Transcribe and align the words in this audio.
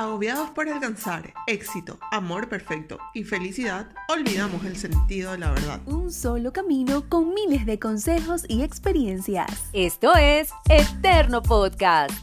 Agobiados 0.00 0.48
por 0.52 0.66
alcanzar 0.66 1.34
éxito, 1.46 1.98
amor 2.10 2.48
perfecto 2.48 2.98
y 3.12 3.22
felicidad, 3.22 3.90
olvidamos 4.08 4.64
el 4.64 4.78
sentido 4.78 5.32
de 5.32 5.36
la 5.36 5.50
verdad. 5.50 5.78
Un 5.84 6.10
solo 6.10 6.54
camino 6.54 7.06
con 7.06 7.34
miles 7.34 7.66
de 7.66 7.78
consejos 7.78 8.46
y 8.48 8.62
experiencias. 8.62 9.50
Esto 9.74 10.16
es 10.16 10.52
Eterno 10.70 11.42
Podcast. 11.42 12.14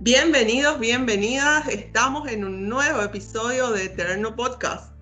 Bienvenidos, 0.00 0.80
bienvenidas. 0.80 1.68
Estamos 1.68 2.28
en 2.28 2.44
un 2.44 2.68
nuevo 2.68 3.02
episodio 3.02 3.70
de 3.70 3.84
Eterno 3.84 4.34
Podcast. 4.34 4.92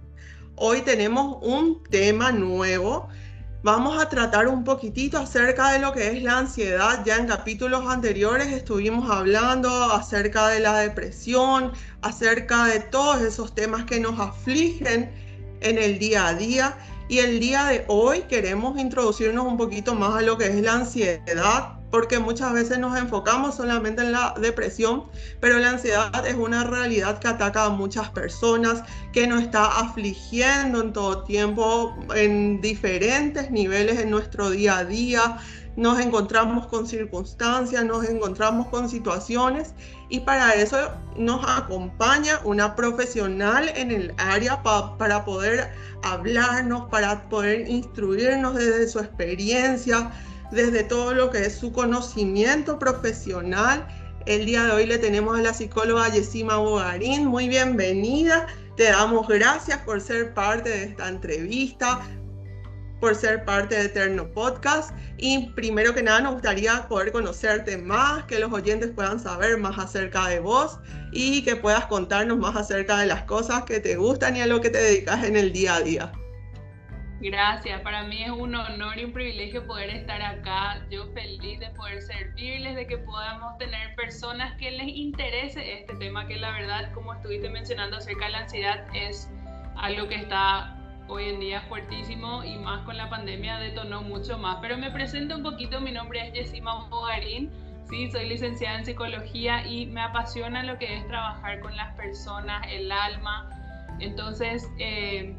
Hoy 0.57 0.83
tenemos 0.83 1.39
un 1.41 1.83
tema 1.85 2.33
nuevo 2.33 3.09
Vamos 3.65 4.01
a 4.01 4.09
tratar 4.09 4.47
un 4.47 4.63
poquitito 4.63 5.19
acerca 5.19 5.73
de 5.73 5.81
lo 5.81 5.93
que 5.93 6.07
es 6.13 6.23
la 6.23 6.39
ansiedad. 6.39 7.03
Ya 7.05 7.17
en 7.17 7.27
capítulos 7.27 7.85
anteriores 7.89 8.47
estuvimos 8.49 9.11
hablando 9.11 9.69
acerca 9.93 10.47
de 10.49 10.61
la 10.61 10.79
depresión, 10.79 11.73
acerca 12.03 12.67
de 12.67 12.79
todos 12.79 13.21
esos 13.21 13.57
temas 13.57 13.85
que 13.85 13.99
nos 13.99 14.21
afligen 14.21 15.11
en 15.61 15.77
el 15.77 15.99
día 15.99 16.29
a 16.29 16.35
día. 16.35 16.79
Y 17.09 17.19
el 17.19 17.41
día 17.41 17.65
de 17.65 17.85
hoy 17.89 18.21
queremos 18.29 18.79
introducirnos 18.79 19.45
un 19.45 19.57
poquito 19.57 19.97
más 19.97 20.15
a 20.15 20.23
lo 20.23 20.39
que 20.39 20.47
es 20.47 20.63
la 20.63 20.75
ansiedad, 20.75 21.78
porque 21.91 22.19
muchas 22.19 22.53
veces 22.53 22.79
nos 22.79 22.97
enfocamos 22.99 23.57
solamente 23.57 24.03
en 24.03 24.13
la 24.13 24.35
depresión, 24.41 25.05
pero 25.41 25.59
la 25.59 25.71
ansiedad 25.71 26.27
es 26.27 26.35
una 26.35 26.65
realidad 26.65 27.19
que 27.19 27.29
ataca 27.29 27.65
a 27.65 27.71
muchas 27.71 28.11
personas, 28.11 28.83
que 29.13 29.27
nos 29.27 29.43
está 29.43 29.67
afligiendo 29.79 30.83
en 30.83 30.93
todo 30.93 31.25
tiempo, 31.25 31.97
en 32.15 32.61
diferentes 32.61 33.51
niveles 33.51 33.99
en 34.01 34.11
nuestro 34.11 34.51
día 34.51 34.79
a 34.79 34.85
día. 34.85 35.39
Nos 35.77 36.01
encontramos 36.01 36.67
con 36.67 36.89
circunstancias, 36.89 37.85
nos 37.85 38.05
encontramos 38.05 38.67
con 38.67 38.89
situaciones 38.89 39.75
y 40.09 40.21
para 40.21 40.55
eso 40.55 40.77
nos 41.17 41.49
acompaña 41.49 42.41
una 42.43 42.75
profesional 42.75 43.71
en 43.77 43.93
el 43.93 44.13
área 44.19 44.61
para 44.63 45.25
poder 45.25 45.71
hablarnos, 46.03 46.89
para 46.91 47.29
poder 47.29 47.69
instruirnos 47.69 48.57
desde 48.57 48.89
su 48.89 48.99
experiencia, 48.99 50.11
desde 50.51 50.83
todo 50.85 51.15
lo 51.15 51.31
que 51.31 51.47
es 51.47 51.57
su 51.57 51.73
conocimiento 51.73 52.79
profesional. 52.79 53.87
El 54.27 54.47
día 54.47 54.65
de 54.65 54.73
hoy 54.73 54.87
le 54.87 54.99
tenemos 54.99 55.39
a 55.39 55.43
la 55.43 55.55
psicóloga 55.55 56.09
Yesima 56.09 56.57
Bogarín. 56.57 57.27
Muy 57.27 57.49
bienvenida. 57.49 58.47
Te 58.77 58.85
damos 58.85 59.27
gracias 59.29 59.79
por 59.79 60.01
ser 60.01 60.35
parte 60.35 60.71
de 60.71 60.85
esta 60.85 61.09
entrevista, 61.09 62.01
por 63.01 63.15
ser 63.15 63.45
parte 63.45 63.75
de 63.75 63.85
Eterno 63.87 64.31
Podcast. 64.33 64.91
Y 65.17 65.51
primero 65.51 65.95
que 65.95 66.03
nada, 66.03 66.21
nos 66.21 66.35
gustaría 66.35 66.87
poder 66.89 67.11
conocerte 67.13 67.77
más, 67.77 68.25
que 68.25 68.39
los 68.39 68.53
oyentes 68.53 68.91
puedan 68.95 69.19
saber 69.19 69.59
más 69.59 69.79
acerca 69.79 70.29
de 70.29 70.41
vos 70.41 70.79
y 71.13 71.43
que 71.43 71.57
puedas 71.57 71.87
contarnos 71.87 72.39
más 72.39 72.57
acerca 72.57 72.99
de 72.99 73.07
las 73.07 73.23
cosas 73.25 73.65
que 73.65 73.81
te 73.81 73.97
gustan 73.97 74.37
y 74.37 74.43
a 74.43 74.47
lo 74.47 74.61
que 74.61 74.71
te 74.71 74.79
dedicas 74.79 75.25
en 75.25 75.37
el 75.37 75.53
día 75.53 75.77
a 75.77 75.81
día. 75.81 76.13
Gracias, 77.21 77.81
para 77.81 78.05
mí 78.05 78.23
es 78.23 78.31
un 78.31 78.55
honor 78.55 78.97
y 78.97 79.05
un 79.05 79.13
privilegio 79.13 79.67
poder 79.67 79.91
estar 79.91 80.23
acá. 80.23 80.81
Yo 80.89 81.09
feliz 81.15 81.59
de 81.59 81.69
poder 81.71 82.01
servirles, 82.01 82.77
de 82.77 82.87
que 82.87 82.97
podamos 82.97 83.59
tener 83.59 83.97
personas 83.97 84.57
que 84.57 84.71
les 84.71 84.87
interese 84.87 85.81
este 85.81 85.97
tema, 85.97 86.29
que 86.29 86.37
la 86.37 86.53
verdad, 86.53 86.93
como 86.93 87.13
estuviste 87.15 87.51
mencionando 87.51 87.97
acerca 87.97 88.27
de 88.27 88.31
la 88.31 88.39
ansiedad, 88.39 88.87
es 88.95 89.29
algo 89.77 90.07
que 90.07 90.15
está 90.15 90.77
hoy 91.09 91.25
en 91.25 91.41
día 91.41 91.63
fuertísimo 91.63 92.45
y 92.45 92.57
más 92.57 92.85
con 92.85 92.97
la 92.97 93.11
pandemia 93.11 93.59
detonó 93.59 94.03
mucho 94.03 94.39
más. 94.39 94.59
Pero 94.63 94.79
me 94.79 94.93
presento 94.93 95.35
un 95.35 95.43
poquito, 95.43 95.81
mi 95.81 95.91
nombre 95.91 96.25
es 96.25 96.33
Yesima 96.35 96.87
Bogarín, 96.89 97.51
sí, 97.89 98.09
soy 98.13 98.29
licenciada 98.29 98.79
en 98.79 98.85
psicología 98.85 99.67
y 99.67 99.87
me 99.87 100.03
apasiona 100.03 100.63
lo 100.63 100.79
que 100.79 100.99
es 100.99 101.07
trabajar 101.09 101.59
con 101.59 101.75
las 101.75 101.93
personas, 101.97 102.65
el 102.71 102.93
alma. 102.93 103.51
Entonces, 103.99 104.71
eh, 104.79 105.37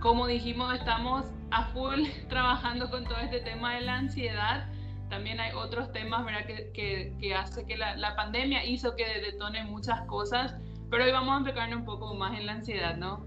como 0.00 0.26
dijimos, 0.26 0.74
estamos 0.74 1.26
a 1.50 1.66
full 1.72 2.06
trabajando 2.28 2.90
con 2.90 3.04
todo 3.04 3.18
este 3.18 3.40
tema 3.40 3.74
de 3.74 3.82
la 3.82 3.96
ansiedad. 3.96 4.66
También 5.08 5.40
hay 5.40 5.52
otros 5.54 5.92
temas 5.92 6.24
¿verdad? 6.24 6.46
Que, 6.46 7.14
que, 7.20 7.34
hace 7.34 7.64
que 7.66 7.76
la, 7.76 7.96
la, 7.96 8.14
pandemia 8.14 8.64
hizo 8.64 8.94
que 8.94 9.04
detone 9.20 9.64
muchas 9.64 10.02
cosas, 10.02 10.54
pero 10.88 11.04
hoy 11.04 11.12
vamos 11.12 11.34
a 11.34 11.38
enfocarnos 11.38 11.80
un 11.80 11.84
poco 11.84 12.14
más 12.14 12.38
en 12.38 12.46
la 12.46 12.52
ansiedad, 12.52 12.96
¿no? 12.96 13.26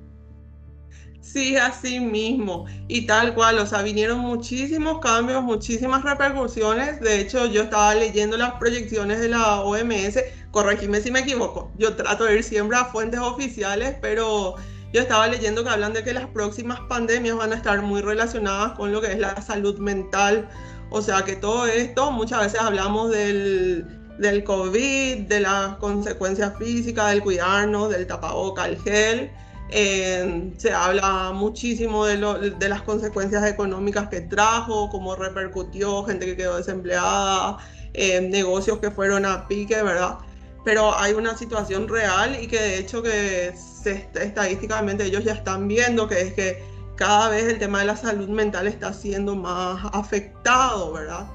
Sí, 1.23 1.55
así 1.55 2.01
mismo. 2.01 2.65
Y 2.89 3.05
tal 3.05 3.33
cual, 3.33 3.57
o 3.59 3.65
sea, 3.65 3.81
vinieron 3.81 4.19
muchísimos 4.19 4.99
cambios, 4.99 5.41
muchísimas 5.41 6.03
repercusiones. 6.03 6.99
De 6.99 7.21
hecho, 7.21 7.45
yo 7.45 7.63
estaba 7.63 7.95
leyendo 7.95 8.35
las 8.35 8.55
proyecciones 8.55 9.21
de 9.21 9.29
la 9.29 9.61
OMS, 9.61 10.19
corregime 10.51 10.99
si 10.99 11.11
me 11.11 11.19
equivoco. 11.19 11.71
Yo 11.77 11.95
trato 11.95 12.25
de 12.25 12.35
ir 12.35 12.43
siempre 12.43 12.77
a 12.77 12.85
fuentes 12.85 13.21
oficiales, 13.21 13.95
pero 14.01 14.55
yo 14.93 15.01
estaba 15.01 15.27
leyendo 15.27 15.63
que 15.63 15.71
hablan 15.71 15.93
de 15.93 16.03
que 16.03 16.13
las 16.13 16.27
próximas 16.27 16.79
pandemias 16.81 17.35
van 17.35 17.51
a 17.51 17.55
estar 17.55 17.81
muy 17.81 18.01
relacionadas 18.01 18.73
con 18.73 18.91
lo 18.91 19.01
que 19.01 19.11
es 19.11 19.19
la 19.19 19.41
salud 19.41 19.79
mental. 19.79 20.47
O 20.91 21.01
sea 21.01 21.23
que 21.23 21.35
todo 21.35 21.65
esto, 21.65 22.11
muchas 22.11 22.41
veces 22.41 22.61
hablamos 22.61 23.09
del, 23.09 23.87
del 24.19 24.43
COVID, 24.43 25.27
de 25.27 25.39
las 25.39 25.77
consecuencias 25.77 26.53
físicas, 26.59 27.09
del 27.09 27.23
cuidarnos, 27.23 27.89
del 27.89 28.05
tapaboca, 28.05 28.67
el 28.67 28.79
gel. 28.81 29.31
Eh, 29.69 30.53
se 30.57 30.71
habla 30.71 31.31
muchísimo 31.33 32.05
de, 32.05 32.17
lo, 32.17 32.37
de, 32.37 32.69
las 32.69 32.83
consecuencias 32.83 33.43
económicas 33.47 34.07
que 34.09 34.21
trajo, 34.21 34.89
cómo 34.91 35.15
repercutió, 35.15 36.03
gente 36.03 36.27
que 36.27 36.37
quedó 36.37 36.57
desempleada, 36.57 37.57
eh, 37.95 38.21
negocios 38.21 38.77
que 38.77 38.91
fueron 38.91 39.25
a 39.25 39.47
pique, 39.47 39.81
¿verdad? 39.81 40.19
Pero 40.63 40.97
hay 40.97 41.13
una 41.13 41.37
situación 41.37 41.87
real 41.87 42.37
y 42.41 42.47
que 42.47 42.59
de 42.59 42.77
hecho 42.79 43.03
que 43.03 43.53
estadísticamente 43.85 45.03
ellos 45.03 45.23
ya 45.25 45.33
están 45.33 45.67
viendo 45.67 46.07
que 46.07 46.21
es 46.21 46.33
que 46.33 46.63
cada 46.95 47.29
vez 47.29 47.45
el 47.45 47.59
tema 47.59 47.79
de 47.79 47.85
la 47.85 47.97
salud 47.97 48.29
mental 48.29 48.67
está 48.67 48.93
siendo 48.93 49.35
más 49.35 49.83
afectado, 49.93 50.93
¿verdad? 50.93 51.27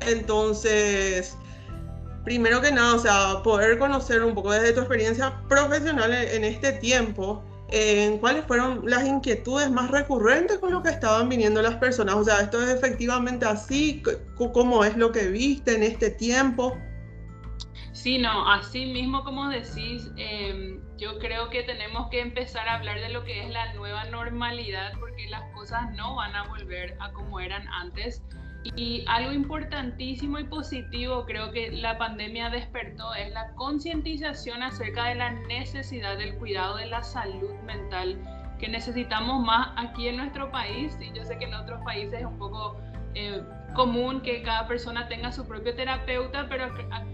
Entonces, 0.00 1.36
primero 2.24 2.60
que 2.60 2.70
nada, 2.70 2.94
o 2.94 2.98
sea, 2.98 3.42
poder 3.42 3.78
conocer 3.78 4.22
un 4.22 4.34
poco 4.34 4.52
desde 4.52 4.72
tu 4.72 4.80
experiencia 4.80 5.40
profesional 5.48 6.12
en, 6.12 6.44
este 6.44 6.72
tiempo, 6.72 7.42
cuáles 8.20 8.44
fueron 8.46 8.82
las 8.84 9.06
inquietudes 9.06 9.70
más 9.70 9.90
recurrentes 9.90 10.58
con 10.58 10.72
lo 10.72 10.82
que 10.82 10.90
estaban 10.90 11.28
viniendo 11.28 11.62
las 11.62 11.76
personas. 11.76 12.14
O 12.16 12.24
sea, 12.24 12.40
esto 12.40 12.62
es 12.62 12.68
efectivamente 12.68 13.46
así, 13.46 14.02
cómo 14.36 14.84
es 14.84 14.96
lo 14.96 15.10
que 15.10 15.26
viste 15.28 15.74
en 15.74 15.82
este 15.82 16.10
tiempo. 16.10 16.76
Sí, 17.98 18.16
no, 18.16 18.48
así 18.48 18.86
mismo 18.86 19.24
como 19.24 19.48
decís, 19.48 20.12
em, 20.16 20.80
yo 20.98 21.18
creo 21.18 21.50
que 21.50 21.64
tenemos 21.64 22.08
que 22.10 22.20
empezar 22.20 22.68
a 22.68 22.74
hablar 22.74 23.00
de 23.00 23.08
lo 23.08 23.24
que 23.24 23.44
es 23.44 23.50
la 23.50 23.72
nueva 23.74 24.04
normalidad 24.04 24.92
porque 25.00 25.28
las 25.28 25.42
cosas 25.52 25.92
no 25.96 26.14
van 26.14 26.36
a 26.36 26.44
volver 26.44 26.96
a 27.00 27.10
como 27.10 27.40
eran 27.40 27.66
antes. 27.66 28.22
Y 28.76 29.04
algo 29.08 29.32
importantísimo 29.32 30.38
y 30.38 30.44
positivo 30.44 31.26
creo 31.26 31.50
que 31.50 31.72
la 31.72 31.98
pandemia 31.98 32.50
despertó 32.50 33.14
es 33.14 33.32
la 33.32 33.52
concientización 33.56 34.62
acerca 34.62 35.06
de 35.06 35.16
la 35.16 35.32
necesidad 35.32 36.18
del 36.18 36.36
cuidado 36.36 36.76
de 36.76 36.86
la 36.86 37.02
salud 37.02 37.52
mental 37.66 38.16
que 38.60 38.68
necesitamos 38.68 39.44
más 39.44 39.72
aquí 39.76 40.06
en 40.06 40.18
nuestro 40.18 40.52
país. 40.52 40.96
Y 41.00 41.12
yo 41.12 41.24
sé 41.24 41.36
que 41.36 41.46
en 41.46 41.54
otros 41.54 41.82
países 41.84 42.20
es 42.20 42.26
un 42.26 42.38
poco 42.38 42.80
eh, 43.16 43.42
común 43.74 44.20
que 44.22 44.42
cada 44.42 44.66
persona 44.66 45.08
tenga 45.08 45.32
su 45.32 45.46
propio 45.46 45.74
terapeuta, 45.74 46.46
pero 46.48 46.72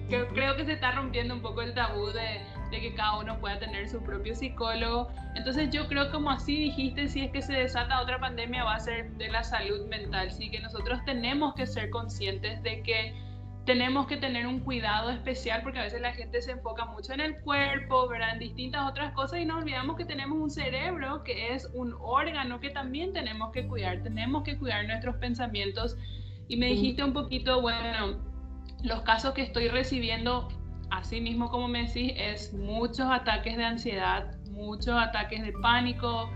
creo 0.08 0.56
que 0.56 0.64
se 0.64 0.72
está 0.72 0.92
rompiendo 0.92 1.34
un 1.34 1.42
poco 1.42 1.62
el 1.62 1.74
tabú 1.74 2.06
de, 2.06 2.40
que 2.70 2.94
cada 2.94 3.18
uno 3.20 3.38
pueda 3.38 3.58
tener 3.58 3.88
su 3.88 4.02
propio 4.02 4.34
psicólogo. 4.34 5.08
Entonces 5.36 5.70
yo 5.70 5.86
creo 5.86 6.10
como 6.10 6.30
así 6.30 6.56
dijiste, 6.56 7.06
si 7.08 7.24
es 7.24 7.30
que 7.30 7.40
se 7.40 7.52
desata 7.52 8.00
otra 8.00 8.18
pandemia 8.18 8.64
va 8.64 8.74
a 8.74 8.80
ser 8.80 9.12
de 9.12 9.28
la 9.28 9.44
salud 9.44 9.86
mental, 9.86 10.32
sí 10.32 10.50
que 10.50 10.60
nosotros 10.60 10.98
tenemos 11.04 11.54
que 11.54 11.66
ser 11.66 11.90
conscientes 11.90 12.62
de 12.62 12.82
que 12.82 13.14
tenemos 13.64 14.06
que 14.06 14.18
tener 14.18 14.46
un 14.46 14.60
cuidado 14.60 15.10
especial 15.10 15.62
porque 15.62 15.78
a 15.78 15.82
veces 15.82 16.00
la 16.00 16.12
gente 16.12 16.42
se 16.42 16.52
enfoca 16.52 16.84
mucho 16.84 17.14
en 17.14 17.20
el 17.20 17.40
cuerpo, 17.40 18.08
¿verdad? 18.08 18.34
en 18.34 18.38
distintas 18.38 18.88
otras 18.88 19.12
cosas 19.12 19.40
y 19.40 19.46
nos 19.46 19.62
olvidamos 19.62 19.96
que 19.96 20.04
tenemos 20.04 20.36
un 20.38 20.50
cerebro 20.50 21.22
que 21.22 21.54
es 21.54 21.70
un 21.72 21.94
órgano 22.00 22.60
que 22.60 22.70
también 22.70 23.12
tenemos 23.12 23.52
que 23.52 23.66
cuidar, 23.66 24.02
tenemos 24.02 24.42
que 24.42 24.58
cuidar 24.58 24.86
nuestros 24.86 25.16
pensamientos 25.16 25.96
y 26.48 26.56
me 26.56 26.66
dijiste 26.66 27.02
un 27.02 27.12
poquito, 27.12 27.60
bueno, 27.60 28.18
los 28.82 29.02
casos 29.02 29.32
que 29.34 29.42
estoy 29.42 29.68
recibiendo, 29.68 30.48
así 30.90 31.20
mismo 31.20 31.50
como 31.50 31.68
me 31.68 31.86
decís, 31.86 32.12
es 32.16 32.52
muchos 32.52 33.06
ataques 33.10 33.56
de 33.56 33.64
ansiedad, 33.64 34.36
muchos 34.50 34.94
ataques 35.00 35.42
de 35.42 35.52
pánico, 35.52 36.30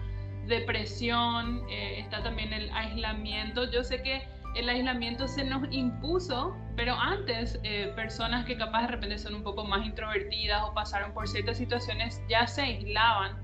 depresión, 0.47 1.63
eh, 1.71 2.01
está 2.01 2.23
también 2.23 2.53
el 2.53 2.71
aislamiento. 2.71 3.71
Yo 3.71 3.85
sé 3.85 4.03
que 4.03 4.27
el 4.57 4.69
aislamiento 4.69 5.29
se 5.29 5.45
nos 5.45 5.63
impuso, 5.71 6.57
pero 6.75 6.95
antes 6.95 7.61
eh, 7.63 7.93
personas 7.95 8.47
que 8.47 8.57
capaz 8.57 8.83
de 8.83 8.89
repente 8.89 9.19
son 9.19 9.35
un 9.35 9.43
poco 9.43 9.65
más 9.65 9.87
introvertidas 9.87 10.63
o 10.65 10.75
pasaron 10.75 11.13
por 11.13 11.29
ciertas 11.29 11.59
situaciones 11.59 12.23
ya 12.29 12.47
se 12.47 12.63
aislaban. 12.63 13.41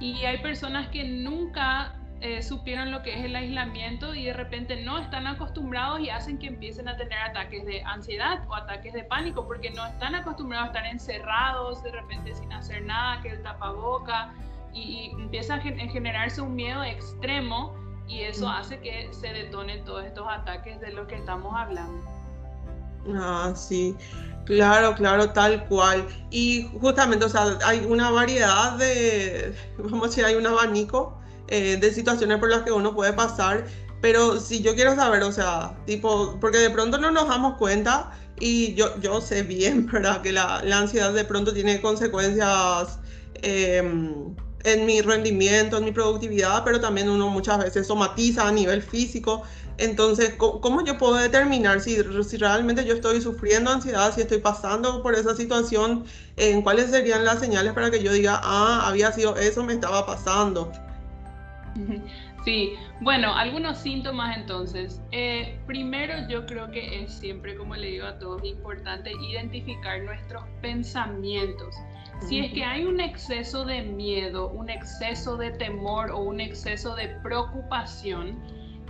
Y 0.00 0.24
hay 0.24 0.38
personas 0.38 0.88
que 0.88 1.04
nunca 1.04 2.01
eh, 2.22 2.40
supieron 2.40 2.92
lo 2.92 3.02
que 3.02 3.18
es 3.18 3.24
el 3.24 3.34
aislamiento 3.34 4.14
y 4.14 4.26
de 4.26 4.32
repente 4.32 4.80
no 4.80 4.96
están 5.00 5.26
acostumbrados 5.26 5.98
y 5.98 6.08
hacen 6.08 6.38
que 6.38 6.46
empiecen 6.46 6.86
a 6.86 6.96
tener 6.96 7.18
ataques 7.18 7.66
de 7.66 7.82
ansiedad 7.82 8.44
o 8.48 8.54
ataques 8.54 8.92
de 8.92 9.02
pánico 9.02 9.44
porque 9.44 9.70
no 9.70 9.84
están 9.84 10.14
acostumbrados 10.14 10.66
a 10.66 10.68
estar 10.68 10.86
encerrados 10.86 11.82
de 11.82 11.90
repente 11.90 12.32
sin 12.32 12.52
hacer 12.52 12.84
nada, 12.84 13.20
que 13.22 13.30
el 13.30 13.42
tapaboca 13.42 14.32
y, 14.72 15.10
empieza 15.18 15.56
a 15.56 15.60
generarse 15.60 16.40
un 16.40 16.54
miedo 16.54 16.84
extremo 16.84 17.74
y 18.06 18.20
eso 18.20 18.48
hace 18.48 18.78
que 18.78 19.08
se 19.12 19.32
detonen 19.32 19.84
todos 19.84 20.04
estos 20.04 20.26
ataques 20.28 20.80
de 20.80 20.92
los 20.92 21.08
que 21.08 21.16
estamos 21.16 21.52
hablando. 21.56 22.04
Ah, 23.16 23.52
sí, 23.56 23.96
claro, 24.44 24.94
claro, 24.94 25.30
tal 25.30 25.64
cual. 25.64 26.06
Y 26.30 26.70
justamente, 26.80 27.24
o 27.24 27.28
sea, 27.28 27.58
hay 27.66 27.84
una 27.84 28.12
variedad 28.12 28.78
de, 28.78 29.56
vamos 29.78 30.04
a 30.04 30.06
decir, 30.06 30.24
hay 30.24 30.36
un 30.36 30.46
abanico 30.46 31.20
eh, 31.52 31.76
de 31.76 31.92
situaciones 31.92 32.38
por 32.38 32.48
las 32.48 32.62
que 32.62 32.72
uno 32.72 32.94
puede 32.94 33.12
pasar, 33.12 33.66
pero 34.00 34.40
si 34.40 34.62
yo 34.62 34.74
quiero 34.74 34.96
saber, 34.96 35.22
o 35.22 35.32
sea, 35.32 35.76
tipo, 35.84 36.38
porque 36.40 36.56
de 36.56 36.70
pronto 36.70 36.96
no 36.96 37.10
nos 37.10 37.28
damos 37.28 37.58
cuenta 37.58 38.10
y 38.40 38.72
yo, 38.72 38.98
yo 39.00 39.20
sé 39.20 39.42
bien, 39.42 39.86
¿verdad? 39.92 40.22
Que 40.22 40.32
la, 40.32 40.60
ansiedad 40.72 41.12
de 41.12 41.24
pronto 41.24 41.52
tiene 41.52 41.82
consecuencias. 41.82 42.98
Eh, 43.42 43.82
en 44.64 44.86
mi 44.86 45.02
rendimiento, 45.02 45.76
en 45.76 45.84
mi 45.84 45.92
productividad, 45.92 46.62
pero 46.64 46.80
también 46.80 47.10
uno 47.10 47.28
muchas 47.28 47.58
veces 47.58 47.86
somatiza 47.86 48.46
a 48.46 48.52
nivel 48.52 48.80
físico. 48.80 49.42
Entonces, 49.76 50.34
¿cómo 50.38 50.84
yo 50.84 50.96
puedo 50.96 51.16
determinar 51.16 51.80
si, 51.80 51.98
si 52.26 52.36
realmente 52.36 52.84
yo 52.84 52.94
estoy 52.94 53.20
sufriendo 53.20 53.72
ansiedad, 53.72 54.14
si 54.14 54.20
estoy 54.20 54.38
pasando 54.38 55.02
por 55.02 55.16
esa 55.16 55.34
situación? 55.34 56.04
¿En 56.36 56.62
cuáles 56.62 56.90
serían 56.90 57.24
las 57.24 57.40
señales 57.40 57.72
para 57.72 57.90
que 57.90 58.02
yo 58.02 58.12
diga, 58.12 58.40
ah, 58.42 58.84
había 58.86 59.10
sido 59.12 59.36
eso, 59.36 59.64
me 59.64 59.72
estaba 59.72 60.06
pasando? 60.06 60.70
Sí, 62.44 62.74
bueno, 63.00 63.34
algunos 63.34 63.78
síntomas 63.78 64.36
entonces. 64.36 65.00
Eh, 65.12 65.58
primero 65.66 66.14
yo 66.28 66.44
creo 66.46 66.70
que 66.70 67.02
es 67.02 67.12
siempre, 67.12 67.56
como 67.56 67.76
le 67.76 67.88
digo 67.88 68.06
a 68.06 68.18
todos, 68.18 68.44
importante 68.44 69.12
identificar 69.12 70.02
nuestros 70.02 70.42
pensamientos. 70.60 71.74
Si 72.28 72.38
es 72.38 72.52
que 72.52 72.64
hay 72.64 72.84
un 72.84 73.00
exceso 73.00 73.64
de 73.64 73.82
miedo, 73.82 74.50
un 74.50 74.70
exceso 74.70 75.36
de 75.36 75.50
temor 75.52 76.10
o 76.10 76.18
un 76.18 76.40
exceso 76.40 76.94
de 76.94 77.08
preocupación, 77.22 78.38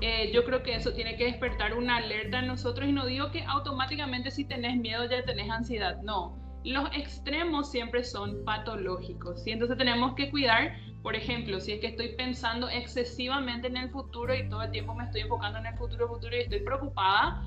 eh, 0.02 0.30
yo 0.34 0.44
creo 0.44 0.62
que 0.62 0.74
eso 0.74 0.92
tiene 0.92 1.16
que 1.16 1.24
despertar 1.24 1.74
una 1.74 1.98
alerta 1.98 2.40
en 2.40 2.48
nosotros 2.48 2.88
y 2.88 2.92
no 2.92 3.06
digo 3.06 3.30
que 3.30 3.44
automáticamente 3.44 4.30
si 4.30 4.44
tenés 4.44 4.76
miedo 4.76 5.08
ya 5.08 5.24
tenés 5.24 5.48
ansiedad, 5.48 6.02
no. 6.02 6.36
Los 6.64 6.88
extremos 6.94 7.70
siempre 7.70 8.04
son 8.04 8.44
patológicos, 8.44 9.46
y 9.46 9.52
entonces 9.52 9.78
tenemos 9.78 10.14
que 10.14 10.30
cuidar, 10.30 10.76
por 11.02 11.16
ejemplo, 11.16 11.60
si 11.60 11.72
es 11.72 11.80
que 11.80 11.88
estoy 11.88 12.10
pensando 12.10 12.68
excesivamente 12.68 13.66
en 13.66 13.76
el 13.76 13.90
futuro 13.90 14.34
y 14.34 14.48
todo 14.48 14.62
el 14.62 14.70
tiempo 14.70 14.94
me 14.94 15.04
estoy 15.04 15.22
enfocando 15.22 15.58
en 15.58 15.66
el 15.66 15.74
futuro, 15.74 16.08
futuro 16.08 16.36
y 16.36 16.40
estoy 16.40 16.60
preocupada, 16.60 17.44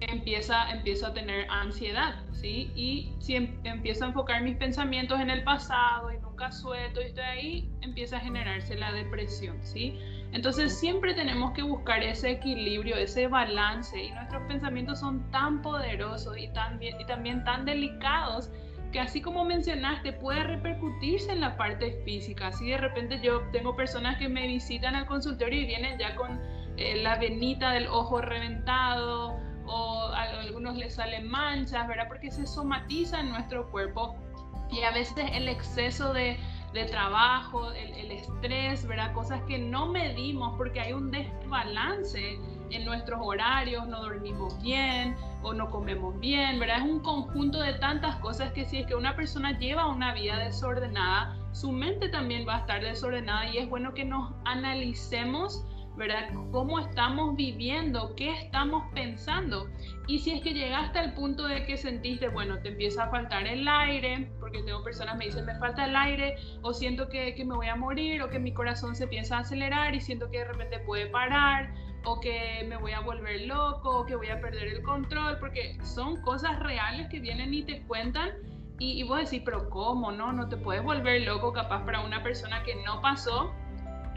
empieza, 0.00 0.70
empiezo 0.70 1.06
a 1.06 1.14
tener 1.14 1.46
ansiedad, 1.50 2.22
¿sí? 2.32 2.70
Y 2.76 3.12
si 3.18 3.36
em, 3.36 3.58
empiezo 3.64 4.04
a 4.04 4.08
enfocar 4.08 4.42
mis 4.42 4.56
pensamientos 4.56 5.18
en 5.20 5.30
el 5.30 5.42
pasado 5.42 6.12
y 6.12 6.18
nunca 6.18 6.52
suelto 6.52 7.00
y 7.00 7.04
estoy 7.04 7.24
ahí, 7.24 7.70
empieza 7.80 8.18
a 8.18 8.20
generarse 8.20 8.76
la 8.76 8.92
depresión, 8.92 9.56
¿sí? 9.62 9.98
Entonces 10.32 10.78
siempre 10.78 11.14
tenemos 11.14 11.52
que 11.52 11.62
buscar 11.62 12.02
ese 12.02 12.30
equilibrio, 12.30 12.96
ese 12.96 13.26
balance 13.26 14.00
y 14.00 14.10
nuestros 14.10 14.42
pensamientos 14.42 15.00
son 15.00 15.28
tan 15.30 15.62
poderosos 15.62 16.36
y, 16.36 16.44
y 16.44 17.04
también 17.06 17.42
tan 17.44 17.64
delicados 17.64 18.50
que 18.92 19.00
así 19.00 19.20
como 19.20 19.44
mencionaste 19.44 20.12
puede 20.12 20.42
repercutirse 20.44 21.32
en 21.32 21.40
la 21.40 21.56
parte 21.56 22.00
física. 22.04 22.48
Así 22.48 22.70
de 22.70 22.78
repente 22.78 23.20
yo 23.22 23.42
tengo 23.52 23.76
personas 23.76 24.18
que 24.18 24.28
me 24.28 24.46
visitan 24.46 24.94
al 24.94 25.06
consultorio 25.06 25.60
y 25.60 25.66
vienen 25.66 25.98
ya 25.98 26.14
con 26.16 26.40
eh, 26.76 27.02
la 27.02 27.16
venita 27.18 27.72
del 27.72 27.86
ojo 27.88 28.20
reventado 28.20 29.38
o 29.66 30.08
a 30.14 30.22
algunos 30.22 30.76
les 30.76 30.94
salen 30.94 31.28
manchas, 31.28 31.86
¿verdad? 31.86 32.08
Porque 32.08 32.30
se 32.30 32.46
somatiza 32.46 33.20
en 33.20 33.30
nuestro 33.30 33.70
cuerpo 33.70 34.16
y 34.70 34.82
a 34.82 34.90
veces 34.92 35.24
el 35.32 35.48
exceso 35.48 36.12
de, 36.12 36.38
trabajo, 36.90 37.72
el, 37.72 37.92
el, 37.94 38.12
estrés, 38.12 38.86
¿verdad? 38.86 39.12
Cosas 39.12 39.42
que 39.48 39.58
no 39.58 39.86
medimos 39.86 40.56
porque 40.56 40.80
hay 40.80 40.92
un 40.92 41.10
desbalance 41.10 42.38
en 42.70 42.84
nuestros 42.84 43.20
horarios, 43.22 43.86
no 43.88 44.02
dormimos 44.02 44.60
bien 44.62 45.16
o 45.42 45.52
no 45.52 45.70
comemos 45.70 46.18
bien, 46.20 46.58
¿verdad? 46.58 46.78
Es 46.78 46.84
un 46.84 47.00
conjunto 47.00 47.60
de 47.60 47.74
tantas 47.74 48.16
cosas 48.16 48.52
que 48.52 48.64
si 48.64 48.78
es 48.78 48.86
que 48.86 48.94
una 48.94 49.16
persona 49.16 49.58
lleva 49.58 49.86
una 49.86 50.14
vida 50.14 50.38
desordenada, 50.38 51.36
su 51.52 51.72
mente 51.72 52.08
también 52.08 52.46
va 52.46 52.56
a 52.56 52.58
estar 52.60 52.82
desordenada 52.82 53.46
y 53.48 53.58
es 53.58 53.68
bueno 53.68 53.94
que 53.94 54.04
nos 54.04 54.32
analicemos 54.44 55.64
¿verdad? 55.98 56.30
¿Cómo 56.52 56.78
estamos 56.78 57.36
viviendo? 57.36 58.14
¿Qué 58.14 58.30
estamos 58.30 58.84
pensando? 58.94 59.68
Y 60.06 60.20
si 60.20 60.30
es 60.30 60.42
que 60.42 60.54
llegaste 60.54 60.98
al 61.00 61.12
punto 61.14 61.46
de 61.46 61.66
que 61.66 61.76
sentiste, 61.76 62.28
bueno, 62.28 62.60
te 62.60 62.68
empieza 62.68 63.04
a 63.04 63.10
faltar 63.10 63.46
el 63.48 63.66
aire, 63.66 64.30
porque 64.38 64.62
tengo 64.62 64.82
personas 64.84 65.14
que 65.14 65.18
me 65.18 65.24
dicen, 65.26 65.44
me 65.44 65.58
falta 65.58 65.86
el 65.86 65.96
aire, 65.96 66.36
o 66.62 66.72
siento 66.72 67.08
que, 67.08 67.34
que 67.34 67.44
me 67.44 67.56
voy 67.56 67.66
a 67.66 67.74
morir, 67.74 68.22
o 68.22 68.30
que 68.30 68.38
mi 68.38 68.54
corazón 68.54 68.94
se 68.94 69.04
empieza 69.04 69.38
a 69.38 69.40
acelerar 69.40 69.94
y 69.94 70.00
siento 70.00 70.30
que 70.30 70.38
de 70.38 70.44
repente 70.44 70.78
puede 70.78 71.06
parar, 71.06 71.74
o 72.12 72.20
que 72.20 72.64
me 72.68 72.76
voy 72.76 72.92
a 72.92 73.00
volver 73.00 73.42
loco, 73.42 74.00
o 74.00 74.06
que 74.06 74.16
voy 74.16 74.28
a 74.28 74.40
perder 74.40 74.68
el 74.68 74.82
control, 74.82 75.38
porque 75.38 75.78
son 75.82 76.20
cosas 76.22 76.58
reales 76.60 77.08
que 77.08 77.20
vienen 77.20 77.52
y 77.54 77.62
te 77.62 77.82
cuentan. 77.82 78.30
Y, 78.78 79.00
y 79.00 79.02
vos 79.02 79.18
decís, 79.18 79.42
pero 79.44 79.68
¿cómo? 79.70 80.12
No, 80.12 80.32
no 80.32 80.48
te 80.48 80.56
puedes 80.56 80.82
volver 80.82 81.22
loco 81.22 81.52
capaz 81.52 81.84
para 81.84 82.00
una 82.00 82.22
persona 82.22 82.62
que 82.62 82.76
no 82.84 83.00
pasó 83.00 83.52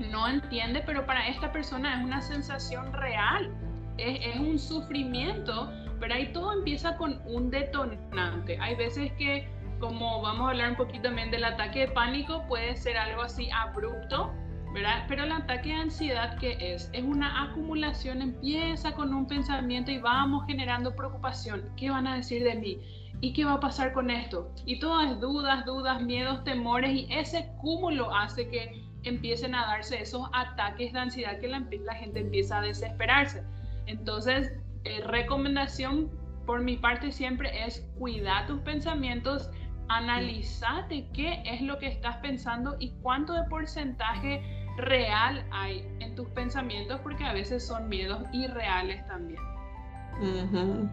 no 0.10 0.28
entiende, 0.28 0.82
pero 0.86 1.06
para 1.06 1.28
esta 1.28 1.52
persona 1.52 1.98
es 1.98 2.04
una 2.04 2.22
sensación 2.22 2.92
real, 2.94 3.52
es, 3.98 4.40
un 4.40 4.58
sufrimiento, 4.58 5.72
pero 6.00 6.16
ahí 6.16 6.32
todo 6.34 6.54
empieza 6.54 6.98
con 6.98 7.22
un 7.26 7.52
detonante. 7.52 8.58
Hay 8.60 8.76
veces 8.76 9.12
que, 9.14 9.48
como 9.80 10.22
vamos 10.22 10.48
a 10.48 10.52
hablar 10.52 10.72
un 10.72 10.78
poquito 10.78 11.04
también 11.04 11.30
del 11.30 11.44
ataque 11.44 11.82
de 11.82 11.88
pánico, 11.90 12.44
puede 12.48 12.76
ser 12.76 12.98
algo 12.98 13.22
así 13.22 13.50
abrupto, 13.52 14.34
Pero 14.74 15.24
el 15.24 15.32
ataque 15.32 15.70
de 15.70 15.76
ansiedad, 15.76 16.38
¿qué 16.38 16.58
es? 16.60 16.90
Es 16.94 17.04
una 17.04 17.44
acumulación, 17.44 18.22
empieza 18.22 18.94
con 18.94 19.14
un 19.14 19.28
pensamiento 19.28 19.92
y 19.92 19.98
vamos 19.98 20.46
generando 20.48 20.96
preocupación. 20.96 21.70
¿Qué 21.76 21.90
van 21.90 22.08
a 22.08 22.16
decir 22.16 22.44
de 22.44 22.56
mí? 22.56 22.78
¿Y 23.20 23.34
qué 23.34 23.44
va 23.44 23.54
a 23.54 23.60
pasar 23.60 23.92
con 23.92 24.10
esto? 24.10 24.50
Y 24.66 24.80
todas 24.80 25.20
dudas, 25.20 25.66
dudas, 25.66 26.02
miedos, 26.02 26.44
temores 26.44 26.94
y 26.94 27.08
ese 27.12 27.52
cúmulo 27.60 28.16
hace 28.16 28.48
que 28.48 28.84
empiecen 29.04 29.56
a 29.56 29.66
darse 29.66 30.02
esos 30.02 30.28
ataques 30.34 30.94
de 30.94 31.00
ansiedad 31.00 31.40
que 31.40 31.48
la, 31.48 31.96
gente 31.96 32.20
empieza 32.20 32.60
a 32.60 32.62
desesperarse. 32.62 33.44
Entonces, 33.88 34.54
eh, 34.86 35.02
recomendación 35.06 36.10
por 36.46 36.62
mi 36.62 36.78
parte 36.78 37.12
siempre 37.12 37.66
es 37.66 37.88
cuidar 37.98 38.48
tus 38.48 38.62
pensamientos, 38.62 39.50
analizate 39.90 41.08
qué 41.14 41.44
es 41.46 41.62
lo 41.62 41.78
que 41.78 41.88
estás 41.88 42.18
pensando 42.18 42.78
y 42.80 42.92
cuánto 43.02 43.34
de 43.34 43.44
porcentaje 43.50 44.61
real 44.82 45.46
hay 45.52 45.88
en 46.00 46.16
tus 46.16 46.28
pensamientos, 46.30 47.00
porque 47.02 47.24
a 47.24 47.34
veces 47.34 47.66
son 47.66 47.88
miedos 47.90 48.22
irreales 48.34 49.06
también. 49.08 49.40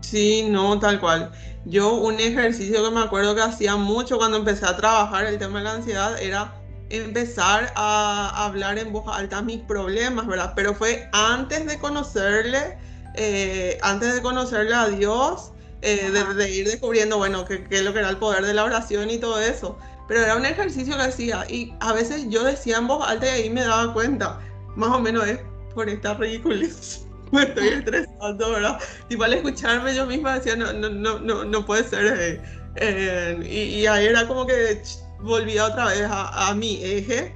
Sí, 0.01 0.47
no, 0.49 0.79
tal 0.79 1.01
cual. 1.01 1.31
Yo 1.67 1.95
un 1.95 2.19
ejercicio 2.19 2.83
que 2.83 2.91
me 2.91 3.01
acuerdo 3.01 3.35
que 3.35 3.43
hacía 3.43 3.77
mucho 3.77 4.17
cuando 4.17 4.39
empecé 4.39 4.65
a 4.65 4.77
trabajar 4.77 5.27
el 5.27 5.39
tema 5.39 5.59
de 5.59 5.65
la 5.65 5.73
ansiedad 5.75 6.21
era 6.23 6.55
empezar 6.91 7.73
a 7.77 8.47
hablar 8.47 8.79
en 8.79 8.93
voz 8.93 9.05
alta 9.09 9.43
mis 9.43 9.61
problemas, 9.61 10.27
¿verdad? 10.27 10.53
Pero 10.57 10.75
fue 10.75 11.09
antes 11.13 11.67
de 11.67 11.79
conocerle, 11.79 12.79
eh, 13.15 13.79
antes 13.83 14.15
de 14.15 14.23
conocerle 14.23 14.75
a 14.75 14.89
Dios, 14.89 15.53
eh, 15.83 16.11
de, 16.11 16.51
ir 16.51 16.67
descubriendo, 16.67 17.19
bueno, 17.19 17.45
qué 17.45 17.67
es 17.71 17.83
lo 17.83 17.93
que 17.93 17.99
era 17.99 18.09
el 18.09 18.17
poder 18.17 18.45
de 18.45 18.55
la 18.55 18.65
oración 18.65 19.11
y 19.11 19.19
todo 19.19 19.41
eso. 19.41 19.79
Pero 20.09 20.23
era 20.23 20.37
un 20.37 20.47
ejercicio 20.47 20.97
que 20.97 21.03
hacía 21.03 21.45
y 21.51 21.75
a 21.81 21.93
veces 21.93 22.27
yo 22.29 22.43
decía 22.43 22.79
en 22.79 22.89
voz 22.89 23.07
alta 23.07 23.27
y 23.27 23.43
ahí 23.43 23.51
me 23.51 23.61
daba 23.61 23.93
cuenta, 23.93 24.41
más 24.75 24.91
o 24.91 25.01
menos 25.01 25.27
es 25.27 25.39
por 25.75 25.89
esta 25.89 26.15
ridiculez. 26.15 27.05
Me 27.33 27.43
estoy 27.43 27.69
estresando, 27.69 28.53
¿verdad? 28.53 28.81
Tipo 29.09 29.25
al 29.25 29.35
escucharme 29.35 29.95
yo 29.95 30.07
misma 30.07 30.37
decía, 30.37 30.57
no, 30.57 30.73
no, 30.73 30.89
no, 30.89 31.19
no, 31.19 31.45
no 31.45 31.67
puede 31.67 31.85
ser. 31.85 32.43
Eh, 32.77 33.41
y, 33.45 33.81
y 33.81 33.87
ahí 33.87 34.07
era 34.07 34.27
como 34.27 34.47
que 34.47 34.83
volvía 35.21 35.67
otra 35.67 35.87
vez 35.87 36.07
a, 36.11 36.55
mi 36.55 36.83
eje, 36.83 37.35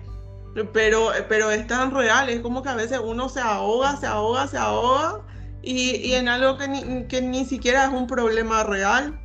pero, 0.73 1.11
pero 1.29 1.51
es 1.51 1.67
tan 1.67 1.91
real, 1.91 2.29
es 2.29 2.41
como 2.41 2.63
que 2.63 2.69
a 2.69 2.75
veces 2.75 3.01
uno 3.03 3.29
se 3.29 3.41
ahoga, 3.41 3.97
se 3.97 4.07
ahoga, 4.07 4.47
se 4.47 4.57
ahoga, 4.57 5.21
y, 5.63 5.97
y 5.97 6.15
en 6.15 6.29
algo 6.29 6.59
que 6.59 6.69
ni, 6.69 7.07
que 7.07 7.23
ni 7.23 7.45
siquiera 7.45 7.85
es 7.85 7.91
un 7.91 8.07
problema 8.07 8.65
real, 8.65 9.21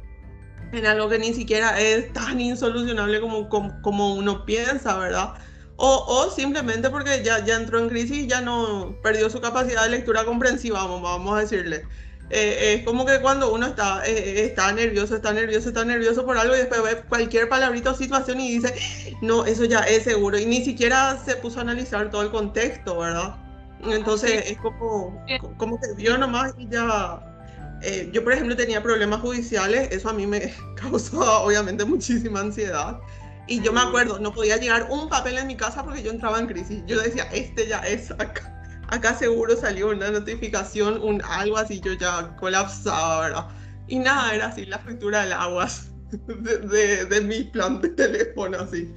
en 0.71 0.85
algo 0.85 1.09
que 1.09 1.19
ni 1.19 1.33
siquiera 1.33 1.79
es 1.79 2.11
tan 2.13 2.39
insolucionable 2.39 3.21
como, 3.21 3.49
como, 3.49 4.15
uno 4.15 4.45
piensa, 4.45 4.97
¿verdad? 4.97 5.33
O, 5.77 6.05
o, 6.07 6.31
simplemente 6.31 6.89
porque 6.89 7.23
ya, 7.23 7.43
ya 7.45 7.55
entró 7.55 7.79
en 7.79 7.89
crisis 7.89 8.17
y 8.17 8.27
ya 8.27 8.41
no 8.41 8.95
perdió 9.03 9.29
su 9.29 9.39
capacidad 9.39 9.83
de 9.83 9.89
lectura 9.89 10.25
comprensiva, 10.25 10.83
vamos, 10.83 11.01
vamos 11.03 11.37
a 11.37 11.41
decirle. 11.41 11.85
Eh, 12.29 12.73
es 12.73 12.85
como 12.85 13.05
que 13.05 13.21
cuando 13.21 13.53
uno 13.53 13.67
está, 13.67 14.05
eh, 14.05 14.43
está 14.43 14.71
nervioso, 14.73 15.15
está 15.15 15.31
nervioso, 15.31 15.69
está 15.69 15.85
nervioso 15.85 16.25
por 16.25 16.37
algo 16.37 16.55
y 16.55 16.57
después 16.57 16.83
ve 16.83 17.01
cualquier 17.07 17.47
palabrita 17.47 17.91
o 17.91 17.95
situación 17.95 18.41
y 18.41 18.59
dice, 18.59 18.73
no, 19.21 19.45
eso 19.45 19.63
ya 19.63 19.79
es 19.81 20.03
seguro. 20.03 20.37
Y 20.37 20.45
ni 20.45 20.63
siquiera 20.63 21.17
se 21.23 21.35
puso 21.37 21.59
a 21.59 21.61
analizar 21.61 22.09
todo 22.09 22.23
el 22.23 22.31
contexto, 22.31 22.99
¿verdad? 22.99 23.37
Entonces 23.83 24.51
es 24.51 24.57
como, 24.57 25.23
como 25.57 25.79
que 25.79 25.93
vio 25.95 26.17
nomás 26.17 26.53
y 26.57 26.67
ya... 26.67 27.36
Eh, 27.81 28.09
yo, 28.11 28.23
por 28.23 28.33
ejemplo, 28.33 28.55
tenía 28.55 28.81
problemas 28.81 29.21
judiciales, 29.21 29.89
eso 29.91 30.09
a 30.09 30.13
mí 30.13 30.25
me 30.25 30.53
causó 30.75 31.43
obviamente 31.43 31.85
muchísima 31.85 32.39
ansiedad. 32.39 32.99
Y 33.47 33.61
yo 33.61 33.71
me 33.71 33.79
acuerdo, 33.79 34.19
no 34.19 34.33
podía 34.33 34.57
llegar 34.57 34.87
un 34.89 35.07
papel 35.07 35.37
en 35.37 35.47
mi 35.47 35.55
casa 35.55 35.83
porque 35.83 36.03
yo 36.03 36.11
entraba 36.11 36.37
en 36.39 36.47
crisis. 36.47 36.83
Yo 36.85 36.99
decía, 37.01 37.23
este 37.31 37.67
ya 37.67 37.79
es 37.79 38.11
acá. 38.11 38.53
Acá 38.89 39.13
seguro 39.13 39.55
salió 39.55 39.89
una 39.89 40.09
notificación, 40.09 41.01
un 41.01 41.21
algo 41.23 41.57
así, 41.57 41.79
yo 41.79 41.93
ya 41.93 42.35
colapsaba, 42.37 43.21
¿verdad? 43.21 43.47
Y 43.87 43.99
nada, 43.99 44.33
era 44.33 44.47
así 44.47 44.65
la 44.65 44.79
factura 44.79 45.23
del 45.23 45.33
agua 45.33 45.67
de, 46.11 47.05
de, 47.05 47.21
mi 47.21 47.43
plan 47.43 47.81
de 47.81 47.89
teléfono, 47.89 48.59
así. 48.59 48.93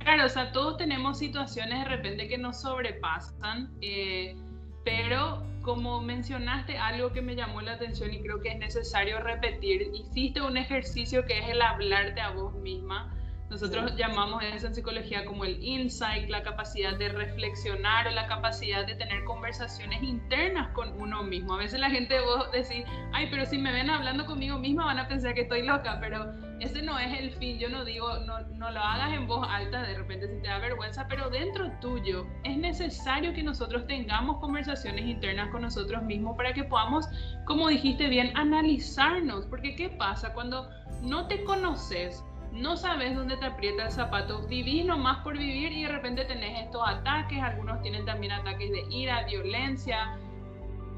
Claro, 0.00 0.26
o 0.26 0.28
sea, 0.28 0.52
todos 0.52 0.76
tenemos 0.76 1.18
situaciones 1.18 1.80
de 1.80 1.96
repente 1.96 2.28
que 2.28 2.38
nos 2.38 2.60
sobrepasan, 2.60 3.70
eh, 3.80 4.36
pero 4.84 5.42
como 5.66 6.00
mencionaste 6.00 6.78
algo 6.78 7.12
que 7.12 7.22
me 7.22 7.34
llamó 7.34 7.60
la 7.60 7.72
atención 7.72 8.14
y 8.14 8.22
creo 8.22 8.40
que 8.40 8.50
es 8.50 8.58
necesario 8.58 9.18
repetir, 9.18 9.82
hiciste 9.92 10.40
un 10.40 10.56
ejercicio 10.56 11.26
que 11.26 11.40
es 11.40 11.48
el 11.48 11.60
hablarte 11.60 12.20
a 12.20 12.30
vos 12.30 12.54
misma 12.54 13.15
nosotros 13.48 13.94
llamamos 13.96 14.42
eso 14.42 14.66
en 14.66 14.74
psicología 14.74 15.24
como 15.24 15.44
el 15.44 15.62
insight, 15.62 16.28
la 16.28 16.42
capacidad 16.42 16.96
de 16.98 17.10
reflexionar 17.10 18.08
o 18.08 18.10
la 18.10 18.26
capacidad 18.26 18.84
de 18.84 18.96
tener 18.96 19.22
conversaciones 19.24 20.02
internas 20.02 20.68
con 20.72 21.00
uno 21.00 21.22
mismo. 21.22 21.54
A 21.54 21.58
veces 21.58 21.78
la 21.78 21.88
gente 21.88 22.18
vos 22.20 22.50
decís, 22.50 22.84
ay, 23.12 23.28
pero 23.30 23.46
si 23.46 23.58
me 23.58 23.72
ven 23.72 23.88
hablando 23.88 24.26
conmigo 24.26 24.58
misma 24.58 24.86
van 24.86 24.98
a 24.98 25.06
pensar 25.06 25.34
que 25.34 25.42
estoy 25.42 25.62
loca, 25.62 25.98
pero 26.00 26.32
ese 26.58 26.82
no 26.82 26.98
es 26.98 27.18
el 27.20 27.30
fin. 27.30 27.58
Yo 27.60 27.68
no 27.68 27.84
digo, 27.84 28.18
no, 28.20 28.40
no 28.40 28.70
lo 28.72 28.80
hagas 28.80 29.12
en 29.12 29.28
voz 29.28 29.46
alta 29.48 29.82
de 29.82 29.94
repente 29.94 30.26
si 30.26 30.42
te 30.42 30.48
da 30.48 30.58
vergüenza, 30.58 31.06
pero 31.08 31.30
dentro 31.30 31.70
tuyo 31.80 32.26
es 32.42 32.56
necesario 32.56 33.32
que 33.32 33.44
nosotros 33.44 33.86
tengamos 33.86 34.38
conversaciones 34.40 35.04
internas 35.04 35.50
con 35.50 35.62
nosotros 35.62 36.02
mismos 36.02 36.36
para 36.36 36.52
que 36.52 36.64
podamos, 36.64 37.06
como 37.44 37.68
dijiste 37.68 38.08
bien, 38.08 38.32
analizarnos. 38.36 39.46
Porque 39.46 39.76
¿qué 39.76 39.88
pasa 39.88 40.32
cuando 40.32 40.68
no 41.02 41.28
te 41.28 41.44
conoces? 41.44 42.24
No 42.56 42.76
sabes 42.76 43.14
dónde 43.14 43.36
te 43.36 43.46
aprieta 43.46 43.84
el 43.84 43.92
zapato, 43.92 44.46
vivís 44.46 44.84
nomás 44.84 45.18
por 45.18 45.36
vivir 45.36 45.72
y 45.72 45.82
de 45.82 45.88
repente 45.88 46.24
tenés 46.24 46.64
estos 46.64 46.82
ataques, 46.86 47.42
algunos 47.42 47.80
tienen 47.82 48.04
también 48.04 48.32
ataques 48.32 48.70
de 48.70 48.84
ira, 48.90 49.24
violencia, 49.24 50.18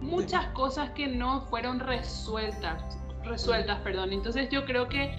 muchas 0.00 0.46
cosas 0.48 0.90
que 0.90 1.08
no 1.08 1.42
fueron 1.42 1.80
resueltas, 1.80 2.98
resueltas, 3.24 3.80
perdón. 3.80 4.12
Entonces 4.12 4.48
yo 4.50 4.64
creo 4.64 4.88
que 4.88 5.12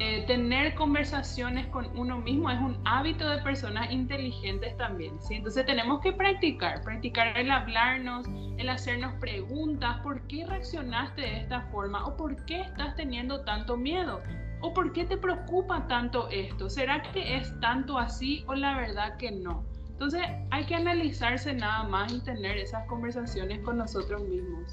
eh, 0.00 0.24
tener 0.26 0.74
conversaciones 0.74 1.68
con 1.68 1.86
uno 1.96 2.18
mismo 2.18 2.50
es 2.50 2.58
un 2.58 2.76
hábito 2.84 3.28
de 3.28 3.38
personas 3.42 3.92
inteligentes 3.92 4.76
también, 4.76 5.20
¿sí? 5.22 5.34
Entonces 5.34 5.64
tenemos 5.66 6.00
que 6.00 6.12
practicar, 6.12 6.82
practicar 6.82 7.38
el 7.38 7.48
hablarnos, 7.48 8.26
el 8.58 8.68
hacernos 8.68 9.14
preguntas, 9.20 10.00
¿por 10.00 10.20
qué 10.26 10.44
reaccionaste 10.46 11.20
de 11.20 11.40
esta 11.42 11.60
forma? 11.70 12.04
¿O 12.06 12.16
por 12.16 12.44
qué 12.44 12.62
estás 12.62 12.96
teniendo 12.96 13.42
tanto 13.42 13.76
miedo? 13.76 14.20
¿O 14.64 14.72
por 14.72 14.94
qué 14.94 15.04
te 15.04 15.18
preocupa 15.18 15.86
tanto 15.88 16.26
esto? 16.30 16.70
¿Será 16.70 17.02
que 17.12 17.36
es 17.36 17.52
tanto 17.60 17.98
así 17.98 18.44
o 18.46 18.54
la 18.54 18.74
verdad 18.78 19.18
que 19.18 19.30
no? 19.30 19.62
Entonces 19.90 20.22
hay 20.50 20.64
que 20.64 20.74
analizarse 20.74 21.52
nada 21.52 21.82
más 21.82 22.10
y 22.10 22.20
tener 22.20 22.56
esas 22.56 22.86
conversaciones 22.86 23.60
con 23.60 23.76
nosotros 23.76 24.22
mismos. 24.22 24.72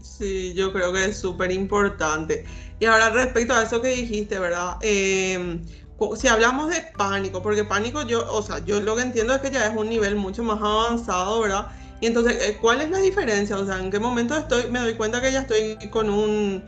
Sí, 0.00 0.54
yo 0.54 0.72
creo 0.72 0.92
que 0.92 1.06
es 1.06 1.18
súper 1.18 1.50
importante. 1.50 2.44
Y 2.78 2.84
ahora 2.84 3.10
respecto 3.10 3.54
a 3.54 3.64
eso 3.64 3.82
que 3.82 3.88
dijiste, 3.88 4.38
¿verdad? 4.38 4.76
Em, 4.82 5.66
si 6.14 6.28
hablamos 6.28 6.70
de 6.70 6.82
pánico, 6.96 7.42
porque 7.42 7.64
pánico 7.64 8.02
yo, 8.02 8.24
o 8.32 8.40
sea, 8.40 8.64
yo 8.64 8.80
lo 8.80 8.94
que 8.94 9.02
entiendo 9.02 9.34
es 9.34 9.40
que 9.40 9.50
ya 9.50 9.66
es 9.66 9.76
un 9.76 9.88
nivel 9.88 10.14
mucho 10.14 10.44
más 10.44 10.60
avanzado, 10.62 11.40
¿verdad? 11.40 11.72
Y 12.00 12.06
entonces, 12.06 12.40
eh, 12.40 12.56
¿cuál 12.60 12.82
es 12.82 12.90
la 12.90 12.98
diferencia? 12.98 13.56
O 13.56 13.66
sea, 13.66 13.80
¿en 13.80 13.90
qué 13.90 13.98
momento 13.98 14.36
estoy, 14.36 14.70
me 14.70 14.78
doy 14.78 14.94
cuenta 14.94 15.20
que 15.20 15.32
ya 15.32 15.40
estoy 15.40 15.76
con 15.90 16.08
un 16.08 16.64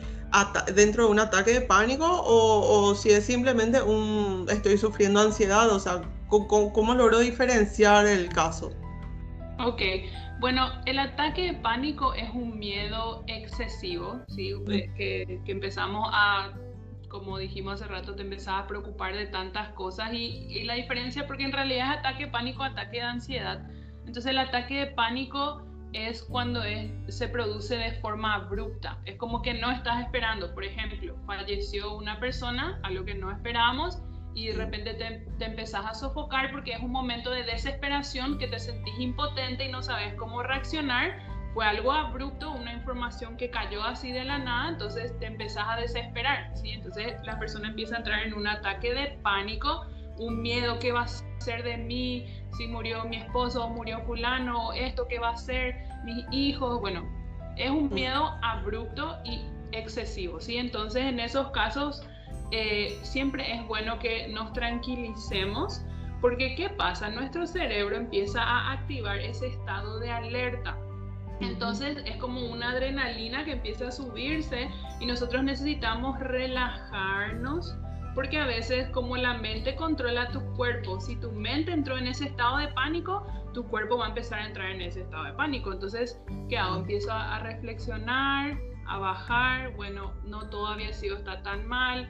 dentro 0.75 1.05
de 1.05 1.11
un 1.11 1.19
ataque 1.19 1.53
de 1.53 1.61
pánico 1.61 2.05
o, 2.05 2.93
si 2.95 3.09
es 3.11 3.25
simplemente 3.25 3.81
un 3.81 4.45
estoy 4.49 4.77
sufriendo 4.77 5.19
ansiedad, 5.19 5.69
o 5.69 5.79
sea, 5.79 6.01
¿cómo, 6.27 6.93
logro 6.93 7.19
diferenciar 7.19 8.05
el 8.05 8.29
caso? 8.29 8.71
Ok, 9.59 9.81
bueno, 10.39 10.69
el 10.85 10.99
ataque 10.99 11.43
de 11.43 11.53
pánico 11.53 12.13
es 12.13 12.29
un 12.33 12.59
miedo 12.59 13.23
excesivo, 13.27 14.19
¿sí? 14.27 14.53
que, 14.95 15.41
empezamos 15.47 16.09
a, 16.13 16.51
como 17.09 17.37
dijimos 17.37 17.81
hace 17.81 17.91
rato, 17.91 18.15
te 18.15 18.21
empezaba 18.21 18.59
a 18.59 18.67
preocupar 18.67 19.15
de 19.15 19.27
tantas 19.27 19.69
cosas 19.69 20.13
y, 20.13 20.45
y 20.49 20.63
la 20.65 20.75
diferencia, 20.75 21.25
porque 21.25 21.43
en 21.43 21.53
realidad 21.53 21.93
es 21.93 21.99
ataque 21.99 22.25
de 22.25 22.31
pánico, 22.31 22.63
ataque 22.63 22.97
de 22.97 23.03
ansiedad. 23.03 23.67
Entonces 24.05 24.27
el 24.31 24.37
ataque 24.37 24.75
de 24.75 24.87
pánico 24.87 25.66
es 25.93 26.23
cuando 26.23 26.61
se 27.07 27.27
produce 27.27 27.75
de 27.75 27.93
forma 28.01 28.35
abrupta. 28.35 28.99
Es 29.05 29.15
como 29.17 29.41
que 29.41 29.53
no 29.53 29.71
estás 29.71 30.03
esperando. 30.03 30.53
Por 30.53 30.63
ejemplo, 30.63 31.15
falleció 31.25 31.95
una 31.95 32.19
persona, 32.19 32.79
a 32.83 32.91
lo 32.91 33.05
que 33.05 33.15
no 33.15 33.31
esperábamos, 33.31 34.01
y 34.33 34.47
de 34.47 34.53
repente 34.53 34.93
te, 34.93 35.25
te, 35.39 35.45
empezás 35.45 35.83
a 35.85 35.95
sofocar 35.95 36.51
porque 36.51 36.73
es 36.73 36.79
un 36.79 36.91
momento 36.91 37.31
de 37.31 37.43
desesperación 37.43 38.37
que 38.37 38.47
te 38.47 38.59
sentís 38.59 38.93
impotente 38.99 39.65
y 39.65 39.71
no 39.71 39.81
sabes 39.81 40.13
cómo 40.13 40.43
reaccionar. 40.43 41.19
Fue 41.55 41.65
algo 41.65 41.91
abrupto, 41.91 42.51
una 42.51 42.71
información 42.71 43.35
que 43.35 43.49
cayó 43.49 43.83
así 43.83 44.11
de 44.11 44.23
la 44.23 44.37
nada, 44.37 44.69
entonces 44.69 45.17
te 45.19 45.25
empezás 45.25 45.65
a 45.67 45.77
desesperar. 45.77 46.51
¿sí? 46.55 46.69
Entonces 46.69 47.15
la 47.23 47.39
persona 47.39 47.69
empieza 47.69 47.95
a 47.95 47.97
entrar 47.99 48.27
en 48.27 48.35
un 48.35 48.45
ataque 48.45 48.93
de 48.93 49.17
pánico, 49.23 49.87
un 50.19 50.39
miedo 50.41 50.77
que 50.77 50.91
va 50.91 51.01
a 51.01 51.07
ser 51.07 51.63
de 51.63 51.77
mí, 51.77 52.27
si 52.57 52.67
murió 52.67 53.05
mi 53.05 53.17
esposo 53.17 53.69
murió 53.69 54.01
fulano, 54.01 54.73
esto 54.73 55.07
que 55.07 55.19
va 55.19 55.29
a 55.29 55.37
ser, 55.37 55.75
mis 56.03 56.25
hijos, 56.31 56.79
bueno, 56.79 57.07
es 57.55 57.69
un 57.69 57.89
miedo 57.93 58.33
abrupto 58.41 59.17
y 59.23 59.41
excesivo, 59.71 60.39
¿sí? 60.39 60.57
Entonces 60.57 61.03
en 61.03 61.19
esos 61.19 61.51
casos 61.51 62.03
eh, 62.51 62.97
siempre 63.03 63.53
es 63.53 63.65
bueno 63.67 63.99
que 63.99 64.27
nos 64.29 64.53
tranquilicemos 64.53 65.81
porque 66.21 66.55
¿qué 66.55 66.69
pasa? 66.69 67.09
Nuestro 67.09 67.45
cerebro 67.45 67.95
empieza 67.95 68.41
a 68.41 68.71
activar 68.73 69.19
ese 69.19 69.47
estado 69.47 69.99
de 69.99 70.09
alerta. 70.09 70.75
Entonces 71.41 71.97
es 72.05 72.15
como 72.17 72.41
una 72.41 72.71
adrenalina 72.71 73.45
que 73.45 73.51
empieza 73.51 73.89
a 73.89 73.91
subirse 73.91 74.69
y 74.99 75.05
nosotros 75.05 75.43
necesitamos 75.43 76.19
relajarnos 76.19 77.77
porque 78.17 78.39
a 78.39 78.47
veces 78.47 78.89
como 78.89 79.15
la 79.15 79.35
mente 79.35 79.75
controla 79.75 80.27
tu 80.29 80.41
cuerpo, 80.55 80.99
si 80.99 81.17
tu 81.17 81.31
mente 81.31 81.71
entró 81.71 81.99
en 81.99 82.07
ese 82.07 82.25
estado 82.25 82.57
de 82.57 82.67
pánico, 82.69 83.27
tu 83.53 83.63
cuerpo 83.67 83.99
va 83.99 84.05
a 84.05 84.09
empezar 84.09 84.39
a 84.39 84.47
entrar 84.47 84.71
en 84.71 84.81
ese 84.81 85.01
estado 85.01 85.25
de 85.25 85.33
pánico. 85.33 85.71
Entonces, 85.71 86.19
¿qué 86.49 86.57
hago? 86.57 86.77
Empiezo 86.77 87.11
a, 87.11 87.37
reflexionar, 87.43 88.57
a 88.87 88.97
bajar, 88.97 89.75
bueno, 89.75 90.15
no 90.25 90.49
todavía 90.49 90.91
sido 90.93 91.15
está 91.15 91.43
tan 91.43 91.67
mal. 91.67 92.09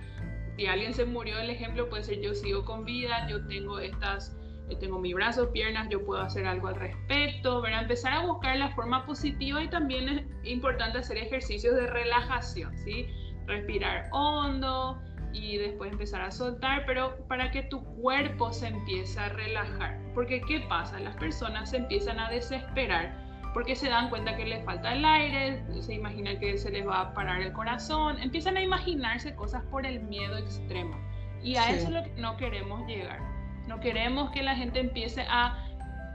Si 0.55 0.65
alguien 0.65 0.93
se 0.93 1.03
murió, 1.03 1.39
el 1.39 1.49
ejemplo 1.49 1.89
puede 1.89 2.03
ser 2.03 2.21
yo 2.21 2.33
sigo 2.33 2.63
con 2.63 2.85
vida, 2.85 3.27
yo 3.27 3.45
tengo 3.45 3.77
estas 3.79 4.33
yo 4.69 4.77
tengo 4.77 4.99
mi 4.99 5.13
brazo, 5.13 5.51
piernas, 5.51 5.89
yo 5.89 6.05
puedo 6.05 6.21
hacer 6.21 6.45
algo 6.47 6.69
al 6.69 6.75
respecto, 6.75 7.61
¿verdad? 7.61 7.81
Empezar 7.81 8.13
a 8.13 8.21
buscar 8.21 8.55
la 8.55 8.69
forma 8.75 9.05
positiva 9.05 9.61
y 9.61 9.69
también 9.69 10.07
es 10.07 10.25
importante 10.45 10.99
hacer 10.99 11.17
ejercicios 11.17 11.75
de 11.75 11.87
relajación, 11.87 12.77
¿sí? 12.77 13.07
Respirar 13.45 14.07
hondo, 14.13 15.01
y 15.33 15.57
después 15.57 15.91
empezar 15.91 16.21
a 16.21 16.31
soltar, 16.31 16.83
pero 16.85 17.17
para 17.27 17.51
que 17.51 17.63
tu 17.63 17.83
cuerpo 18.01 18.51
se 18.51 18.67
empiece 18.67 19.19
a 19.19 19.29
relajar. 19.29 19.99
Porque 20.13 20.41
¿qué 20.41 20.61
pasa? 20.61 20.99
Las 20.99 21.15
personas 21.15 21.69
se 21.69 21.77
empiezan 21.77 22.19
a 22.19 22.29
desesperar 22.29 23.27
porque 23.53 23.75
se 23.75 23.89
dan 23.89 24.09
cuenta 24.09 24.35
que 24.35 24.45
les 24.45 24.63
falta 24.65 24.93
el 24.93 25.03
aire, 25.03 25.63
se 25.81 25.95
imaginan 25.95 26.39
que 26.39 26.57
se 26.59 26.69
les 26.69 26.87
va 26.87 27.01
a 27.01 27.13
parar 27.13 27.41
el 27.41 27.51
corazón, 27.53 28.19
empiezan 28.21 28.55
a 28.55 28.61
imaginarse 28.61 29.33
cosas 29.33 29.63
por 29.71 29.83
el 29.85 29.99
miedo 30.01 30.37
extremo. 30.37 30.95
Y 31.41 31.55
a 31.55 31.71
eso 31.71 31.87
es 31.87 31.93
lo 31.93 32.03
que 32.03 32.21
no 32.21 32.37
queremos 32.37 32.85
llegar. 32.87 33.19
No 33.67 33.79
queremos 33.79 34.29
que 34.31 34.43
la 34.43 34.55
gente 34.55 34.79
empiece 34.79 35.25
a 35.29 35.57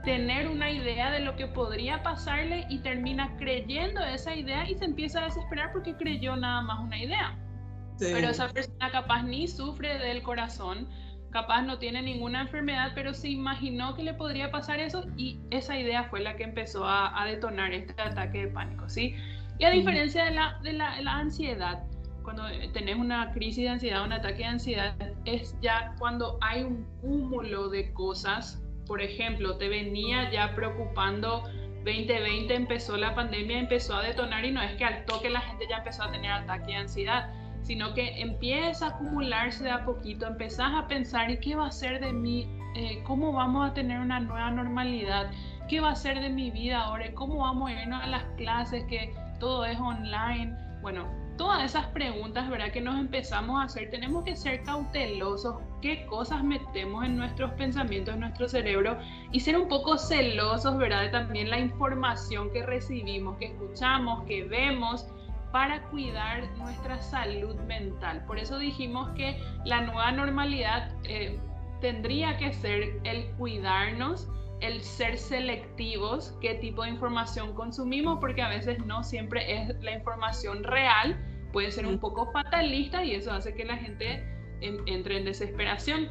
tener 0.03 0.47
una 0.47 0.69
idea 0.69 1.11
de 1.11 1.19
lo 1.19 1.35
que 1.35 1.47
podría 1.47 2.03
pasarle 2.03 2.65
y 2.69 2.79
termina 2.79 3.35
creyendo 3.37 4.01
esa 4.01 4.35
idea 4.35 4.69
y 4.69 4.75
se 4.75 4.85
empieza 4.85 5.19
a 5.19 5.25
desesperar 5.25 5.71
porque 5.71 5.95
creyó 5.95 6.35
nada 6.35 6.61
más 6.61 6.79
una 6.79 6.97
idea. 6.97 7.37
Pero 7.99 8.29
esa 8.29 8.49
persona 8.49 8.91
capaz 8.91 9.23
ni 9.23 9.47
sufre 9.47 9.97
del 9.99 10.21
corazón, 10.23 10.87
capaz 11.31 11.63
no 11.63 11.79
tiene 11.79 12.01
ninguna 12.01 12.41
enfermedad, 12.41 12.91
pero 12.95 13.13
se 13.13 13.29
imaginó 13.29 13.95
que 13.95 14.03
le 14.03 14.13
podría 14.13 14.51
pasar 14.51 14.79
eso 14.79 15.05
y 15.17 15.39
esa 15.49 15.77
idea 15.77 16.03
fue 16.05 16.21
la 16.21 16.35
que 16.35 16.43
empezó 16.43 16.85
a, 16.85 17.25
detonar 17.25 17.73
este 17.73 17.99
ataque 18.01 18.45
de 18.45 18.47
pánico, 18.47 18.89
¿sí? 18.89 19.15
Y 19.59 19.65
a 19.65 19.69
diferencia 19.69 20.25
de 20.25 20.31
la, 20.31 20.59
de 20.63 20.73
la, 20.73 20.99
la 21.01 21.13
ansiedad, 21.17 21.83
cuando 22.23 22.43
tenés 22.73 22.95
una 22.95 23.31
crisis 23.33 23.63
de 23.63 23.69
ansiedad, 23.69 24.03
un 24.03 24.13
ataque 24.13 24.39
de 24.39 24.45
ansiedad, 24.45 24.95
es 25.25 25.55
ya 25.61 25.95
cuando 25.99 26.37
hay 26.41 26.63
un 26.63 26.85
cúmulo 27.01 27.69
de 27.69 27.93
cosas, 27.93 28.61
por 28.87 29.01
ejemplo, 29.01 29.57
te 29.57 29.69
venía 29.69 30.31
ya 30.31 30.53
preocupando 30.55 31.43
2020 31.85 32.53
empezó 32.53 32.95
la 32.97 33.13
pandemia, 33.13 33.59
empezó 33.59 33.95
a 33.95 34.03
detonar 34.03 34.45
y 34.45 34.51
no 34.51 34.61
es 34.61 34.73
que 34.75 34.85
al 34.85 35.05
toque 35.05 35.29
la 35.29 35.41
gente 35.41 35.65
ya 35.69 35.77
empezó 35.77 36.03
a 36.03 36.11
tener 36.11 36.31
ataque 36.31 36.67
de 36.67 36.75
ansiedad, 36.75 37.29
sino 37.63 37.93
que 37.93 38.21
empieza 38.21 38.85
a 38.85 38.89
acumularse 38.89 39.63
de 39.63 39.71
a 39.71 39.85
poquito, 39.85 40.27
empezás 40.27 40.71
a 40.75 40.87
pensar, 40.87 41.31
¿y 41.31 41.39
qué 41.39 41.55
va 41.55 41.67
a 41.67 41.71
ser 41.71 41.99
de 41.99 42.13
mí? 42.13 42.47
Eh, 42.75 43.01
¿Cómo 43.05 43.33
vamos 43.33 43.69
a 43.69 43.73
tener 43.73 43.99
una 43.99 44.19
nueva 44.19 44.51
normalidad? 44.51 45.31
¿qué 45.67 45.79
va 45.79 45.91
a 45.91 45.95
ser 45.95 46.19
de 46.19 46.29
mi 46.29 46.51
vida 46.51 46.81
ahora? 46.81 47.11
¿Cómo 47.13 47.37
vamos 47.37 47.69
a 47.69 47.81
irnos 47.81 48.03
a 48.03 48.07
las 48.07 48.23
clases? 48.37 48.83
Que 48.85 49.13
todo 49.39 49.65
es 49.65 49.79
online. 49.79 50.55
Bueno, 50.81 51.07
todas 51.37 51.63
esas 51.63 51.87
preguntas, 51.87 52.49
¿verdad? 52.49 52.71
Que 52.71 52.81
nos 52.81 52.99
empezamos 52.99 53.59
a 53.59 53.65
hacer, 53.65 53.89
tenemos 53.89 54.23
que 54.23 54.35
ser 54.35 54.63
cautelosos, 54.63 55.55
qué 55.81 56.05
cosas 56.05 56.43
metemos 56.43 57.05
en 57.05 57.17
nuestros 57.17 57.51
pensamientos, 57.53 58.13
en 58.13 58.19
nuestro 58.21 58.47
cerebro 58.47 58.97
y 59.31 59.39
ser 59.39 59.57
un 59.57 59.67
poco 59.67 59.97
celosos, 59.97 60.77
¿verdad? 60.77 61.03
De 61.03 61.09
también 61.09 61.49
la 61.49 61.59
información 61.59 62.51
que 62.51 62.63
recibimos, 62.63 63.37
que 63.37 63.45
escuchamos, 63.45 64.23
que 64.25 64.43
vemos 64.43 65.07
para 65.53 65.83
cuidar 65.83 66.49
nuestra 66.57 66.99
salud 66.99 67.55
mental. 67.67 68.25
Por 68.25 68.39
eso 68.39 68.57
dijimos 68.57 69.11
que 69.11 69.39
la 69.65 69.81
nueva 69.81 70.11
normalidad 70.11 70.91
eh, 71.03 71.39
tendría 71.79 72.35
que 72.37 72.51
ser 72.53 72.99
el 73.03 73.27
cuidarnos, 73.37 74.27
el 74.61 74.81
ser 74.81 75.15
selectivos, 75.19 76.35
qué 76.41 76.55
tipo 76.55 76.81
de 76.81 76.89
información 76.89 77.53
consumimos, 77.53 78.17
porque 78.19 78.41
a 78.41 78.49
veces 78.49 78.83
no 78.87 79.03
siempre 79.03 79.61
es 79.61 79.79
la 79.83 79.91
información 79.91 80.63
real, 80.63 81.23
puede 81.51 81.69
ser 81.69 81.85
un 81.85 81.99
poco 81.99 82.31
fatalista 82.31 83.03
y 83.03 83.13
eso 83.13 83.31
hace 83.31 83.53
que 83.53 83.63
la 83.63 83.77
gente 83.77 84.27
entre 84.61 85.17
en 85.17 85.25
desesperación. 85.25 86.09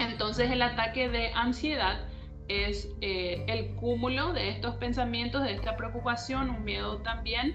Entonces 0.00 0.50
el 0.50 0.60
ataque 0.60 1.08
de 1.08 1.30
ansiedad 1.34 2.08
es 2.48 2.92
eh, 3.00 3.44
el 3.46 3.76
cúmulo 3.76 4.32
de 4.32 4.48
estos 4.48 4.74
pensamientos, 4.74 5.44
de 5.44 5.52
esta 5.52 5.76
preocupación, 5.76 6.50
un 6.50 6.64
miedo 6.64 6.98
también 7.02 7.54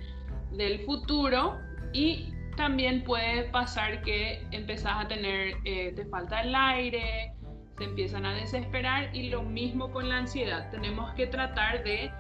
del 0.58 0.80
futuro 0.86 1.60
y 1.94 2.34
también 2.56 3.04
puede 3.04 3.44
pasar 3.44 4.02
que 4.02 4.46
empezás 4.52 5.06
a 5.06 5.08
tener, 5.08 5.56
eh, 5.64 5.94
te 5.96 6.06
falta 6.06 6.42
el 6.42 6.54
aire, 6.56 7.32
se 7.78 7.84
empiezan 7.84 8.26
a 8.26 8.34
desesperar 8.34 9.16
y 9.16 9.30
lo 9.30 9.44
mismo 9.44 9.92
con 9.92 10.10
la 10.10 10.18
ansiedad. 10.18 10.70
Tenemos 10.72 11.14
que 11.14 11.28
tratar 11.28 11.84
de, 11.84 12.12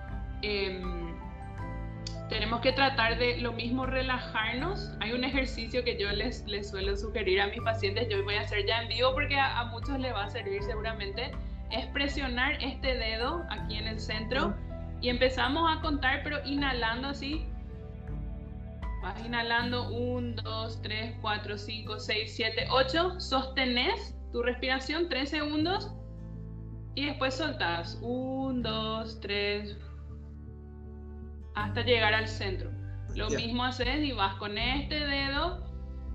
em, 0.43 1.15
tenemos 2.29 2.61
que 2.61 2.71
tratar 2.71 3.17
de 3.17 3.37
lo 3.37 3.53
mismo 3.53 3.87
relajarnos. 3.87 4.95
Hay 4.99 5.13
un 5.13 5.23
ejercicio 5.23 5.83
que 5.83 5.97
yo 5.99 6.11
les, 6.11 6.45
les 6.45 6.69
suelo 6.69 6.95
sugerir 6.95 7.41
a 7.41 7.47
mis 7.47 7.61
pacientes, 7.61 8.07
yo 8.09 8.23
voy 8.23 8.35
a 8.35 8.41
hacer 8.41 8.65
ya 8.67 8.83
en 8.83 8.89
vivo 8.89 9.13
porque 9.13 9.37
a, 9.37 9.59
a 9.59 9.65
muchos 9.65 9.99
les 9.99 10.13
va 10.13 10.25
a 10.25 10.29
servir 10.29 10.61
seguramente, 10.61 11.31
es 11.71 11.85
presionar 11.87 12.63
este 12.63 12.95
dedo 12.95 13.43
aquí 13.49 13.77
en 13.77 13.87
el 13.87 13.99
centro 13.99 14.55
y 15.01 15.09
empezamos 15.09 15.69
a 15.75 15.81
contar, 15.81 16.21
pero 16.23 16.37
inhalando 16.45 17.09
así. 17.09 17.47
Vas 19.01 19.23
inhalando 19.25 19.89
1, 19.89 20.41
2, 20.41 20.81
3, 20.81 21.17
4, 21.21 21.57
5, 21.57 21.99
6, 21.99 22.35
7, 22.35 22.67
8. 22.69 23.19
Sostenés 23.19 24.15
tu 24.31 24.41
respiración 24.41 25.07
3 25.09 25.29
segundos 25.29 25.91
y 26.95 27.05
después 27.05 27.35
soltas 27.35 27.99
1, 28.01 28.69
2, 28.69 29.21
3 29.21 29.77
hasta 31.55 31.81
llegar 31.83 32.13
al 32.13 32.27
centro. 32.27 32.71
Lo 33.15 33.29
mismo 33.29 33.63
haces 33.63 34.03
y 34.03 34.11
vas 34.11 34.35
con 34.35 34.57
este 34.57 34.99
dedo, 34.99 35.65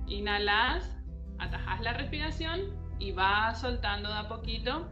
inhalas, 0.07 0.97
atajas 1.39 1.81
la 1.81 1.95
respiración 1.95 2.61
y 3.01 3.11
vas 3.11 3.61
soltando 3.61 4.09
de 4.09 4.15
a 4.15 4.29
poquito 4.29 4.89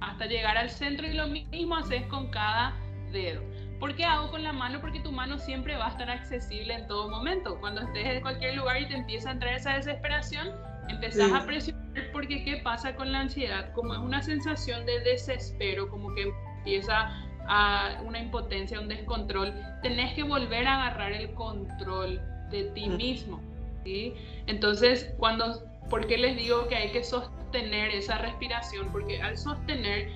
hasta 0.00 0.26
llegar 0.26 0.56
al 0.56 0.70
centro 0.70 1.06
y 1.06 1.14
lo 1.14 1.26
mismo 1.26 1.76
haces 1.76 2.06
con 2.06 2.30
cada 2.30 2.76
dedo. 3.10 3.42
¿Por 3.82 3.96
qué 3.96 4.04
hago 4.04 4.30
con 4.30 4.44
la 4.44 4.52
mano? 4.52 4.80
Porque 4.80 5.00
tu 5.00 5.10
mano 5.10 5.38
siempre 5.38 5.76
va 5.76 5.86
a 5.86 5.90
estar 5.90 6.08
accesible 6.08 6.72
en 6.72 6.86
todo 6.86 7.08
momento. 7.08 7.58
Cuando 7.58 7.80
estés 7.80 8.06
en 8.06 8.20
cualquier 8.20 8.54
lugar 8.54 8.80
y 8.80 8.86
te 8.86 8.94
empieza 8.94 9.30
a 9.30 9.32
entrar 9.32 9.54
esa 9.54 9.72
desesperación, 9.74 10.52
empezás 10.88 11.32
a 11.32 11.44
presionar 11.44 12.12
porque 12.12 12.44
¿qué 12.44 12.58
pasa 12.58 12.94
con 12.94 13.10
la 13.10 13.22
ansiedad? 13.22 13.72
Como 13.72 13.92
es 13.94 13.98
una 13.98 14.22
sensación 14.22 14.86
de 14.86 15.00
desespero, 15.00 15.88
como 15.88 16.14
que 16.14 16.32
empieza 16.58 17.10
a 17.48 18.00
una 18.04 18.20
impotencia, 18.20 18.78
un 18.78 18.86
descontrol, 18.86 19.52
tenés 19.82 20.14
que 20.14 20.22
volver 20.22 20.64
a 20.68 20.76
agarrar 20.76 21.10
el 21.10 21.34
control 21.34 22.20
de 22.52 22.70
ti 22.76 22.88
mismo. 22.88 23.40
¿sí? 23.82 24.14
Entonces, 24.46 25.12
cuando, 25.18 25.60
¿por 25.90 26.06
qué 26.06 26.18
les 26.18 26.36
digo 26.36 26.68
que 26.68 26.76
hay 26.76 26.92
que 26.92 27.02
sostener 27.02 27.90
esa 27.90 28.18
respiración? 28.18 28.92
Porque 28.92 29.20
al 29.20 29.36
sostener 29.36 30.08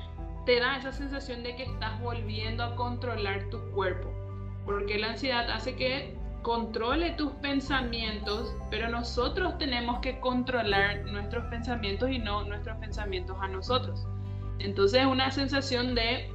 te 0.47 0.61
da 0.61 0.77
esa 0.77 0.93
sensación 0.93 1.43
de 1.43 1.57
que 1.57 1.65
estás 1.65 2.01
volviendo 2.01 2.63
a 2.63 2.77
controlar 2.77 3.51
tu 3.51 3.61
cuerpo. 3.73 4.11
Porque 4.65 4.97
la 4.97 5.11
ansiedad 5.11 5.51
hace 5.51 5.75
que 5.75 6.17
controle 6.43 7.11
tus 7.13 7.33
pensamientos, 7.35 8.55
pero 8.71 8.89
nosotros 8.89 9.59
tenemos 9.59 9.99
que 9.99 10.21
controlar 10.21 11.05
nuestros 11.07 11.45
pensamientos 11.47 12.11
y 12.11 12.21
no 12.21 12.45
nuestros 12.45 12.79
pensamientos 12.79 13.37
a 13.41 13.49
nosotros. 13.49 14.07
Entonces 14.61 15.01
es 15.01 15.07
una 15.07 15.33
sensación 15.33 15.97
de, 15.97 16.31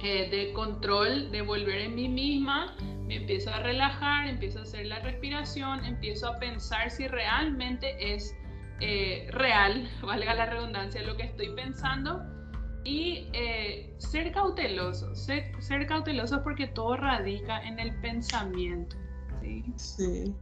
eh, 0.00 0.30
de 0.30 0.52
control, 0.52 1.30
de 1.32 1.42
volver 1.42 1.80
en 1.80 1.96
mí 1.96 2.08
misma, 2.08 2.76
me 3.06 3.16
empiezo 3.16 3.50
a 3.50 3.58
relajar, 3.58 4.28
empiezo 4.28 4.60
a 4.60 4.62
hacer 4.62 4.86
la 4.86 5.00
respiración, 5.00 5.84
empiezo 5.84 6.28
a 6.28 6.38
pensar 6.38 6.90
si 6.90 7.08
realmente 7.08 8.14
es 8.14 8.36
eh, 8.80 9.26
real, 9.32 9.90
valga 10.02 10.34
la 10.34 10.46
redundancia, 10.46 11.02
lo 11.02 11.16
que 11.16 11.24
estoy 11.24 11.52
pensando 11.56 12.37
y 12.88 13.28
eh, 13.34 13.94
ser 13.98 14.32
cautelosos, 14.32 15.22
ser, 15.22 15.52
ser 15.60 15.86
cautelosos 15.86 16.40
porque 16.42 16.68
todo 16.68 16.96
radica 16.96 17.60
en 17.60 17.78
el 17.78 17.94
pensamiento. 18.00 18.96
Sí. 19.76 20.34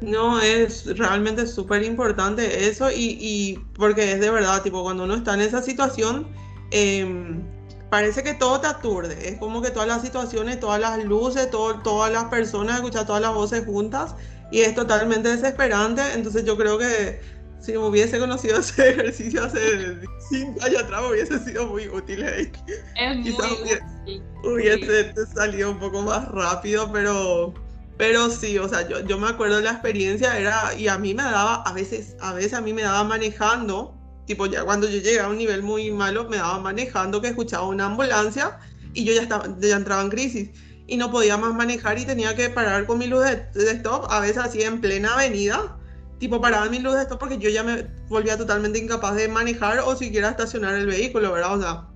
No, 0.00 0.40
es 0.40 0.96
realmente 0.96 1.46
súper 1.48 1.82
importante 1.82 2.68
eso 2.68 2.90
y, 2.92 3.60
porque 3.74 4.12
es 4.12 4.20
de 4.20 4.30
verdad, 4.30 4.62
tipo, 4.62 4.84
cuando 4.84 5.02
uno 5.02 5.16
está 5.16 5.34
en 5.34 5.40
esa 5.40 5.62
situación, 5.62 6.28
em, 6.70 7.42
parece 7.90 8.22
que 8.22 8.34
todo 8.34 8.60
te 8.60 8.68
aturde, 8.68 9.28
es 9.28 9.38
como 9.38 9.60
que 9.60 9.70
todas 9.70 9.88
las 9.88 10.02
situaciones, 10.02 10.60
todas 10.60 10.80
las 10.80 11.04
luces, 11.04 11.50
todas 11.50 12.12
las 12.12 12.24
personas, 12.26 12.76
escuchar 12.76 13.04
todas 13.04 13.20
las 13.20 13.34
voces 13.34 13.64
juntas 13.66 14.14
y 14.52 14.60
es 14.60 14.76
totalmente 14.76 15.28
desesperante, 15.28 16.02
entonces 16.14 16.44
yo 16.44 16.56
creo 16.56 16.78
que 16.78 17.20
si 17.60 17.76
hubiese 17.76 18.18
conocido 18.18 18.58
ese 18.58 18.90
ejercicio 18.90 19.44
hace 19.44 19.98
cinco 20.28 20.62
años 20.64 20.82
atrás 20.82 21.02
hubiese 21.10 21.38
sido 21.40 21.66
muy 21.66 21.88
útil. 21.88 22.22
Es 22.22 22.50
muy 22.96 24.22
hubiese 24.42 25.12
salido 25.26 25.70
un 25.70 25.78
poco 25.78 26.02
más 26.02 26.28
rápido, 26.28 26.90
pero 26.92 27.54
pero 28.00 28.30
sí, 28.30 28.56
o 28.56 28.66
sea, 28.66 28.88
yo, 28.88 29.00
yo 29.00 29.18
me 29.18 29.28
acuerdo 29.28 29.56
de 29.56 29.64
la 29.64 29.72
experiencia, 29.72 30.38
era, 30.38 30.72
y 30.74 30.88
a 30.88 30.96
mí 30.96 31.12
me 31.12 31.22
daba, 31.22 31.56
a 31.56 31.72
veces, 31.74 32.16
a 32.20 32.32
veces 32.32 32.54
a 32.54 32.62
mí 32.62 32.72
me 32.72 32.80
daba 32.80 33.04
manejando, 33.04 33.94
tipo 34.24 34.46
ya 34.46 34.64
cuando 34.64 34.88
yo 34.88 34.96
llegué 34.96 35.20
a 35.20 35.28
un 35.28 35.36
nivel 35.36 35.62
muy 35.62 35.90
malo, 35.90 36.26
me 36.26 36.38
daba 36.38 36.58
manejando 36.60 37.20
que 37.20 37.28
escuchaba 37.28 37.66
una 37.66 37.84
ambulancia 37.84 38.58
y 38.94 39.04
yo 39.04 39.12
ya, 39.12 39.20
estaba, 39.20 39.54
ya 39.60 39.76
entraba 39.76 40.00
en 40.00 40.08
crisis. 40.08 40.48
Y 40.86 40.96
no 40.96 41.10
podía 41.10 41.36
más 41.36 41.54
manejar 41.54 41.98
y 41.98 42.06
tenía 42.06 42.34
que 42.34 42.48
parar 42.48 42.86
con 42.86 42.96
mi 42.96 43.06
luz 43.06 43.22
de, 43.22 43.70
stop, 43.72 44.06
a 44.08 44.20
veces 44.20 44.38
así 44.38 44.62
en 44.62 44.80
plena 44.80 45.12
avenida, 45.12 45.78
tipo 46.20 46.40
paraba 46.40 46.68
mi 46.68 46.78
luz 46.78 46.94
de 46.94 47.02
stop 47.02 47.18
porque 47.18 47.38
yo 47.38 47.50
ya 47.50 47.64
me 47.64 47.88
volvía 48.08 48.38
totalmente 48.38 48.78
incapaz 48.78 49.16
de 49.16 49.26
manejar 49.26 49.80
o 49.80 49.96
siquiera 49.96 50.28
estacionar 50.30 50.74
el 50.74 50.86
vehículo, 50.86 51.32
¿verdad? 51.32 51.58
O 51.58 51.60
sea, 51.60 51.88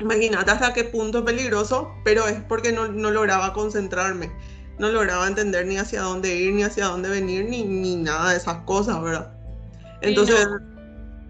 imagínate 0.00 0.50
hasta 0.50 0.72
qué 0.72 0.82
punto 0.82 1.24
peligroso, 1.24 1.94
pero 2.04 2.26
es 2.26 2.42
porque 2.48 2.72
no, 2.72 2.88
no 2.88 3.12
lograba 3.12 3.52
concentrarme 3.52 4.32
no 4.80 4.88
lograba 4.88 5.28
entender 5.28 5.66
ni 5.66 5.76
hacia 5.76 6.00
dónde 6.00 6.34
ir, 6.34 6.54
ni 6.54 6.62
hacia 6.62 6.86
dónde 6.86 7.10
venir, 7.10 7.44
ni, 7.44 7.62
ni 7.62 7.96
nada 7.96 8.30
de 8.30 8.38
esas 8.38 8.56
cosas, 8.64 9.00
¿verdad? 9.02 9.30
Entonces... 10.00 10.48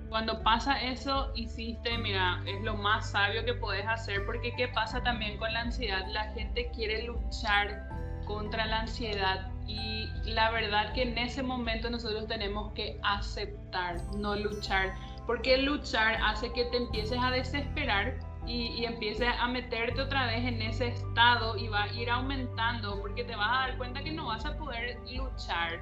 Cuando 0.08 0.42
pasa 0.42 0.80
eso, 0.80 1.32
hiciste, 1.34 1.98
mira, 1.98 2.42
es 2.46 2.62
lo 2.62 2.76
más 2.76 3.10
sabio 3.10 3.44
que 3.44 3.54
puedes 3.54 3.86
hacer, 3.86 4.24
porque 4.24 4.52
¿qué 4.56 4.68
pasa 4.68 5.02
también 5.02 5.36
con 5.38 5.52
la 5.52 5.62
ansiedad? 5.62 6.04
La 6.12 6.32
gente 6.32 6.70
quiere 6.74 7.04
luchar 7.04 7.88
contra 8.24 8.66
la 8.66 8.80
ansiedad 8.82 9.50
y 9.70 10.10
la 10.24 10.50
verdad 10.50 10.92
que 10.92 11.02
en 11.02 11.16
ese 11.18 11.42
momento 11.42 11.90
nosotros 11.90 12.26
tenemos 12.26 12.72
que 12.72 12.98
aceptar, 13.02 13.96
no 14.16 14.34
luchar, 14.34 14.94
porque 15.26 15.58
luchar 15.58 16.18
hace 16.24 16.52
que 16.52 16.64
te 16.66 16.76
empieces 16.76 17.18
a 17.20 17.30
desesperar 17.30 18.18
y, 18.46 18.84
empieces 18.84 19.28
a 19.38 19.46
meterte 19.46 20.00
otra 20.00 20.26
vez 20.26 20.44
en 20.44 20.60
ese 20.62 20.88
estado 20.88 21.56
y 21.56 21.68
va 21.68 21.84
a 21.84 21.92
ir 21.92 22.10
aumentando 22.10 23.00
porque 23.00 23.22
te 23.22 23.36
vas 23.36 23.48
a 23.48 23.68
dar 23.68 23.78
cuenta 23.78 24.02
que 24.02 24.10
no 24.10 24.26
vas 24.26 24.44
a 24.44 24.56
poder 24.56 24.98
luchar. 25.12 25.80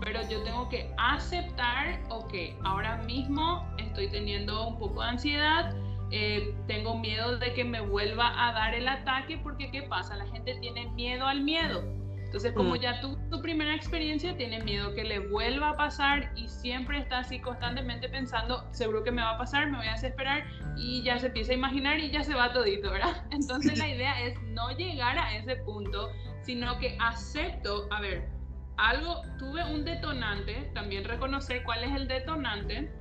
Pero 0.00 0.20
yo 0.28 0.42
tengo 0.42 0.68
que 0.68 0.92
aceptar, 0.98 2.00
ok, 2.10 2.34
ahora 2.64 2.98
mismo 2.98 3.66
estoy 3.78 4.08
teniendo 4.10 4.68
un 4.68 4.78
poco 4.78 5.02
de 5.02 5.08
ansiedad, 5.08 5.74
eh, 6.10 6.54
tengo 6.66 6.98
miedo 6.98 7.38
de 7.38 7.54
que 7.54 7.64
me 7.64 7.80
vuelva 7.80 8.48
a 8.48 8.52
dar 8.52 8.74
el 8.74 8.88
ataque 8.88 9.38
porque 9.38 9.70
¿qué 9.70 9.82
pasa? 9.82 10.16
La 10.16 10.26
gente 10.26 10.56
tiene 10.60 10.90
miedo 10.90 11.26
al 11.26 11.42
miedo. 11.42 11.99
Entonces, 12.30 12.52
como 12.52 12.76
mm. 12.76 12.78
ya 12.78 13.00
tuvo 13.00 13.16
tu 13.28 13.42
primera 13.42 13.74
experiencia, 13.74 14.36
tiene 14.36 14.62
miedo 14.62 14.94
que 14.94 15.02
le 15.02 15.18
vuelva 15.18 15.70
a 15.70 15.76
pasar 15.76 16.30
y 16.36 16.46
siempre 16.46 17.00
está 17.00 17.18
así 17.18 17.40
constantemente 17.40 18.08
pensando, 18.08 18.64
seguro 18.70 19.02
que 19.02 19.10
me 19.10 19.20
va 19.20 19.30
a 19.30 19.38
pasar, 19.38 19.68
me 19.68 19.78
voy 19.78 19.88
a 19.88 19.94
desesperar 19.94 20.44
y 20.76 21.02
ya 21.02 21.18
se 21.18 21.26
empieza 21.26 21.50
a 21.50 21.56
imaginar 21.56 21.98
y 21.98 22.08
ya 22.12 22.22
se 22.22 22.32
va 22.32 22.52
todito, 22.52 22.88
¿verdad? 22.88 23.26
Entonces 23.32 23.76
la 23.78 23.88
idea 23.88 24.24
es 24.24 24.40
no 24.42 24.70
llegar 24.70 25.18
a 25.18 25.36
ese 25.36 25.56
punto, 25.56 26.12
sino 26.42 26.78
que 26.78 26.96
acepto, 27.00 27.88
a 27.90 28.00
ver, 28.00 28.28
algo, 28.76 29.22
tuve 29.36 29.64
un 29.64 29.84
detonante, 29.84 30.70
también 30.72 31.02
reconocer 31.02 31.64
cuál 31.64 31.82
es 31.82 31.96
el 31.96 32.06
detonante 32.06 32.92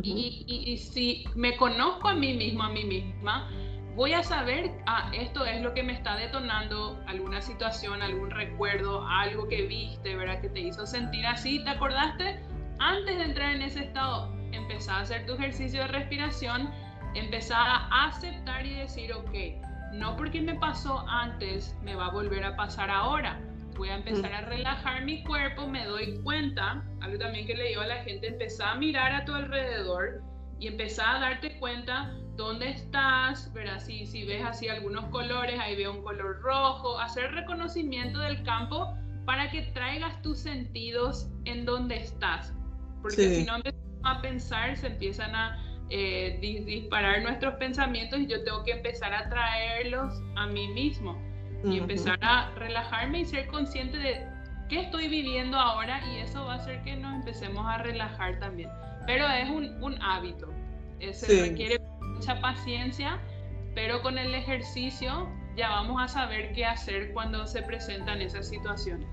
y, 0.00 0.44
y, 0.46 0.72
y 0.72 0.76
si 0.76 1.24
me 1.34 1.56
conozco 1.56 2.06
a 2.06 2.14
mí 2.14 2.34
mismo, 2.34 2.62
a 2.62 2.68
mí 2.68 2.84
misma, 2.84 3.50
voy 3.94 4.12
a 4.12 4.22
saber, 4.22 4.70
ah, 4.86 5.10
esto 5.14 5.44
es 5.44 5.62
lo 5.62 5.74
que 5.74 5.82
me 5.82 5.92
está 5.92 6.16
detonando 6.16 7.02
alguna 7.06 7.40
situación, 7.40 8.02
algún 8.02 8.30
recuerdo, 8.30 9.06
algo 9.06 9.48
que 9.48 9.62
viste, 9.62 10.16
¿verdad? 10.16 10.40
Que 10.40 10.48
te 10.48 10.60
hizo 10.60 10.86
sentir 10.86 11.26
así, 11.26 11.62
¿te 11.64 11.70
acordaste? 11.70 12.40
Antes 12.78 13.18
de 13.18 13.24
entrar 13.24 13.54
en 13.54 13.62
ese 13.62 13.84
estado, 13.84 14.32
empezá 14.52 14.96
a 14.96 15.00
hacer 15.00 15.26
tu 15.26 15.34
ejercicio 15.34 15.82
de 15.82 15.88
respiración, 15.88 16.70
empezá 17.14 17.56
a 17.58 18.06
aceptar 18.06 18.64
y 18.64 18.74
decir, 18.74 19.12
ok, 19.12 19.34
no 19.92 20.16
porque 20.16 20.40
me 20.40 20.54
pasó 20.54 21.04
antes, 21.08 21.76
me 21.82 21.94
va 21.94 22.06
a 22.06 22.10
volver 22.10 22.44
a 22.44 22.56
pasar 22.56 22.90
ahora. 22.90 23.40
Voy 23.76 23.88
a 23.88 23.96
empezar 23.96 24.32
a 24.32 24.42
relajar 24.42 25.04
mi 25.04 25.24
cuerpo, 25.24 25.66
me 25.66 25.84
doy 25.84 26.20
cuenta, 26.22 26.84
algo 27.00 27.18
también 27.18 27.46
que 27.46 27.54
le 27.54 27.68
digo 27.68 27.80
a 27.80 27.86
la 27.86 28.04
gente, 28.04 28.28
empezá 28.28 28.72
a 28.72 28.74
mirar 28.76 29.12
a 29.12 29.24
tu 29.24 29.34
alrededor 29.34 30.22
y 30.58 30.68
empezá 30.68 31.16
a 31.16 31.20
darte 31.20 31.58
cuenta 31.58 32.14
dónde 32.40 32.70
estás, 32.70 33.52
¿verdad? 33.52 33.78
Si, 33.80 34.06
si 34.06 34.24
ves 34.24 34.42
así 34.42 34.68
algunos 34.68 35.04
colores, 35.06 35.60
ahí 35.60 35.76
veo 35.76 35.92
un 35.92 36.02
color 36.02 36.40
rojo, 36.40 36.98
hacer 36.98 37.30
reconocimiento 37.32 38.18
del 38.18 38.42
campo 38.42 38.96
para 39.26 39.50
que 39.50 39.62
traigas 39.74 40.20
tus 40.22 40.38
sentidos 40.38 41.28
en 41.44 41.66
donde 41.66 41.96
estás. 41.96 42.54
Porque 43.02 43.36
si 43.36 43.44
no 43.44 43.56
empezamos 43.56 44.00
a 44.04 44.22
pensar, 44.22 44.76
se 44.76 44.86
empiezan 44.86 45.34
a 45.34 45.62
eh, 45.90 46.38
disparar 46.40 47.22
nuestros 47.22 47.54
pensamientos 47.54 48.20
y 48.20 48.26
yo 48.26 48.42
tengo 48.42 48.64
que 48.64 48.72
empezar 48.72 49.12
a 49.12 49.28
traerlos 49.28 50.12
a 50.36 50.46
mí 50.46 50.68
mismo. 50.68 51.20
Y 51.62 51.76
empezar 51.76 52.18
a 52.22 52.50
relajarme 52.54 53.20
y 53.20 53.24
ser 53.26 53.46
consciente 53.48 53.98
de 53.98 54.26
qué 54.70 54.80
estoy 54.80 55.08
viviendo 55.08 55.58
ahora 55.58 56.00
y 56.10 56.20
eso 56.20 56.42
va 56.46 56.54
a 56.54 56.56
hacer 56.56 56.82
que 56.84 56.96
nos 56.96 57.16
empecemos 57.16 57.66
a 57.66 57.76
relajar 57.78 58.38
también. 58.38 58.70
Pero 59.06 59.28
es 59.28 59.50
un, 59.50 59.82
un 59.82 60.00
hábito, 60.02 60.48
se 61.12 61.42
requiere 61.42 61.80
mucha 62.20 62.38
paciencia, 62.42 63.18
pero 63.74 64.02
con 64.02 64.18
el 64.18 64.34
ejercicio 64.34 65.26
ya 65.56 65.70
vamos 65.70 66.02
a 66.02 66.06
saber 66.06 66.52
qué 66.52 66.66
hacer 66.66 67.14
cuando 67.14 67.46
se 67.46 67.62
presentan 67.62 68.20
esas 68.20 68.48
situaciones. 68.48 69.08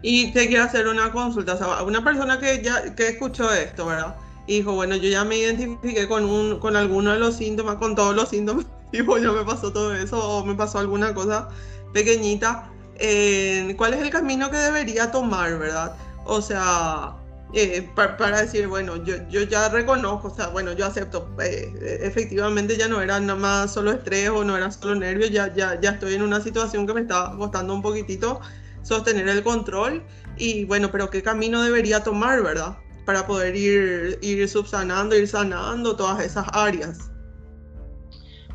Y 0.00 0.32
te 0.32 0.46
quiero 0.46 0.64
hacer 0.64 0.88
una 0.88 1.12
consulta, 1.12 1.58
una 1.84 2.02
persona 2.02 2.38
que 2.38 2.62
ya 2.62 2.94
que 2.94 3.08
escuchó 3.08 3.52
esto, 3.52 3.86
¿verdad? 3.86 4.16
dijo, 4.46 4.72
bueno, 4.72 4.96
yo 4.96 5.08
ya 5.10 5.24
me 5.24 5.36
identifiqué 5.36 6.08
con, 6.08 6.24
un, 6.24 6.60
con 6.60 6.76
alguno 6.76 7.12
de 7.12 7.18
los 7.18 7.36
síntomas, 7.36 7.76
con 7.76 7.94
todos 7.94 8.16
los 8.16 8.30
síntomas, 8.30 8.64
y 8.92 9.02
pues 9.02 9.22
ya 9.22 9.32
me 9.32 9.44
pasó 9.44 9.70
todo 9.70 9.94
eso, 9.94 10.16
o 10.26 10.44
me 10.46 10.54
pasó 10.54 10.78
alguna 10.78 11.12
cosa 11.12 11.48
pequeñita. 11.92 12.70
Eh, 12.96 13.74
¿Cuál 13.76 13.94
es 13.94 14.00
el 14.00 14.08
camino 14.08 14.50
que 14.50 14.56
debería 14.56 15.10
tomar, 15.10 15.58
verdad? 15.58 15.94
O 16.24 16.40
sea, 16.40 17.16
eh, 17.54 17.88
para, 17.94 18.40
decir, 18.40 18.66
bueno, 18.66 19.02
yo, 19.04 19.16
yo 19.28 19.42
ya 19.42 19.68
reconozco, 19.68 20.28
o 20.28 20.34
sea, 20.34 20.48
bueno, 20.48 20.72
yo 20.72 20.86
acepto, 20.86 21.28
eh, 21.40 22.00
efectivamente 22.02 22.76
ya 22.76 22.88
no 22.88 23.00
era 23.00 23.20
nada 23.20 23.38
más 23.38 23.72
solo 23.72 23.92
estrés 23.92 24.30
o 24.30 24.44
no 24.44 24.56
era 24.56 24.70
solo 24.70 24.94
nervios, 24.94 25.30
ya, 25.30 25.52
ya, 25.54 25.80
ya 25.80 25.90
estoy 25.90 26.14
en 26.14 26.22
una 26.22 26.40
situación 26.40 26.86
que 26.86 26.94
me 26.94 27.00
está 27.02 27.32
costando 27.36 27.74
un 27.74 27.82
poquitito 27.82 28.40
sostener 28.82 29.28
el 29.28 29.42
control 29.42 30.02
y 30.36 30.64
bueno, 30.64 30.90
pero 30.90 31.08
¿qué 31.10 31.22
camino 31.22 31.62
debería 31.62 32.02
tomar, 32.02 32.42
verdad? 32.42 32.76
para 33.04 33.26
poder 33.26 33.54
ir, 33.54 34.18
ir 34.22 34.48
subsanando, 34.48 35.16
ir 35.16 35.28
sanando 35.28 35.96
todas 35.96 36.24
esas 36.24 36.46
áreas. 36.52 37.10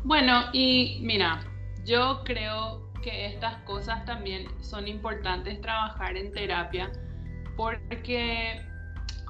Bueno, 0.04 0.44
y 0.52 0.98
mira, 1.02 1.44
yo 1.84 2.22
creo 2.24 2.90
que 3.02 3.26
estas 3.26 3.62
cosas 3.62 4.04
también 4.04 4.46
son 4.60 4.88
importantes 4.88 5.60
trabajar 5.60 6.16
en 6.16 6.32
terapia 6.32 6.90
porque 7.56 8.60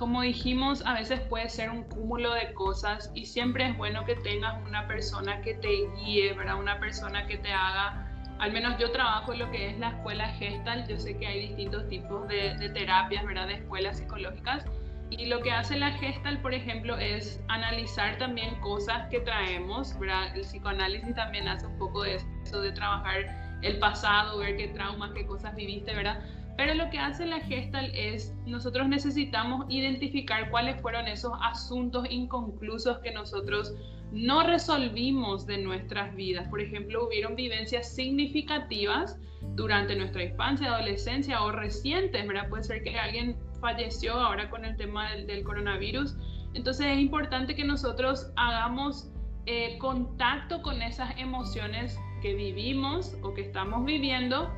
como 0.00 0.22
dijimos, 0.22 0.82
a 0.86 0.94
veces 0.94 1.20
puede 1.20 1.50
ser 1.50 1.68
un 1.68 1.84
cúmulo 1.84 2.32
de 2.32 2.54
cosas 2.54 3.12
y 3.14 3.26
siempre 3.26 3.68
es 3.68 3.76
bueno 3.76 4.06
que 4.06 4.14
tengas 4.14 4.56
una 4.66 4.88
persona 4.88 5.42
que 5.42 5.52
te 5.52 5.68
guíe, 5.94 6.32
¿verdad? 6.32 6.58
Una 6.58 6.80
persona 6.80 7.26
que 7.26 7.36
te 7.36 7.52
haga, 7.52 8.10
al 8.38 8.50
menos 8.50 8.78
yo 8.78 8.90
trabajo 8.92 9.34
en 9.34 9.40
lo 9.40 9.50
que 9.50 9.68
es 9.68 9.78
la 9.78 9.90
escuela 9.90 10.28
Gestalt, 10.30 10.88
yo 10.88 10.98
sé 10.98 11.18
que 11.18 11.26
hay 11.26 11.48
distintos 11.48 11.86
tipos 11.90 12.26
de, 12.28 12.54
de 12.54 12.70
terapias, 12.70 13.26
¿verdad? 13.26 13.48
De 13.48 13.56
escuelas 13.56 13.98
psicológicas 13.98 14.64
y 15.10 15.26
lo 15.26 15.42
que 15.42 15.52
hace 15.52 15.76
la 15.76 15.90
gestal, 15.90 16.40
por 16.40 16.54
ejemplo, 16.54 16.96
es 16.96 17.38
analizar 17.48 18.16
también 18.16 18.58
cosas 18.60 19.06
que 19.10 19.20
traemos, 19.20 19.98
¿verdad? 19.98 20.34
El 20.34 20.42
psicoanálisis 20.42 21.14
también 21.14 21.46
hace 21.46 21.66
un 21.66 21.76
poco 21.76 22.04
de 22.04 22.14
eso, 22.44 22.62
de 22.62 22.72
trabajar 22.72 23.58
el 23.60 23.78
pasado, 23.78 24.38
ver 24.38 24.56
qué 24.56 24.68
traumas, 24.68 25.10
qué 25.12 25.26
cosas 25.26 25.54
viviste, 25.54 25.94
¿verdad? 25.94 26.24
Pero 26.61 26.75
lo 26.75 26.90
que 26.90 26.99
hace 26.99 27.25
la 27.25 27.40
gestal 27.40 27.90
es, 27.94 28.35
nosotros 28.44 28.87
necesitamos 28.87 29.64
identificar 29.70 30.51
cuáles 30.51 30.79
fueron 30.83 31.09
esos 31.09 31.33
asuntos 31.40 32.07
inconclusos 32.11 32.99
que 32.99 33.12
nosotros 33.12 33.75
no 34.12 34.42
resolvimos 34.42 35.46
de 35.46 35.57
nuestras 35.57 36.14
vidas. 36.14 36.46
Por 36.49 36.61
ejemplo, 36.61 37.07
hubieron 37.07 37.35
vivencias 37.35 37.94
significativas 37.94 39.18
durante 39.57 39.96
nuestra 39.96 40.23
infancia, 40.23 40.66
adolescencia 40.66 41.42
o 41.42 41.51
recientes, 41.51 42.29
¿verdad? 42.29 42.51
Puede 42.51 42.64
ser 42.64 42.83
que 42.83 42.99
alguien 42.99 43.38
falleció 43.59 44.12
ahora 44.12 44.51
con 44.51 44.66
el 44.66 44.77
tema 44.77 45.12
del, 45.12 45.42
coronavirus. 45.42 46.14
Entonces 46.53 46.88
es 46.88 46.99
importante 46.99 47.57
que 47.57 47.64
nosotros 47.64 48.31
hagamos 48.37 49.11
eh, 49.46 49.79
contacto 49.79 50.61
con 50.61 50.83
esas 50.83 51.11
emociones 51.16 51.99
que 52.20 52.35
vivimos 52.35 53.16
o 53.23 53.33
que 53.33 53.40
estamos 53.40 53.83
viviendo, 53.87 54.53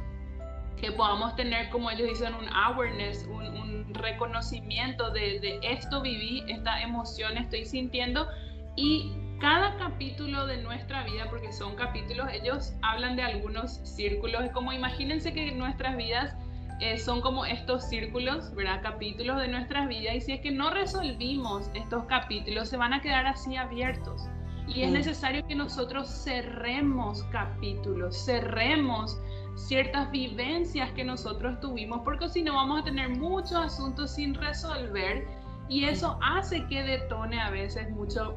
que 0.81 0.93
podamos 0.93 1.35
tener, 1.37 1.71
como 1.71 1.91
ellos 1.91 2.09
dicen, 2.09 2.35
un 2.35 2.49
awareness, 2.49 3.27
un, 3.27 3.73
reconocimiento 3.95 5.11
de, 5.11 5.39
de, 5.41 5.61
esto 5.63 6.01
viví, 6.01 6.43
esta 6.49 6.81
emoción 6.81 7.37
estoy 7.37 7.67
sintiendo 7.67 8.27
y 8.75 9.13
cada 9.39 9.77
capítulo 9.77 10.47
de 10.47 10.63
nuestra 10.63 11.05
vida, 11.05 11.27
porque 11.29 11.53
son 11.53 11.77
capítulos, 11.77 12.27
ellos 12.33 12.73
hablan 12.81 13.17
de 13.17 13.23
algunos 13.23 13.81
círculos, 13.85 14.49
como 14.55 14.73
imagínense 14.73 15.35
que 15.35 15.53
nuestras 15.53 15.97
vidas 15.97 16.35
eh, 16.83 16.99
son 16.99 17.21
como 17.21 17.45
estos 17.45 17.85
círculos, 17.85 18.53
¿verdad? 18.55 18.83
Capítulos 18.83 19.39
de 19.39 19.47
nuestras 19.47 19.89
vidas 19.89 20.17
y 20.17 20.21
si 20.21 20.33
es 20.33 20.41
que 20.41 20.51
no 20.51 20.71
resolvimos 20.71 21.71
estos 21.75 22.05
capítulos 22.07 22.71
se 22.71 22.77
van 22.77 22.93
a 22.93 23.01
quedar 23.01 23.25
así 23.27 23.57
abiertos. 23.57 24.29
Y 24.67 24.83
es 24.83 24.91
mm. 24.91 24.95
necesario 24.95 25.47
que 25.47 25.55
nosotros 25.55 26.09
cerremos 26.09 27.23
capítulos, 27.31 28.25
cerremos 28.25 29.17
ciertas 29.55 30.11
vivencias 30.11 30.91
que 30.93 31.05
nosotros 31.05 31.61
tuvimos, 31.61 32.01
porque 32.05 32.29
si 32.29 32.43
no 32.43 32.55
vamos 32.55 32.81
a 32.81 32.85
tener 32.85 33.11
muchos 33.11 33.55
asuntos 33.55 34.15
sin 34.15 34.35
resolver 34.35 35.27
y 35.69 35.85
eso 35.85 36.19
hace 36.23 36.67
que 36.67 36.83
detone 36.83 37.41
a 37.41 37.51
veces 37.51 37.91
mucho 37.91 38.37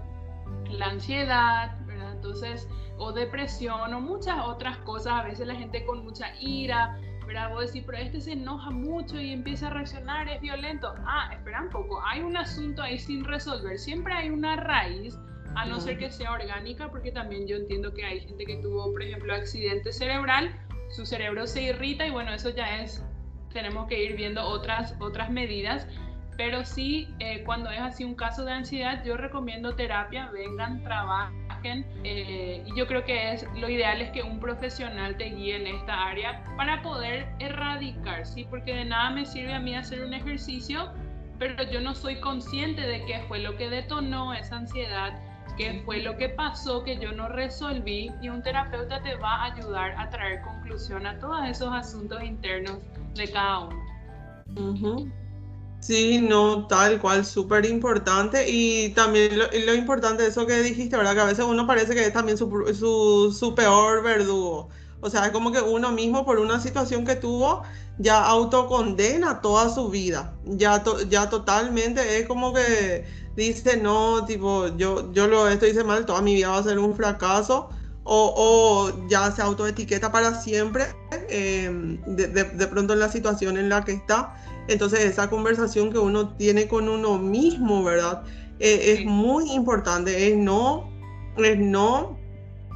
la 0.70 0.88
ansiedad, 0.88 1.78
¿verdad? 1.86 2.14
Entonces, 2.14 2.68
o 2.98 3.12
depresión 3.12 3.94
o 3.94 4.02
muchas 4.02 4.38
otras 4.46 4.78
cosas, 4.80 5.14
a 5.14 5.24
veces 5.24 5.48
la 5.48 5.56
gente 5.56 5.86
con 5.86 6.04
mucha 6.04 6.34
ira, 6.40 7.00
¿verdad? 7.26 7.50
Vos 7.52 7.68
decís, 7.68 7.84
pero 7.86 7.98
este 7.98 8.22
se 8.22 8.34
enoja 8.34 8.70
mucho 8.70 9.20
y 9.20 9.32
empieza 9.32 9.68
a 9.68 9.72
reaccionar, 9.72 10.28
es 10.30 10.42
violento. 10.42 10.94
Ah, 11.06 11.30
espera 11.34 11.62
un 11.62 11.70
poco, 11.70 12.02
hay 12.06 12.22
un 12.22 12.38
asunto 12.38 12.82
ahí 12.82 12.98
sin 13.00 13.24
resolver. 13.26 13.80
Siempre 13.80 14.14
hay 14.14 14.30
una 14.30 14.56
raíz, 14.58 15.18
a 15.56 15.66
no 15.66 15.80
ser 15.80 15.98
que 15.98 16.12
sea 16.12 16.32
orgánica, 16.34 16.90
porque 16.90 17.12
también 17.12 17.48
yo 17.48 17.56
entiendo 17.56 17.94
que 17.94 18.06
hay 18.06 18.20
gente 18.20 18.46
que 18.46 18.58
tuvo, 18.58 18.92
por 18.92 19.02
ejemplo, 19.02 19.34
accidente 19.34 19.92
cerebral, 19.94 20.54
su 20.96 21.06
cerebro 21.06 21.46
se 21.46 21.64
irrita 21.64 22.08
y 22.08 22.12
bueno, 22.12 22.34
eso 22.34 22.50
ya 22.50 22.82
es, 22.82 23.04
tenemos 23.52 23.88
que 23.88 24.02
ir 24.02 24.16
viendo 24.16 24.44
otras, 24.44 24.96
otras 25.00 25.30
medidas. 25.30 25.88
Pero 26.38 26.66
sí, 26.66 27.08
eh, 27.20 27.44
cuando 27.46 27.70
es 27.70 27.80
así 27.80 28.04
un 28.04 28.16
caso 28.16 28.44
de 28.44 28.52
ansiedad, 28.52 29.04
yo 29.06 29.16
recomiendo 29.16 29.74
terapia, 29.76 30.30
vengan, 30.34 30.84
trabajen 30.84 31.86
eh, 32.04 32.62
y 32.66 32.78
yo 32.78 32.86
creo 32.88 33.06
que 33.06 33.32
es 33.32 33.48
lo 33.56 33.70
ideal 33.70 34.02
es 34.02 34.12
que 34.12 34.22
un 34.22 34.40
profesional 34.40 35.18
te 35.18 35.26
guíe 35.30 35.56
en 35.56 35.68
esta 35.68 36.08
área 36.08 36.44
para 36.58 36.82
poder 36.82 37.28
erradicar, 37.40 38.26
¿sí? 38.26 38.46
Porque 38.50 38.76
de 38.76 38.86
nada 38.86 39.12
me 39.12 39.26
sirve 39.26 39.54
a 39.54 39.60
mí 39.60 39.76
hacer 39.76 40.04
un 40.04 40.14
ejercicio, 40.14 40.92
pero 41.40 41.64
yo 41.64 41.80
no 41.80 41.96
soy 41.96 42.20
consciente 42.20 42.82
de 42.82 43.06
qué 43.06 43.20
fue 43.28 43.40
lo 43.40 43.56
que 43.56 43.70
detonó 43.70 44.34
esa 44.34 44.58
ansiedad, 44.58 45.14
qué 45.56 45.82
fue 45.86 46.02
lo 46.02 46.18
que 46.18 46.30
pasó 46.30 46.84
que 46.84 46.98
yo 46.98 47.12
no 47.12 47.30
resolví 47.30 48.12
y 48.22 48.30
un 48.30 48.42
terapeuta 48.42 49.02
te 49.02 49.16
va 49.16 49.36
a 49.36 49.54
ayudar 49.54 49.96
a 49.98 50.10
traer 50.10 50.42
conclusión 50.42 51.06
a 51.06 51.20
todos 51.20 51.48
esos 51.48 51.70
asuntos 51.74 52.24
internos 52.24 52.80
de 53.16 53.32
cada 53.32 53.60
uno. 53.60 55.12
Sí, 55.80 56.20
no, 56.20 56.66
tal 56.68 57.00
cual, 57.00 57.26
súper 57.26 57.66
importante. 57.66 58.50
Y 58.50 58.90
también 58.90 59.38
lo, 59.38 59.76
importante 59.76 60.24
de 60.24 60.30
eso 60.30 60.48
que 60.48 60.62
dijiste, 60.62 60.98
¿verdad? 60.98 61.14
Que 61.14 61.22
a 61.22 61.26
veces 61.26 61.46
uno 61.46 61.68
parece 61.68 61.94
que 61.94 62.06
es 62.06 62.14
también 62.14 62.38
su, 62.38 62.50
su, 63.32 63.56
peor 63.56 64.02
verdugo. 64.04 64.70
O 65.02 65.10
sea, 65.10 65.26
es 65.26 65.32
como 65.32 65.52
que 65.52 65.62
uno 65.62 65.92
mismo 65.92 66.26
por 66.26 66.40
una 66.40 66.60
situación 66.60 67.06
que 67.06 67.16
tuvo 67.16 67.62
ya 68.00 68.26
autocondena 68.26 69.42
toda 69.42 69.70
su 69.70 69.90
vida. 69.90 70.34
Ya, 70.46 70.84
ya 71.08 71.30
totalmente 71.30 72.18
es 72.18 72.28
como 72.28 72.52
que 72.54 73.06
dice, 73.36 73.78
no, 73.78 74.26
tipo, 74.26 74.76
yo, 74.78 75.12
yo 75.14 75.28
lo 75.28 75.48
esto 75.48 75.66
hice 75.68 75.84
mal, 75.84 76.06
toda 76.06 76.22
mi 76.22 76.36
vida 76.36 76.50
va 76.50 76.58
a 76.58 76.64
ser 76.64 76.80
un 76.80 76.96
fracaso. 76.96 77.70
O, 78.08 78.34
o 78.38 79.08
ya 79.08 79.32
se 79.32 79.42
autoetiqueta 79.42 80.12
para 80.12 80.40
siempre 80.40 80.84
eh, 81.28 81.98
de, 82.06 82.28
de 82.28 82.68
pronto 82.68 82.94
en 82.94 83.00
la 83.00 83.10
situación 83.10 83.58
en 83.58 83.68
la 83.68 83.84
que 83.84 83.94
está. 83.94 84.36
Entonces 84.68 85.00
esa 85.00 85.28
conversación 85.28 85.92
que 85.92 85.98
uno 85.98 86.36
tiene 86.36 86.68
con 86.68 86.88
uno 86.88 87.18
mismo, 87.18 87.84
¿verdad? 87.84 88.24
Eh, 88.60 88.94
es 88.94 89.06
muy 89.06 89.52
importante, 89.52 90.30
es 90.30 90.38
no, 90.38 90.90
es 91.38 91.58
no 91.58 92.18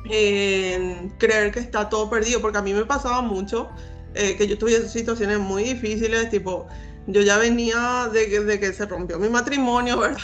creer 0.04 1.52
que 1.52 1.60
está 1.60 1.90
todo 1.90 2.10
perdido, 2.10 2.42
porque 2.42 2.58
a 2.58 2.62
mí 2.62 2.74
me 2.74 2.86
pasaba 2.86 3.22
mucho 3.22 3.70
eh, 4.16 4.36
que 4.36 4.48
yo 4.48 4.58
tuve 4.58 4.88
situaciones 4.88 5.40
muy 5.40 5.64
difíciles, 5.64 6.30
tipo, 6.30 6.68
yo 7.08 7.22
ya 7.22 7.38
venía 7.38 8.10
de 8.12 8.30
que, 8.30 8.40
de 8.40 8.60
que 8.60 8.74
se 8.74 8.86
rompió 8.86 9.20
mi 9.20 9.30
matrimonio, 9.30 9.98
¿verdad? 10.00 10.20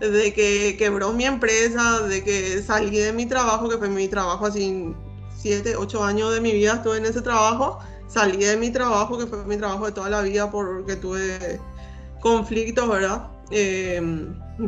De 0.00 0.32
que 0.34 0.76
quebró 0.76 1.12
mi 1.12 1.24
empresa, 1.24 2.00
de 2.02 2.22
que 2.24 2.62
salí 2.62 2.98
de 2.98 3.12
mi 3.12 3.26
trabajo, 3.26 3.68
que 3.68 3.78
fue 3.78 3.88
mi 3.88 4.08
trabajo 4.08 4.46
así, 4.46 4.94
siete, 5.36 5.76
ocho 5.76 6.02
años 6.02 6.34
de 6.34 6.40
mi 6.40 6.52
vida 6.52 6.74
estuve 6.74 6.98
en 6.98 7.06
ese 7.06 7.22
trabajo, 7.22 7.78
salí 8.08 8.38
de 8.44 8.56
mi 8.56 8.70
trabajo, 8.70 9.18
que 9.18 9.26
fue 9.26 9.44
mi 9.44 9.56
trabajo 9.56 9.86
de 9.86 9.92
toda 9.92 10.10
la 10.10 10.22
vida 10.22 10.50
porque 10.50 10.96
tuve 10.96 11.60
conflictos, 12.20 12.88
¿verdad? 12.88 13.28
Eh, 13.50 14.02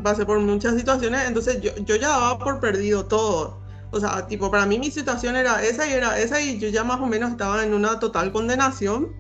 pasé 0.03 0.25
por 0.25 0.39
muchas 0.39 0.77
situaciones, 0.77 1.27
entonces 1.27 1.61
yo, 1.61 1.75
yo 1.77 1.97
ya 1.97 2.09
daba 2.09 2.39
por 2.39 2.61
perdido 2.61 3.07
todo 3.07 3.67
o 3.91 4.01
sea, 4.01 4.27
tipo, 4.27 4.51
para 4.51 4.67
mí 4.67 4.79
mi 4.79 4.91
situación 4.91 5.37
era 5.37 5.63
esa 5.65 5.87
y 5.87 5.93
era 5.93 6.19
esa 6.19 6.41
y 6.41 6.59
yo 6.59 6.69
ya 6.69 6.85
más 6.85 7.01
o 7.01 7.07
menos 7.07 7.31
estaba 7.31 7.65
en 7.65 7.73
una 7.73 7.99
total 7.99 8.33
condenación. 8.33 9.15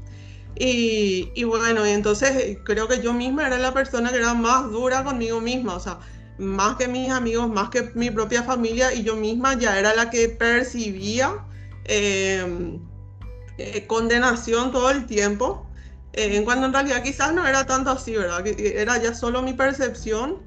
Y, 0.58 1.32
y 1.34 1.44
bueno, 1.44 1.86
y 1.86 1.90
entonces 1.90 2.58
creo 2.64 2.88
que 2.88 3.02
yo 3.02 3.12
misma 3.12 3.46
era 3.46 3.58
la 3.58 3.74
persona 3.74 4.10
que 4.10 4.18
era 4.18 4.34
más 4.34 4.70
dura 4.70 5.04
conmigo 5.04 5.40
misma, 5.40 5.74
o 5.74 5.80
sea, 5.80 5.98
más 6.38 6.76
que 6.76 6.88
mis 6.88 7.10
amigos, 7.10 7.48
más 7.48 7.68
que 7.70 7.90
mi 7.94 8.10
propia 8.10 8.42
familia 8.42 8.92
y 8.92 9.02
yo 9.02 9.16
misma 9.16 9.54
ya 9.58 9.78
era 9.78 9.94
la 9.94 10.10
que 10.10 10.28
percibía 10.28 11.44
em, 11.84 12.78
eh, 13.58 13.86
condenación 13.86 14.72
todo 14.72 14.90
el 14.90 15.06
tiempo, 15.06 15.66
eh, 16.14 16.42
cuando 16.44 16.66
en 16.66 16.72
realidad 16.72 17.02
quizás 17.02 17.34
no 17.34 17.46
era 17.46 17.66
tanto 17.66 17.90
así, 17.90 18.16
¿verdad? 18.16 18.46
Era 18.46 18.96
ya 19.02 19.14
solo 19.14 19.42
mi 19.42 19.52
percepción, 19.52 20.38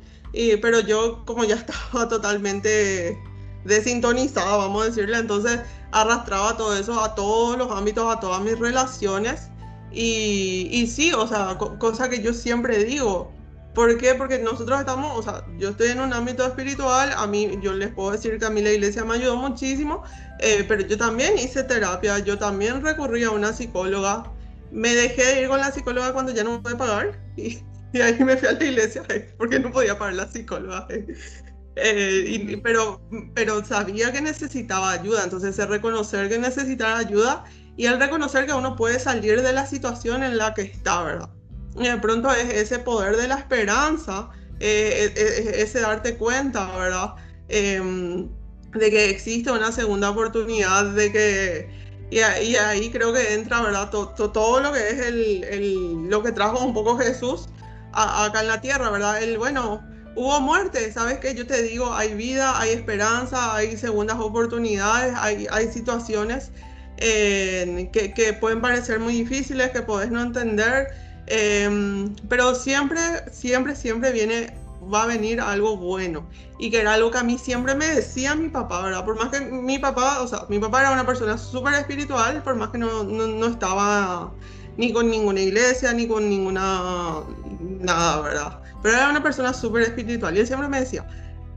pero 0.62 0.80
yo 0.80 1.24
como 1.26 1.44
ya 1.44 1.56
estaba 1.64 2.08
totalmente 2.08 3.18
desintonizada, 3.66 4.58
vamos 4.58 4.84
a 4.84 4.86
decirle. 4.86 5.18
Entonces 5.18 5.60
arrastraba 5.92 6.58
todo 6.58 6.78
eso 6.78 7.00
a 7.00 7.16
todos 7.16 7.58
los 7.58 7.72
ámbitos, 7.72 8.12
a 8.12 8.20
todas 8.20 8.42
mis 8.42 8.58
relaciones. 8.58 9.50
Y, 9.92 10.70
y 10.72 10.88
sí, 10.88 11.12
o 11.14 11.28
sea, 11.28 11.58
cosa 11.58 12.10
que 12.10 12.22
yo 12.22 12.34
siempre 12.34 12.84
digo. 12.84 13.32
¿Por 13.74 13.98
qué? 13.98 14.16
Porque 14.16 14.40
nosotros 14.40 14.80
estamos, 14.80 15.18
o 15.18 15.22
sea, 15.24 15.46
yo 15.58 15.70
estoy 15.70 15.90
en 15.90 16.00
un 16.02 16.12
ámbito 16.12 16.46
espiritual, 16.46 17.12
a 17.16 17.28
mí, 17.28 17.60
yo 17.62 17.72
les 17.74 17.94
puedo 17.94 18.12
decir 18.12 18.38
que 18.40 18.46
a 18.46 18.50
mí 18.50 18.62
la 18.62 18.72
iglesia 18.72 19.06
me 19.06 19.16
ayudó 19.16 19.38
muchísimo, 19.38 20.04
eh, 20.40 20.66
pero 20.68 20.82
yo 20.86 20.98
también 20.98 21.38
hice 21.38 21.64
terapia, 21.64 22.20
yo 22.20 22.38
también 22.38 22.84
recurrí 22.84 23.24
a 23.24 23.32
una 23.32 23.54
psicóloga, 23.54 24.24
me 24.72 24.94
dejé 24.96 25.24
de 25.24 25.42
ir 25.44 25.48
con 25.48 25.60
la 25.60 25.72
psicóloga 25.72 26.14
cuando 26.14 26.32
ya 26.34 26.44
no 26.44 26.62
pude 26.62 26.76
pagar 26.76 27.20
y, 27.38 27.60
y 27.94 28.02
ahí 28.02 28.22
me 28.24 28.38
fui 28.38 28.48
a 28.50 28.54
la 28.54 28.64
iglesia 28.66 29.04
porque 29.38 29.60
no 29.60 29.72
podía 29.72 29.98
pagar 29.98 30.16
la 30.16 30.28
psicóloga. 30.28 30.88
Eh, 31.82 32.60
pero, 32.62 33.02
pero 33.34 33.64
sabía 33.64 34.12
que 34.12 34.22
necesitaba 34.22 34.92
ayuda, 34.92 35.24
entonces 35.24 35.58
el 35.60 35.70
reconocer 35.70 36.28
que 36.28 36.38
necesitaba 36.38 36.98
ayuda 36.98 37.46
y 37.80 37.86
el 37.86 37.98
reconocer 37.98 38.46
que 38.46 38.52
uno 38.52 38.76
puede 38.76 39.00
salir 39.00 39.42
de 39.42 39.54
la 39.54 39.66
situación 39.66 40.22
en 40.22 40.38
la 40.38 40.54
que 40.54 40.64
está, 40.64 41.02
¿verdad? 41.02 41.30
Y 41.78 41.88
de 41.88 41.96
pronto 41.96 42.30
es 42.30 42.54
ese 42.54 42.80
poder 42.80 43.16
de 43.16 43.30
la 43.30 43.36
esperanza, 43.36 44.32
eh, 44.60 45.14
ese 45.56 45.80
darte 45.80 46.18
cuenta, 46.18 46.76
¿verdad? 46.78 47.16
Em, 47.48 48.28
de 48.74 48.92
que 48.92 49.10
existe 49.10 49.50
una 49.50 49.72
segunda 49.72 50.10
oportunidad, 50.10 50.88
de 50.88 51.10
que... 51.14 51.70
Y, 52.12 52.20
ahí 52.20 52.92
creo 52.92 53.14
que 53.14 53.34
entra, 53.34 53.62
¿verdad? 53.62 53.90
todo 53.90 54.60
lo 54.60 54.74
que 54.74 54.90
es 54.90 55.00
el, 55.00 55.44
el, 55.46 56.10
lo 56.10 56.22
que 56.22 56.34
trajo 56.34 56.60
un 56.60 56.74
poco 56.74 56.98
Jesús 56.98 57.48
acá 57.94 58.42
en 58.42 58.50
la 58.50 58.60
tierra, 58.60 58.90
¿verdad? 58.90 59.24
El, 59.24 59.38
bueno, 59.38 59.82
hubo 60.18 60.42
muerte, 60.42 60.92
¿sabes 60.92 61.20
qué? 61.20 61.34
Yo 61.34 61.48
te 61.48 61.64
digo, 61.64 61.94
hay 61.94 62.14
vida, 62.14 62.60
hay 62.60 62.72
esperanza, 62.72 63.56
hay 63.56 63.78
segundas 63.78 64.18
oportunidades, 64.20 65.14
hay, 65.16 65.48
hay 65.50 65.72
situaciones 65.72 66.52
eh, 67.02 67.90
que, 67.94 68.14
que, 68.14 68.34
pueden 68.34 68.62
parecer 68.62 69.00
muy 69.00 69.14
difíciles, 69.14 69.72
que 69.72 69.82
podés 69.82 70.12
no 70.12 70.22
entender, 70.22 70.90
em, 71.28 72.16
pero 72.28 72.56
siempre, 72.56 73.00
siempre, 73.32 73.76
siempre 73.76 74.12
viene, 74.12 74.54
va 74.94 75.04
a 75.04 75.06
venir 75.08 75.40
algo 75.40 75.78
bueno. 75.78 76.28
Y 76.60 76.70
que 76.70 76.82
era 76.82 76.94
algo 76.94 77.12
que 77.12 77.20
a 77.20 77.24
mí 77.24 77.38
siempre 77.38 77.74
me 77.76 77.88
decía 77.88 78.36
mi 78.36 78.50
papá, 78.50 78.82
¿verdad? 78.84 79.06
Por 79.06 79.18
más 79.18 79.30
que 79.30 79.40
mi 79.42 79.80
papá, 79.80 80.22
o 80.22 80.28
sea, 80.28 80.46
mi 80.50 80.60
papá 80.60 80.82
era 80.82 80.92
una 80.92 81.06
persona 81.06 81.38
súper 81.38 81.74
espiritual, 81.76 82.44
por 82.44 82.56
más 82.56 82.70
que 82.70 82.78
no, 82.78 83.04
no, 83.04 83.28
no 83.28 83.46
estaba 83.48 84.32
ni 84.78 84.94
con 84.94 85.10
ninguna 85.10 85.42
iglesia, 85.42 85.94
ni 85.94 86.08
con 86.08 86.30
ninguna, 86.30 87.22
nada, 87.60 88.22
¿verdad? 88.22 88.60
Pero 88.82 88.96
era 88.96 89.10
una 89.10 89.24
persona 89.24 89.54
súper 89.54 89.84
espiritual 89.84 90.36
y 90.36 90.40
él 90.42 90.48
siempre 90.48 90.70
me 90.70 90.80
decía, 90.80 91.06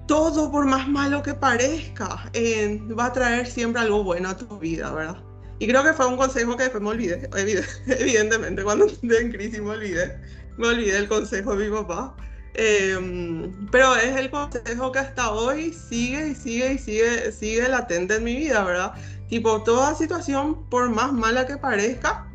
todo 0.07 0.51
por 0.51 0.67
más 0.67 0.89
malo 0.89 1.23
que 1.23 1.35
parezca, 1.35 2.29
eh, 2.33 2.81
va 2.99 3.07
a 3.07 3.13
traer 3.13 3.47
siempre 3.47 3.81
algo 3.81 4.05
bueno 4.05 4.31
a 4.31 4.37
tu 4.37 4.59
vida, 4.59 4.91
¿verdad? 4.93 5.23
Y 5.63 5.69
creo 5.69 5.85
que 5.85 5.93
fue 5.93 6.09
un 6.09 6.17
consejo 6.17 6.57
que 6.57 6.65
después 6.65 6.83
me 6.83 6.89
olvidé, 6.89 7.29
evidentemente, 7.87 8.65
cuando 8.65 8.87
estuve 8.87 9.21
en 9.21 9.31
crisis 9.31 9.63
me 9.63 9.71
olvidé, 9.71 10.19
me 10.57 10.67
olvidé 10.67 10.99
el 10.99 11.07
consejo 11.07 11.55
de 11.55 11.69
mi 11.69 11.77
papá. 11.77 12.17
Em, 12.55 13.55
pero 13.71 13.95
es 13.95 14.17
el 14.17 14.29
consejo 14.29 14.91
que 14.91 14.99
hasta 14.99 15.31
hoy 15.31 15.73
sigue 15.73 16.31
y 16.31 16.35
sigue 16.35 16.73
y 16.73 16.79
sigue, 16.79 17.31
sigue 17.31 17.69
latente 17.69 18.17
en 18.17 18.25
mi 18.25 18.35
vida, 18.35 18.65
¿verdad? 18.65 18.95
Tipo, 19.29 19.63
toda 19.63 19.95
situación, 19.95 20.69
por 20.69 20.91
más 20.91 21.13
mala 21.13 21.47
que 21.47 21.57
parezca, 21.57 22.27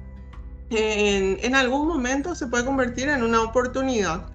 en, 0.70 1.38
en 1.42 1.54
algún 1.54 1.86
momento 1.86 2.34
se 2.34 2.48
puede 2.48 2.64
convertir 2.64 3.10
en 3.10 3.24
una 3.24 3.42
oportunidad 3.42 4.26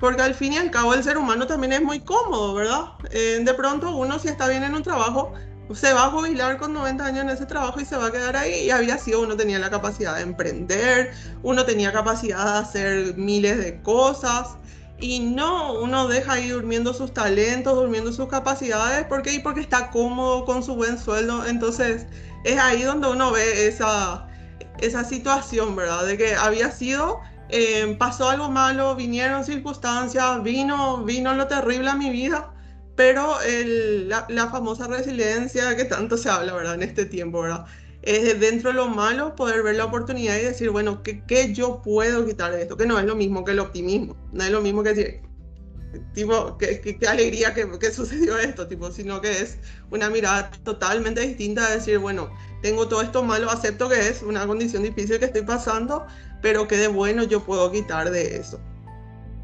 porque 0.00 0.20
al 0.20 0.34
fin 0.34 0.52
y 0.52 0.58
al 0.58 0.70
cabo 0.70 0.92
el 0.92 1.02
ser 1.02 1.16
humano 1.16 1.46
también 1.46 1.72
es 1.72 1.82
muy 1.82 2.00
cómodo, 2.00 2.52
¿verdad? 2.52 2.88
Eh, 3.10 3.40
de 3.42 3.54
pronto 3.54 3.96
uno 3.96 4.18
si 4.18 4.28
está 4.28 4.48
bien 4.48 4.62
en 4.62 4.74
un 4.74 4.82
trabajo, 4.82 5.32
se 5.72 5.92
va 5.92 6.06
a 6.06 6.10
jubilar 6.10 6.58
con 6.58 6.72
90 6.72 7.04
años 7.04 7.24
en 7.24 7.30
ese 7.30 7.46
trabajo 7.46 7.80
y 7.80 7.84
se 7.84 7.96
va 7.96 8.06
a 8.06 8.12
quedar 8.12 8.36
ahí. 8.36 8.66
Y 8.66 8.70
había 8.70 8.98
sido, 8.98 9.22
uno 9.22 9.36
tenía 9.36 9.58
la 9.58 9.70
capacidad 9.70 10.16
de 10.16 10.22
emprender, 10.22 11.12
uno 11.42 11.64
tenía 11.64 11.92
capacidad 11.92 12.44
de 12.44 12.58
hacer 12.58 13.16
miles 13.16 13.58
de 13.58 13.80
cosas. 13.82 14.56
Y 15.00 15.20
no, 15.20 15.74
uno 15.80 16.08
deja 16.08 16.34
ahí 16.34 16.48
durmiendo 16.48 16.94
sus 16.94 17.12
talentos, 17.12 17.74
durmiendo 17.74 18.12
sus 18.12 18.28
capacidades, 18.28 19.06
¿por 19.06 19.22
qué? 19.22 19.40
Porque 19.42 19.60
está 19.60 19.90
cómodo 19.90 20.44
con 20.44 20.62
su 20.62 20.74
buen 20.76 20.98
sueldo. 20.98 21.46
Entonces 21.46 22.06
es 22.44 22.58
ahí 22.58 22.82
donde 22.82 23.08
uno 23.08 23.32
ve 23.32 23.66
esa, 23.66 24.28
esa 24.80 25.04
situación, 25.04 25.74
¿verdad? 25.76 26.06
De 26.06 26.16
que 26.16 26.34
había 26.36 26.70
sido 26.70 27.20
Em, 27.48 27.98
pasó 27.98 28.30
algo 28.30 28.50
malo, 28.50 28.96
vinieron 28.96 29.44
circunstancias, 29.44 30.42
vino, 30.42 31.04
vino 31.04 31.34
lo 31.34 31.46
terrible 31.46 31.90
a 31.90 31.94
mi 31.94 32.10
vida, 32.10 32.53
pero 32.96 33.36
la, 34.06 34.48
famosa 34.50 34.86
resiliencia 34.86 35.76
que 35.76 35.84
tanto 35.84 36.16
se 36.16 36.28
habla, 36.28 36.54
¿verdad? 36.54 36.74
En 36.74 36.82
este 36.82 37.06
tiempo, 37.06 37.42
¿verdad? 37.42 37.66
Es 38.02 38.38
dentro 38.38 38.70
de 38.70 38.76
lo 38.76 38.88
malo 38.88 39.34
poder 39.34 39.62
ver 39.62 39.76
la 39.76 39.86
oportunidad 39.86 40.36
y 40.36 40.42
decir, 40.42 40.70
bueno, 40.70 41.02
¿qué, 41.02 41.24
¿qué, 41.26 41.52
yo 41.52 41.80
puedo 41.82 42.24
quitar 42.26 42.52
de 42.52 42.62
esto? 42.62 42.76
Que 42.76 42.86
no 42.86 42.98
es 42.98 43.04
lo 43.04 43.16
mismo 43.16 43.44
que 43.44 43.52
el 43.52 43.60
optimismo, 43.60 44.14
no 44.32 44.44
es 44.44 44.50
lo 44.50 44.60
mismo 44.60 44.82
que 44.82 44.94
decir, 44.94 45.20
tipo, 46.12 46.56
qué, 46.58 46.80
qué, 46.80 47.08
alegría 47.08 47.54
que, 47.54 47.66
que, 47.78 47.90
sucedió 47.90 48.38
esto, 48.38 48.68
tipo, 48.68 48.92
sino 48.92 49.20
que 49.20 49.40
es 49.40 49.58
una 49.90 50.10
mirada 50.10 50.50
totalmente 50.62 51.22
distinta 51.22 51.68
de 51.68 51.76
decir, 51.76 51.98
bueno, 51.98 52.30
tengo 52.62 52.86
todo 52.88 53.02
esto 53.02 53.24
malo, 53.24 53.50
acepto 53.50 53.88
que 53.88 54.08
es 54.08 54.22
una 54.22 54.46
condición 54.46 54.82
difícil 54.82 55.18
que 55.18 55.24
estoy 55.26 55.42
pasando, 55.42 56.06
pero 56.42 56.68
qué 56.68 56.76
de 56.76 56.88
bueno 56.88 57.24
yo 57.24 57.44
puedo 57.44 57.72
quitar 57.72 58.10
de 58.10 58.36
eso. 58.36 58.60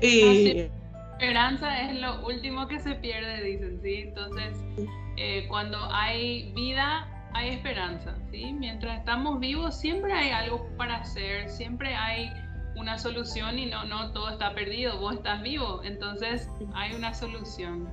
Y... 0.00 0.70
esperanza 1.20 1.82
es 1.82 2.00
lo 2.00 2.26
último 2.26 2.66
que 2.66 2.80
se 2.80 2.94
pierde, 2.94 3.42
dicen, 3.42 3.78
¿sí? 3.82 4.04
Entonces, 4.08 4.56
eh, 5.18 5.44
cuando 5.48 5.76
hay 5.92 6.50
vida, 6.54 7.06
hay 7.34 7.50
esperanza, 7.50 8.16
¿sí? 8.30 8.54
Mientras 8.54 9.00
estamos 9.00 9.38
vivos, 9.38 9.78
siempre 9.78 10.14
hay 10.14 10.30
algo 10.30 10.66
para 10.78 10.96
hacer, 10.96 11.50
siempre 11.50 11.94
hay 11.94 12.32
una 12.74 12.96
solución 12.98 13.58
y 13.58 13.66
no, 13.66 13.84
no 13.84 14.12
todo 14.12 14.30
está 14.30 14.54
perdido, 14.54 14.98
vos 14.98 15.16
estás 15.16 15.42
vivo, 15.42 15.82
entonces 15.84 16.48
hay 16.72 16.94
una 16.94 17.12
solución. 17.12 17.86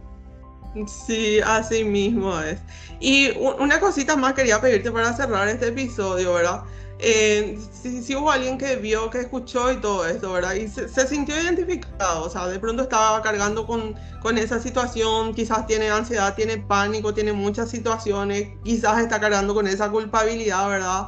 Sí, 0.86 1.40
así 1.46 1.84
mismo 1.84 2.40
es. 2.40 2.60
Y 3.00 3.32
una 3.38 3.80
cosita 3.80 4.16
más 4.16 4.34
quería 4.34 4.60
pedirte 4.60 4.92
para 4.92 5.14
cerrar 5.14 5.48
este 5.48 5.68
episodio, 5.68 6.34
¿verdad? 6.34 6.64
eh, 7.00 7.60
si, 7.72 8.16
hubo 8.16 8.32
alguien 8.32 8.58
que 8.58 8.76
vio, 8.78 9.10
que 9.10 9.20
escuchó 9.20 9.72
y 9.72 9.78
todo 9.78 10.08
esto, 10.08 10.32
¿verdad? 10.34 10.54
Y 10.56 10.68
se, 10.68 11.08
sintió 11.08 11.40
identificado, 11.40 12.26
o 12.26 12.30
sea, 12.30 12.48
de 12.48 12.60
pronto 12.60 12.84
estaba 12.84 13.22
cargando 13.22 13.68
con, 13.68 13.96
con, 14.22 14.38
esa 14.38 14.60
situación, 14.60 15.34
quizás 15.34 15.68
tiene 15.68 15.90
ansiedad, 15.90 16.36
tiene 16.36 16.58
pánico, 16.58 17.14
tiene 17.14 17.34
muchas 17.34 17.70
situaciones, 17.70 18.50
quizás 18.64 19.00
está 19.00 19.20
cargando 19.20 19.54
con 19.54 19.68
esa 19.68 19.90
culpabilidad, 19.92 20.68
¿verdad? 20.70 21.08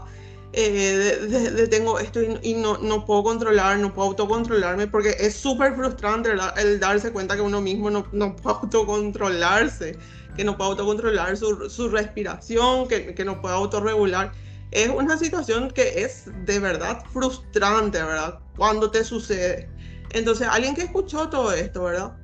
Eh, 0.53 1.51
de, 1.55 1.67
tengo 1.67 1.99
esto 1.99 2.19
y, 2.41 2.55
no, 2.55 2.77
no, 2.79 3.05
puedo 3.05 3.23
controlar, 3.23 3.77
no 3.77 3.93
puedo 3.93 4.09
autocontrolarme, 4.09 4.87
porque 4.87 5.15
es 5.19 5.35
súper 5.35 5.75
frustrante 5.75 6.31
el 6.57 6.79
darse 6.79 7.11
cuenta 7.11 7.35
que 7.35 7.41
uno 7.41 7.61
mismo 7.61 7.91
no, 7.91 8.07
no 8.11 8.35
puede 8.35 8.57
autocontrolarse, 8.63 9.97
que 10.35 10.43
no 10.43 10.57
puede 10.57 10.71
autocontrolar 10.71 11.37
su, 11.37 11.69
su 11.69 11.89
respiración, 11.89 12.87
que, 12.87 13.13
que 13.13 13.25
no 13.25 13.41
puede 13.41 13.55
autorregular 13.55 14.31
es 14.71 14.89
una 14.89 15.17
situación 15.17 15.71
que 15.71 16.03
es 16.03 16.25
de 16.45 16.59
verdad 16.59 17.03
frustrante, 17.11 18.01
¿verdad? 18.01 18.39
Cuando 18.55 18.91
te 18.91 19.03
sucede. 19.03 19.67
Entonces, 20.11 20.47
alguien 20.49 20.75
que 20.75 20.83
escuchó 20.83 21.29
todo 21.29 21.51
esto, 21.53 21.83
¿verdad? 21.83 22.15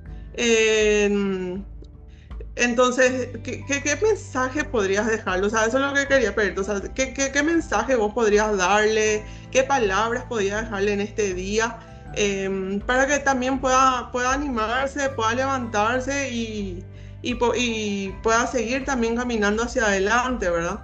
Entonces, 2.56 3.30
¿qué, 3.44 4.00
mensaje 4.02 4.64
podrías 4.64 5.08
dejarle? 5.08 5.48
O 5.48 5.50
sea, 5.50 5.66
eso 5.66 5.78
es 5.78 5.86
lo 5.86 5.94
que 5.94 6.08
quería 6.08 6.34
pedirte. 6.34 6.62
O 6.62 6.64
sea, 6.64 6.82
¿qué, 6.94 7.14
¿qué, 7.14 7.44
mensaje 7.44 7.96
vos 7.96 8.14
podrías 8.14 8.56
darle? 8.56 9.26
¿Qué 9.52 9.64
palabras 9.64 10.24
podrías 10.26 10.62
dejarle 10.62 10.94
en 10.94 11.02
este 11.02 11.34
día? 11.34 11.78
Em, 12.14 12.80
para 12.80 13.08
que 13.08 13.20
también 13.20 13.60
pueda, 13.60 14.10
pueda 14.12 14.34
animarse, 14.34 15.10
pueda 15.10 15.34
levantarse 15.34 16.32
y, 16.32 16.82
y, 17.22 17.38
y, 17.58 18.12
pueda 18.24 18.48
seguir 18.48 18.86
también 18.86 19.18
caminando 19.18 19.64
hacia 19.64 19.86
adelante, 19.86 20.50
¿verdad? 20.50 20.80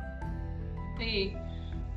Sí. 1.00 1.34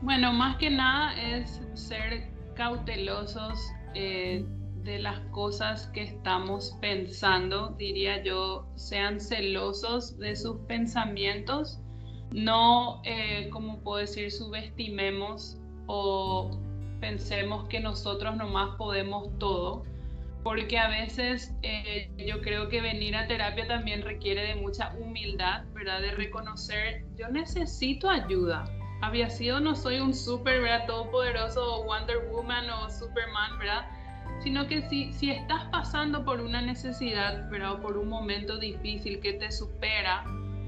Bueno, 0.03 0.33
más 0.33 0.57
que 0.59 0.71
nada 0.71 1.21
es 1.21 1.61
ser 1.75 2.29
cautelosos. 2.55 3.59
Eh, 3.95 4.45
de 4.85 4.99
las 4.99 5.19
cosas 5.31 5.87
que 5.89 6.03
estamos 6.03 6.77
pensando, 6.81 7.75
diría 7.79 8.23
yo, 8.23 8.67
sean 8.77 9.19
celosos 9.19 10.19
de 10.19 10.37
sus 10.37 10.59
pensamientos, 10.67 11.81
no, 12.31 13.01
eh, 13.05 13.49
como 13.51 13.81
puedo 13.81 13.99
decir, 13.99 14.31
subestimemos 14.31 15.59
o 15.87 16.51
pensemos 17.01 17.67
que 17.69 17.81
nosotros 17.81 18.37
nomás 18.37 18.77
podemos 18.77 19.31
todo, 19.39 19.85
porque 20.43 20.79
a 20.79 20.89
veces 20.89 21.55
eh, 21.63 22.11
yo 22.19 22.43
creo 22.43 22.69
que 22.69 22.83
venir 22.83 23.17
a 23.17 23.27
terapia 23.27 23.67
también 23.67 24.03
requiere 24.03 24.43
de 24.43 24.57
mucha 24.57 24.93
humildad, 25.01 25.65
¿verdad? 25.73 26.03
De 26.03 26.11
reconocer, 26.11 27.07
yo 27.17 27.29
necesito 27.29 28.11
ayuda. 28.11 28.65
Había 29.01 29.31
sido, 29.31 29.61
no 29.61 29.75
soy 29.75 30.01
un 30.01 30.13
super, 30.13 30.61
¿verdad? 30.61 30.87
Todopoderoso 30.87 31.85
Wonder 31.85 32.29
Woman 32.31 32.69
o 32.69 32.91
Superman, 32.91 33.59
¿verdad? 33.59 33.94
Sino 34.45 34.67
que 34.67 34.83
si, 34.83 35.11
si 35.15 35.31
estás 35.31 35.65
pasando 35.71 36.23
por 36.23 36.43
una 36.43 36.61
necesidad, 36.61 37.49
pero 37.49 37.81
por 37.81 37.97
un 37.97 38.11
momento 38.11 38.59
difícil 38.59 39.19
que 39.21 39.33
te 39.33 39.51
supera, 39.51 40.23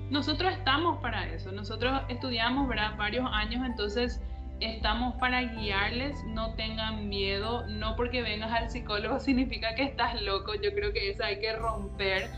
nosotros 0.09 0.55
estamos 0.55 0.99
para 1.03 1.27
eso. 1.27 1.53
Nosotros 1.53 2.01
estudiamos 2.09 2.69
¿verdad? 2.69 2.97
varios 2.97 3.29
años, 3.31 3.67
entonces 3.67 4.23
estamos 4.61 5.15
para 5.17 5.43
guiarles, 5.43 6.17
no 6.25 6.55
tengan 6.55 7.11
miedo, 7.11 7.67
no 7.67 7.97
porque 7.97 8.23
vengas 8.23 8.51
al 8.51 8.71
psicólogo 8.71 9.21
significa 9.21 9.75
que 9.75 9.83
estás 9.83 10.23
loco, 10.23 10.55
yo 10.55 10.73
creo 10.73 10.95
que 10.95 11.11
eso 11.11 11.23
hay 11.23 11.39
que 11.39 11.53
romper, 11.55 12.31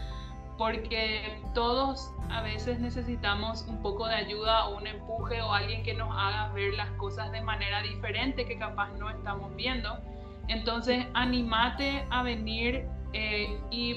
porque 0.56 1.40
todos 1.54 2.10
a 2.30 2.42
veces 2.42 2.80
necesitamos 2.80 3.64
un 3.68 3.80
poco 3.80 4.08
de 4.08 4.16
ayuda 4.16 4.66
o 4.66 4.76
un 4.76 4.88
empuje 4.88 5.40
o 5.40 5.52
alguien 5.52 5.84
que 5.84 5.94
nos 5.94 6.10
haga 6.10 6.48
ver 6.52 6.74
las 6.74 6.90
cosas 6.92 7.30
de 7.30 7.42
manera 7.42 7.80
diferente 7.82 8.44
que 8.44 8.58
capaz 8.58 8.90
no 8.94 9.08
estamos 9.08 9.54
viendo. 9.54 10.00
Entonces, 10.48 11.06
animate 11.14 12.04
a 12.10 12.22
venir 12.22 12.86
eh, 13.12 13.58
y 13.70 13.96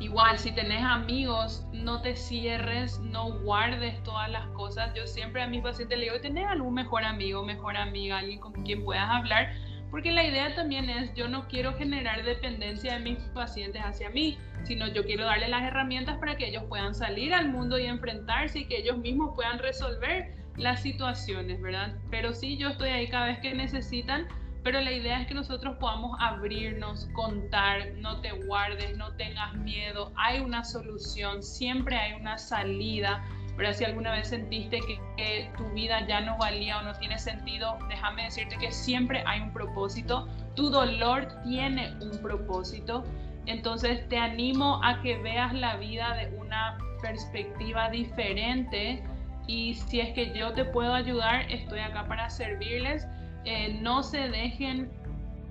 igual, 0.00 0.38
si 0.38 0.52
tenés 0.52 0.82
amigos, 0.82 1.66
no 1.72 2.00
te 2.00 2.16
cierres, 2.16 2.98
no 3.00 3.32
guardes 3.40 4.02
todas 4.02 4.30
las 4.30 4.46
cosas. 4.48 4.92
Yo 4.94 5.06
siempre 5.06 5.42
a 5.42 5.46
mis 5.46 5.62
pacientes 5.62 5.98
le 5.98 6.04
digo, 6.04 6.20
¿tenés 6.20 6.46
algún 6.46 6.74
mejor 6.74 7.04
amigo, 7.04 7.44
mejor 7.44 7.76
amiga, 7.76 8.18
alguien 8.18 8.40
con 8.40 8.52
quien 8.64 8.84
puedas 8.84 9.08
hablar? 9.08 9.52
Porque 9.90 10.10
la 10.10 10.24
idea 10.24 10.52
también 10.54 10.90
es, 10.90 11.14
yo 11.14 11.28
no 11.28 11.46
quiero 11.46 11.72
generar 11.74 12.24
dependencia 12.24 12.94
de 12.94 13.00
mis 13.00 13.18
pacientes 13.34 13.80
hacia 13.80 14.10
mí, 14.10 14.36
sino 14.64 14.88
yo 14.88 15.04
quiero 15.04 15.24
darles 15.24 15.50
las 15.50 15.62
herramientas 15.62 16.18
para 16.18 16.36
que 16.36 16.48
ellos 16.48 16.64
puedan 16.68 16.94
salir 16.94 17.32
al 17.32 17.48
mundo 17.48 17.78
y 17.78 17.86
enfrentarse 17.86 18.60
y 18.60 18.64
que 18.66 18.78
ellos 18.78 18.98
mismos 18.98 19.34
puedan 19.36 19.60
resolver 19.60 20.34
las 20.56 20.82
situaciones, 20.82 21.60
¿verdad? 21.60 21.94
Pero 22.10 22.32
sí, 22.32 22.56
yo 22.56 22.70
estoy 22.70 22.88
ahí 22.90 23.08
cada 23.08 23.26
vez 23.26 23.38
que 23.38 23.54
necesitan 23.54 24.26
pero 24.64 24.80
la 24.80 24.92
idea 24.92 25.20
es 25.20 25.28
que 25.28 25.34
nosotros 25.34 25.76
podamos 25.78 26.16
abrirnos, 26.18 27.06
contar, 27.12 27.92
no 27.98 28.22
te 28.22 28.32
guardes, 28.32 28.96
no 28.96 29.12
tengas 29.12 29.54
miedo, 29.56 30.10
hay 30.16 30.40
una 30.40 30.64
solución, 30.64 31.42
siempre 31.42 31.96
hay 31.96 32.14
una 32.14 32.38
salida. 32.38 33.22
Pero 33.58 33.72
si 33.74 33.84
alguna 33.84 34.10
vez 34.10 34.28
sentiste 34.28 34.80
que, 35.16 35.50
tu 35.58 35.68
vida 35.74 36.04
ya 36.08 36.22
no 36.22 36.36
valía 36.38 36.78
o 36.78 36.82
no 36.82 36.94
tiene 36.94 37.18
sentido, 37.18 37.78
déjame 37.88 38.24
decirte 38.24 38.56
que 38.56 38.72
siempre 38.72 39.22
hay 39.26 39.42
un 39.42 39.52
propósito. 39.52 40.26
Tu 40.56 40.70
dolor 40.70 41.28
tiene 41.44 41.94
un 42.00 42.18
propósito. 42.22 43.04
Entonces 43.46 44.08
te 44.08 44.16
animo 44.16 44.80
a 44.82 45.02
que 45.02 45.18
veas 45.18 45.52
la 45.52 45.76
vida 45.76 46.14
de 46.14 46.34
una 46.38 46.78
perspectiva 47.02 47.90
diferente 47.90 49.04
y 49.46 49.74
si 49.74 50.00
es 50.00 50.14
que 50.14 50.32
yo 50.36 50.54
te 50.54 50.64
puedo 50.64 50.94
ayudar, 50.94 51.52
estoy 51.52 51.80
acá 51.80 52.06
para 52.08 52.30
servirles. 52.30 53.06
Eh, 53.44 53.78
no 53.80 54.02
se 54.02 54.28
dejen 54.30 54.90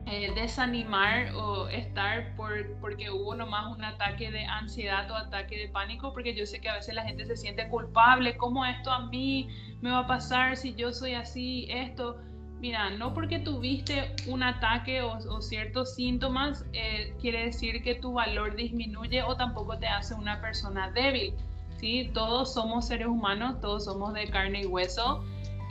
eh, 0.05 0.31
desanimar 0.35 1.33
o 1.35 1.69
estar 1.69 2.35
por, 2.35 2.75
porque 2.81 3.09
hubo 3.09 3.35
nomás 3.35 3.73
un 3.73 3.83
ataque 3.83 4.31
de 4.31 4.43
ansiedad 4.45 5.09
o 5.09 5.15
ataque 5.15 5.57
de 5.57 5.67
pánico, 5.69 6.11
porque 6.11 6.35
yo 6.35 6.45
sé 6.45 6.59
que 6.59 6.67
a 6.67 6.73
veces 6.73 6.93
la 6.93 7.03
gente 7.03 7.25
se 7.25 7.37
siente 7.37 7.69
culpable, 7.69 8.35
¿cómo 8.35 8.65
esto 8.65 8.91
a 8.91 9.05
mí 9.07 9.47
me 9.81 9.91
va 9.91 9.99
a 9.99 10.07
pasar 10.07 10.57
si 10.57 10.75
yo 10.75 10.91
soy 10.91 11.13
así, 11.13 11.67
esto? 11.69 12.17
Mira, 12.59 12.89
no 12.89 13.13
porque 13.13 13.39
tuviste 13.39 14.13
un 14.27 14.43
ataque 14.43 15.01
o, 15.01 15.41
ciertos 15.41 15.95
síntomas 15.95 16.65
eh, 16.73 17.13
quiere 17.21 17.45
decir 17.45 17.81
que 17.83 17.95
tu 17.95 18.13
valor 18.13 18.55
disminuye 18.55 19.21
o 19.23 19.35
tampoco 19.37 19.77
te 19.77 19.87
hace 19.87 20.15
una 20.15 20.41
persona 20.41 20.89
débil. 20.91 21.33
¿sí? 21.77 22.09
Todos 22.13 22.53
somos 22.53 22.87
seres 22.87 23.07
humanos, 23.07 23.59
todos 23.61 23.85
somos 23.85 24.13
de 24.13 24.29
carne 24.29 24.63
y 24.63 24.65
hueso 24.65 25.23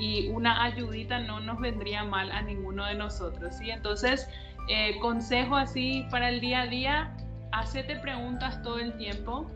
y 0.02 0.28
una 0.30 0.64
ayudita 0.64 1.20
no 1.20 1.38
nos 1.38 1.60
vendría 1.60 2.02
mal 2.02 2.32
a 2.32 2.42
ninguno 2.42 2.84
de 2.86 2.96
nosotros, 2.96 3.54
¿sí? 3.54 3.70
Entonces, 3.70 4.28
eh, 4.68 4.98
consejo 4.98 5.54
así 5.54 6.04
para 6.10 6.28
el 6.28 6.40
día 6.40 6.62
a 6.62 6.66
día, 6.66 7.16
hacete 7.52 7.94
preguntas 8.00 8.60
todo 8.64 8.80
el 8.80 8.96
tiempo, 8.96 9.48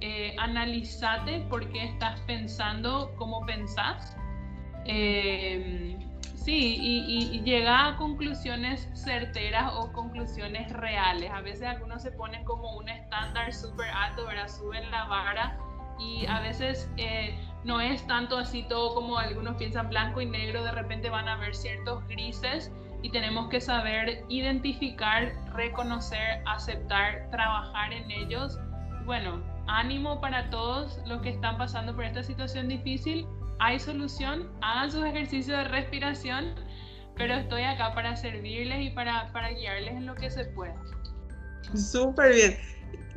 eh, 0.00 0.34
analízate 0.40 1.46
por 1.48 1.70
qué 1.70 1.84
estás 1.84 2.18
pensando 2.22 3.14
como 3.16 3.46
pensás, 3.46 4.16
eh, 4.86 5.96
sí, 6.34 6.78
y, 6.80 7.40
llega 7.44 7.86
a 7.86 7.96
conclusiones 7.96 8.88
certeras 8.92 9.72
o 9.72 9.92
conclusiones 9.92 10.68
reales. 10.72 11.30
A 11.30 11.42
veces 11.42 11.62
algunos 11.62 12.02
se 12.02 12.10
ponen 12.10 12.44
como 12.44 12.76
un 12.76 12.88
estándar 12.88 13.54
súper 13.54 13.88
alto, 13.90 14.26
¿verdad? 14.26 14.48
Suben 14.48 14.90
la 14.90 15.04
vara 15.04 15.56
y 16.00 16.26
a 16.26 16.40
veces 16.40 16.90
eh, 16.96 17.38
no 17.66 17.80
es 17.80 18.06
tanto 18.06 18.38
así 18.38 18.62
todo 18.62 18.94
como 18.94 19.18
algunos 19.18 19.56
piensan 19.56 19.88
blanco 19.88 20.20
y 20.20 20.26
negro, 20.26 20.62
de 20.62 20.70
repente 20.70 21.10
van 21.10 21.28
a 21.28 21.32
haber 21.32 21.54
ciertos 21.54 22.06
grises 22.06 22.72
y 23.02 23.10
tenemos 23.10 23.48
que 23.48 23.60
saber 23.60 24.24
identificar, 24.28 25.32
reconocer, 25.52 26.42
aceptar, 26.46 27.28
trabajar 27.30 27.92
en 27.92 28.08
ellos. 28.10 28.56
Bueno, 29.04 29.42
ánimo 29.66 30.20
para 30.20 30.48
todos 30.48 31.00
los 31.06 31.20
que 31.22 31.30
están 31.30 31.58
pasando 31.58 31.94
por 31.94 32.04
esta 32.04 32.22
situación 32.22 32.68
difícil. 32.68 33.26
Hay 33.58 33.80
solución, 33.80 34.48
hagan 34.62 34.92
sus 34.92 35.04
ejercicios 35.04 35.58
de 35.58 35.64
respiración, 35.64 36.54
pero 37.16 37.34
estoy 37.34 37.64
acá 37.64 37.94
para 37.94 38.14
servirles 38.14 38.86
y 38.86 38.90
para, 38.90 39.32
para 39.32 39.50
guiarles 39.50 39.94
en 39.94 40.06
lo 40.06 40.14
que 40.14 40.30
se 40.30 40.44
pueda. 40.44 40.76
Súper 41.74 42.32
bien. 42.32 42.56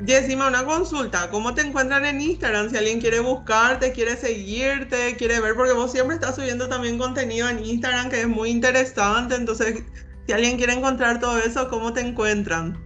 Jessima, 0.06 0.48
una 0.48 0.64
consulta. 0.64 1.30
¿Cómo 1.30 1.54
te 1.54 1.62
encuentran 1.62 2.06
en 2.06 2.22
Instagram? 2.22 2.70
Si 2.70 2.78
alguien 2.78 3.02
quiere 3.02 3.20
buscarte, 3.20 3.92
quiere 3.92 4.16
seguirte, 4.16 5.18
quiere 5.18 5.42
ver, 5.42 5.56
porque 5.56 5.74
vos 5.74 5.92
siempre 5.92 6.16
estás 6.16 6.36
subiendo 6.36 6.70
también 6.70 6.98
contenido 6.98 7.50
en 7.50 7.66
Instagram 7.66 8.10
que 8.10 8.22
es 8.22 8.28
muy 8.28 8.50
interesante. 8.50 9.36
Entonces, 9.36 9.84
si 10.26 10.32
alguien 10.32 10.58
quiere 10.58 10.74
encontrar 10.74 11.20
todo 11.20 11.38
eso, 11.38 11.70
¿cómo 11.70 11.92
te 11.92 12.00
encuentran? 12.00 12.82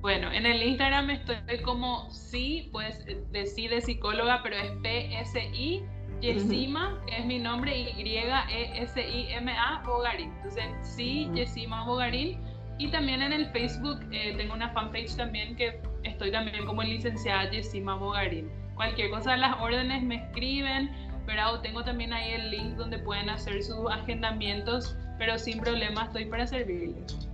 Bueno, 0.00 0.32
en 0.32 0.46
el 0.46 0.62
Instagram 0.62 1.10
estoy 1.10 1.62
como 1.62 2.10
sí, 2.10 2.68
pues 2.72 3.04
decir 3.30 3.70
de 3.70 3.80
psicóloga, 3.80 4.40
pero 4.42 4.56
es 4.56 4.72
PSI, 4.82 5.84
Yesima, 6.20 7.00
que 7.06 7.18
es 7.18 7.26
mi 7.26 7.38
nombre, 7.38 7.78
Y-E-S-I-M-A, 7.96 9.82
Bogarín. 9.86 10.32
Entonces, 10.36 10.64
sí, 10.82 11.30
Yesima 11.34 11.84
Bogarín. 11.84 12.40
Y 12.78 12.90
también 12.90 13.22
en 13.22 13.32
el 13.32 13.46
Facebook 13.50 14.00
eh, 14.12 14.34
tengo 14.36 14.54
una 14.54 14.72
fanpage 14.72 15.16
también 15.16 15.56
que 15.56 15.80
estoy 16.04 16.30
también 16.30 16.64
como 16.66 16.82
licenciada 16.82 17.50
Yesima 17.50 17.94
Bogarín. 17.94 18.50
Cualquier 18.74 19.10
cosa 19.10 19.32
de 19.32 19.38
las 19.38 19.60
órdenes 19.60 20.02
me 20.02 20.16
escriben, 20.16 20.90
pero 21.26 21.60
tengo 21.60 21.84
también 21.84 22.12
ahí 22.12 22.32
el 22.32 22.50
link 22.50 22.76
donde 22.76 22.98
pueden 22.98 23.28
hacer 23.28 23.62
sus 23.62 23.90
agendamientos, 23.90 24.96
pero 25.18 25.38
sin 25.38 25.60
problema 25.60 26.04
estoy 26.04 26.26
para 26.26 26.46
servirles. 26.46 27.28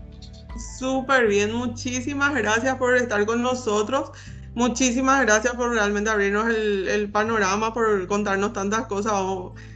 Súper 0.79 1.27
bien, 1.27 1.53
muchísimas 1.53 2.35
gracias 2.35 2.77
por 2.77 2.97
estar 2.97 3.25
con 3.27 3.43
nosotros. 3.43 4.11
Muchísimas 4.55 5.21
gracias 5.23 5.55
por 5.55 5.71
realmente 5.73 6.11
abrirnos 6.11 6.49
el, 6.49 6.87
el 6.89 7.11
panorama, 7.11 7.75
por 7.75 8.07
contarnos 8.07 8.53
tantas 8.53 8.87
cosas. 8.87 9.13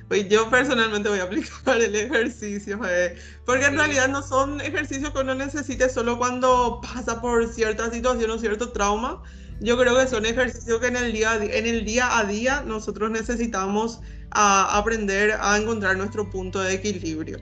Pues 0.06 0.28
yo 0.28 0.48
personalmente 0.48 1.08
voy 1.08 1.18
a 1.18 1.24
aplicar 1.24 1.80
el 1.82 1.94
ejercicio, 1.94 2.80
eh, 2.88 3.16
porque 3.44 3.66
en 3.66 3.76
realidad 3.76 4.08
no 4.08 4.22
son 4.22 4.60
ejercicios 4.60 5.12
que 5.12 5.18
uno 5.18 5.34
necesite 5.34 5.88
solo 5.88 6.16
cuando 6.16 6.80
pasa 6.80 7.20
por 7.20 7.46
cierta 7.52 7.90
situación 7.90 8.30
o 8.30 8.38
cierto 8.38 8.70
trauma. 8.70 9.22
Yo 9.60 9.76
creo 9.76 9.96
que 9.98 10.06
son 10.06 10.24
ejercicios 10.24 10.80
que 10.80 10.86
en 10.86 10.96
el 10.96 11.12
día, 11.12 11.34
en 11.34 11.66
el 11.66 11.84
día 11.84 12.16
a 12.16 12.24
día 12.24 12.62
nosotros 12.64 13.10
necesitamos 13.10 14.00
a 14.30 14.78
aprender 14.78 15.36
a 15.40 15.58
encontrar 15.58 15.96
nuestro 15.96 16.30
punto 16.30 16.60
de 16.60 16.74
equilibrio. 16.74 17.38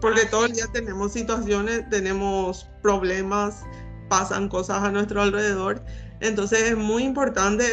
Porque 0.00 0.24
todo 0.26 0.46
el 0.46 0.52
día 0.52 0.66
tenemos 0.72 1.12
situaciones, 1.12 1.88
tenemos 1.90 2.66
problemas, 2.82 3.62
pasan 4.08 4.48
cosas 4.48 4.82
a 4.82 4.90
nuestro 4.90 5.22
alrededor. 5.22 5.84
Entonces 6.20 6.62
es 6.70 6.76
muy 6.76 7.04
importante 7.04 7.64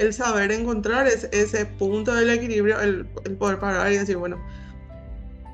el, 0.00 0.14
saber 0.14 0.50
encontrar 0.50 1.06
ese, 1.06 1.66
punto 1.66 2.14
del 2.14 2.30
equilibrio, 2.30 2.80
el, 2.80 3.04
poder 3.38 3.58
parar 3.58 3.92
y 3.92 3.98
decir, 3.98 4.16
bueno, 4.16 4.42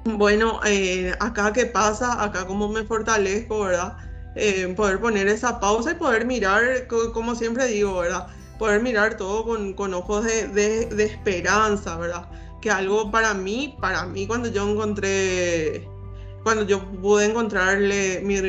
bueno, 0.04 0.60
eh, 0.64 1.12
acá 1.18 1.52
qué 1.52 1.66
pasa, 1.66 2.22
acá 2.22 2.46
cómo 2.46 2.68
me 2.68 2.84
fortalezco, 2.84 3.64
¿verdad? 3.64 3.96
Eh, 4.36 4.72
poder 4.76 5.00
poner 5.00 5.26
esa 5.26 5.58
pausa 5.58 5.92
y 5.92 5.94
poder 5.94 6.24
mirar, 6.26 6.86
como 7.12 7.34
siempre 7.34 7.66
digo, 7.66 7.98
¿verdad? 7.98 8.28
Poder 8.58 8.80
mirar 8.82 9.16
todo 9.16 9.44
con, 9.74 9.94
ojos 9.94 10.24
de, 10.24 10.88
esperanza, 10.98 11.96
¿verdad? 11.96 12.28
Que 12.62 12.70
algo 12.70 13.10
para 13.10 13.34
mí, 13.34 13.76
para 13.80 14.06
mí 14.06 14.28
cuando 14.28 14.48
yo 14.48 14.68
encontré, 14.68 15.88
cuando 16.44 16.64
yo 16.64 16.84
pude 17.00 17.26
encontrarle 17.26 18.20
mi, 18.22 18.40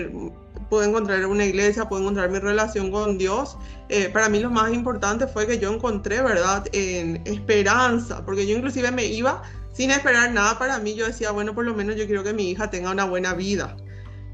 pude 0.70 0.88
encontrar 0.88 1.26
una 1.26 1.45
iglesia, 1.45 1.89
pude 1.89 2.01
encontrar 2.01 2.30
mi 2.30 2.39
relación 2.39 2.91
con 2.91 3.17
Dios. 3.17 3.57
Eh, 3.89 4.09
para 4.09 4.30
mí 4.30 4.39
lo 4.39 4.49
más 4.49 4.72
importante 4.74 5.28
fue 5.28 5.47
que 5.47 5.59
yo 5.59 5.74
encontré, 5.74 6.22
¿verdad?, 6.22 6.65
en 6.72 7.22
esperanza, 7.26 8.24
porque 8.26 8.45
yo 8.47 8.55
inclusive 8.55 8.91
me 8.91 9.05
iba 9.05 9.41
sin 9.74 9.91
esperar 9.91 10.32
nada 10.32 10.57
para 10.59 10.80
mí. 10.80 10.95
Yo 10.95 11.05
decía, 11.05 11.32
bueno, 11.32 11.53
por 11.53 11.65
lo 11.65 11.74
menos 11.74 11.95
yo 11.95 12.05
quiero 12.05 12.24
que 12.24 12.34
mi 12.34 12.51
hija 12.51 12.70
tenga 12.70 12.91
una 12.91 13.05
buena 13.05 13.34
vida 13.34 13.76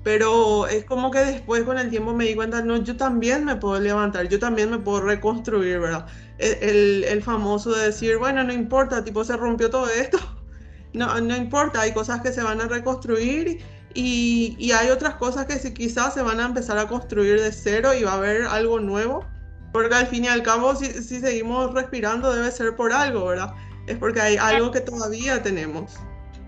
pero 0.06 0.68
es 0.68 0.86
como 0.86 1.10
que 1.10 1.18
después 1.18 1.64
con 1.64 1.80
el 1.80 1.90
tiempo 1.90 2.14
me 2.14 2.26
di 2.26 2.36
cuenta, 2.36 2.62
no, 2.62 2.78
yo 2.78 2.96
también 2.96 3.44
me 3.44 3.56
puedo 3.56 3.82
levantar, 3.82 4.30
yo 4.30 4.38
también 4.38 4.70
me 4.70 4.78
puedo 4.78 5.02
reconstruir, 5.02 5.80
¿verdad? 5.80 6.06
El, 6.38 7.04
el, 7.06 7.24
famoso 7.24 7.74
de 7.74 7.88
decir, 7.88 8.18
bueno, 8.20 8.44
no 8.44 8.54
importa, 8.54 9.04
tipo 9.04 9.24
se 9.24 9.36
rompió 9.36 9.72
todo 9.72 9.90
esto, 9.90 10.20
no, 10.94 11.20
no 11.22 11.36
importa, 11.36 11.82
hay 11.82 11.92
cosas 11.92 12.22
que 12.22 12.32
se 12.32 12.44
van 12.44 12.62
a 12.62 12.68
reconstruir 12.68 13.64
y, 13.96 14.72
hay 14.72 14.90
otras 14.90 15.16
cosas 15.16 15.46
que 15.46 15.74
quizás 15.74 16.14
se 16.14 16.22
van 16.22 16.40
a 16.40 16.46
empezar 16.46 16.78
a 16.78 16.88
construir 16.88 17.40
de 17.40 17.52
cero 17.52 17.94
y 17.94 18.04
va 18.04 18.12
a 18.12 18.16
haber 18.16 18.44
algo 18.44 18.80
nuevo, 18.80 19.26
porque 19.72 19.96
al 19.96 20.08
fin 20.08 20.26
y 20.26 20.28
al 20.28 20.44
cabo 20.44 20.76
si, 20.76 20.86
si 20.86 21.20
seguimos 21.22 21.74
respirando 21.74 22.34
debe 22.34 22.52
ser 22.52 22.76
por 22.76 22.92
algo, 22.92 23.26
¿verdad? 23.26 23.54
Es 23.88 23.98
porque 23.98 24.20
hay 24.20 24.38
algo 24.38 24.72
que 24.72 24.82
todavía 24.82 25.42
tenemos. 25.42 25.98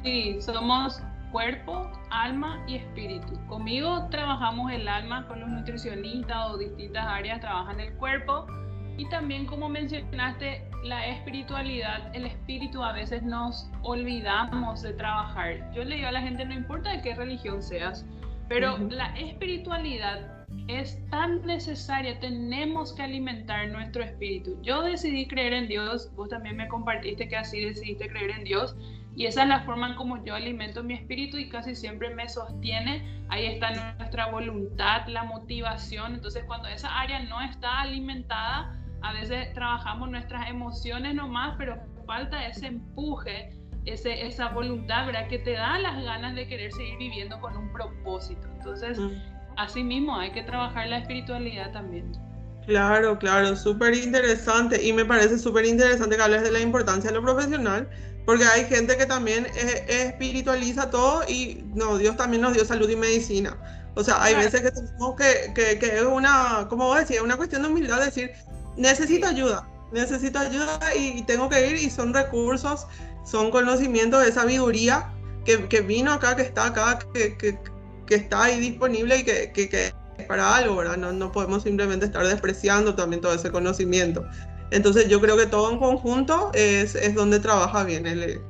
Sí, 0.03 0.37
somos 0.41 1.01
cuerpo, 1.31 1.89
alma 2.09 2.63
y 2.67 2.75
espíritu. 2.75 3.39
Conmigo 3.47 4.07
trabajamos 4.09 4.71
el 4.71 4.87
alma, 4.87 5.27
con 5.27 5.39
los 5.39 5.49
nutricionistas 5.49 6.51
o 6.51 6.57
distintas 6.57 7.05
áreas 7.05 7.39
trabajan 7.39 7.79
el 7.79 7.93
cuerpo 7.93 8.47
y 8.97 9.07
también 9.09 9.45
como 9.45 9.69
mencionaste 9.69 10.67
la 10.87 11.05
espiritualidad, 11.07 12.15
el 12.15 12.25
espíritu 12.25 12.83
a 12.83 12.93
veces 12.93 13.23
nos 13.23 13.69
olvidamos 13.81 14.81
de 14.81 14.93
trabajar. 14.93 15.71
Yo 15.73 15.83
le 15.83 15.95
digo 15.95 16.07
a 16.07 16.11
la 16.11 16.21
gente 16.21 16.45
no 16.45 16.53
importa 16.53 16.91
de 16.91 17.01
qué 17.01 17.15
religión 17.15 17.61
seas, 17.61 18.05
pero 18.47 18.77
la 18.77 19.07
espiritualidad 19.17 20.45
es 20.67 20.97
tan 21.09 21.45
necesaria, 21.45 22.19
tenemos 22.19 22.93
que 22.93 23.03
alimentar 23.03 23.67
nuestro 23.69 24.03
espíritu. 24.03 24.57
Yo 24.61 24.81
decidí 24.81 25.27
creer 25.27 25.53
en 25.53 25.67
Dios, 25.67 26.09
vos 26.15 26.29
también 26.29 26.55
me 26.55 26.67
compartiste 26.67 27.27
que 27.27 27.35
así 27.35 27.59
decidiste 27.59 28.07
creer 28.07 28.31
en 28.31 28.43
Dios 28.45 28.75
y 29.15 29.25
esa 29.25 29.43
es 29.43 29.49
la 29.49 29.61
forma 29.61 29.89
en 29.89 29.95
como 29.95 30.23
yo 30.23 30.35
alimento 30.35 30.83
mi 30.83 30.93
espíritu 30.93 31.37
y 31.37 31.49
casi 31.49 31.75
siempre 31.75 32.13
me 32.13 32.29
sostiene. 32.29 33.03
Ahí 33.29 33.47
está 33.47 33.95
nuestra 33.97 34.27
voluntad, 34.27 35.07
la 35.07 35.23
motivación. 35.23 36.13
Entonces 36.13 36.43
cuando 36.45 36.67
esa 36.67 36.99
área 36.99 37.19
no 37.23 37.41
está 37.41 37.81
alimentada, 37.81 38.79
a 39.01 39.13
veces 39.13 39.53
trabajamos 39.53 40.09
nuestras 40.09 40.49
emociones 40.49 41.15
nomás, 41.15 41.55
pero 41.57 41.77
falta 42.05 42.47
ese 42.47 42.67
empuje, 42.67 43.53
ese, 43.85 44.25
esa 44.25 44.49
voluntad, 44.49 45.05
¿verdad? 45.05 45.27
Que 45.27 45.39
te 45.39 45.51
da 45.51 45.77
las 45.79 46.03
ganas 46.03 46.35
de 46.35 46.47
querer 46.47 46.71
seguir 46.71 46.97
viviendo 46.97 47.39
con 47.39 47.55
un 47.55 47.71
propósito. 47.71 48.47
Entonces, 48.57 48.97
mm. 48.97 49.11
así 49.57 49.83
mismo 49.83 50.17
hay 50.17 50.31
que 50.31 50.43
trabajar 50.43 50.87
la 50.87 50.99
espiritualidad 50.99 51.71
también. 51.71 52.11
Claro, 52.65 53.17
claro, 53.17 53.55
súper 53.55 53.93
interesante. 53.93 54.83
Y 54.85 54.91
me 54.91 55.05
parece 55.05 55.37
súper 55.37 55.65
interesante 55.65 56.17
que 56.17 56.21
hables 56.21 56.43
de 56.43 56.51
la 56.51 56.59
importancia 56.59 57.09
de 57.09 57.15
lo 57.15 57.23
profesional, 57.23 57.87
porque 58.25 58.43
hay 58.43 58.65
gente 58.65 58.97
que 58.97 59.05
también 59.05 59.47
espiritualiza 59.87 60.89
todo 60.89 61.23
y 61.29 61.63
no, 61.75 61.97
Dios 61.97 62.17
también 62.17 62.41
nos 62.41 62.53
dio 62.53 62.65
salud 62.65 62.89
y 62.89 62.95
medicina. 62.97 63.55
O 63.95 64.03
sea, 64.03 64.21
hay 64.21 64.35
veces 64.35 64.61
que 64.61 64.69
tenemos 64.69 65.15
que, 65.15 65.53
que, 65.55 65.79
que, 65.79 65.97
es 65.97 66.03
una, 66.03 66.67
como 66.69 66.85
vos 66.85 66.99
decías, 66.99 67.23
una 67.23 67.37
cuestión 67.37 67.63
de 67.63 67.69
humildad, 67.69 67.99
decir, 67.99 68.31
necesito 68.77 69.27
ayuda, 69.27 69.67
necesito 69.91 70.39
ayuda 70.39 70.79
y, 70.95 71.21
tengo 71.23 71.49
que 71.49 71.67
ir 71.69 71.75
y 71.75 71.89
son 71.89 72.13
recursos, 72.13 72.87
son 73.25 73.51
conocimientos 73.51 74.23
de 74.23 74.31
sabiduría 74.31 75.11
que, 75.43 75.67
que 75.67 75.81
vino 75.81 76.13
acá, 76.13 76.35
que 76.35 76.43
está 76.43 76.67
acá, 76.67 76.99
que, 77.13 77.35
que 78.07 78.15
está 78.15 78.45
ahí 78.45 78.59
disponible 78.59 79.17
y 79.17 79.23
que, 79.23 79.93
es 80.17 80.25
para 80.25 80.55
algo, 80.55 80.75
¿verdad? 80.77 80.97
No, 80.97 81.11
no 81.11 81.31
podemos 81.31 81.63
simplemente 81.63 82.05
estar 82.07 82.25
despreciando 82.25 82.95
también 82.95 83.21
todo 83.21 83.33
ese 83.33 83.51
conocimiento. 83.51 84.25
Entonces 84.71 85.07
yo 85.07 85.21
creo 85.21 85.37
que 85.37 85.45
todo 85.45 85.71
en 85.71 85.77
conjunto 85.77 86.51
es, 86.53 86.95
es 86.95 87.13
donde 87.13 87.39
trabaja 87.39 87.83
bien, 87.83 88.07
el, 88.07 88.41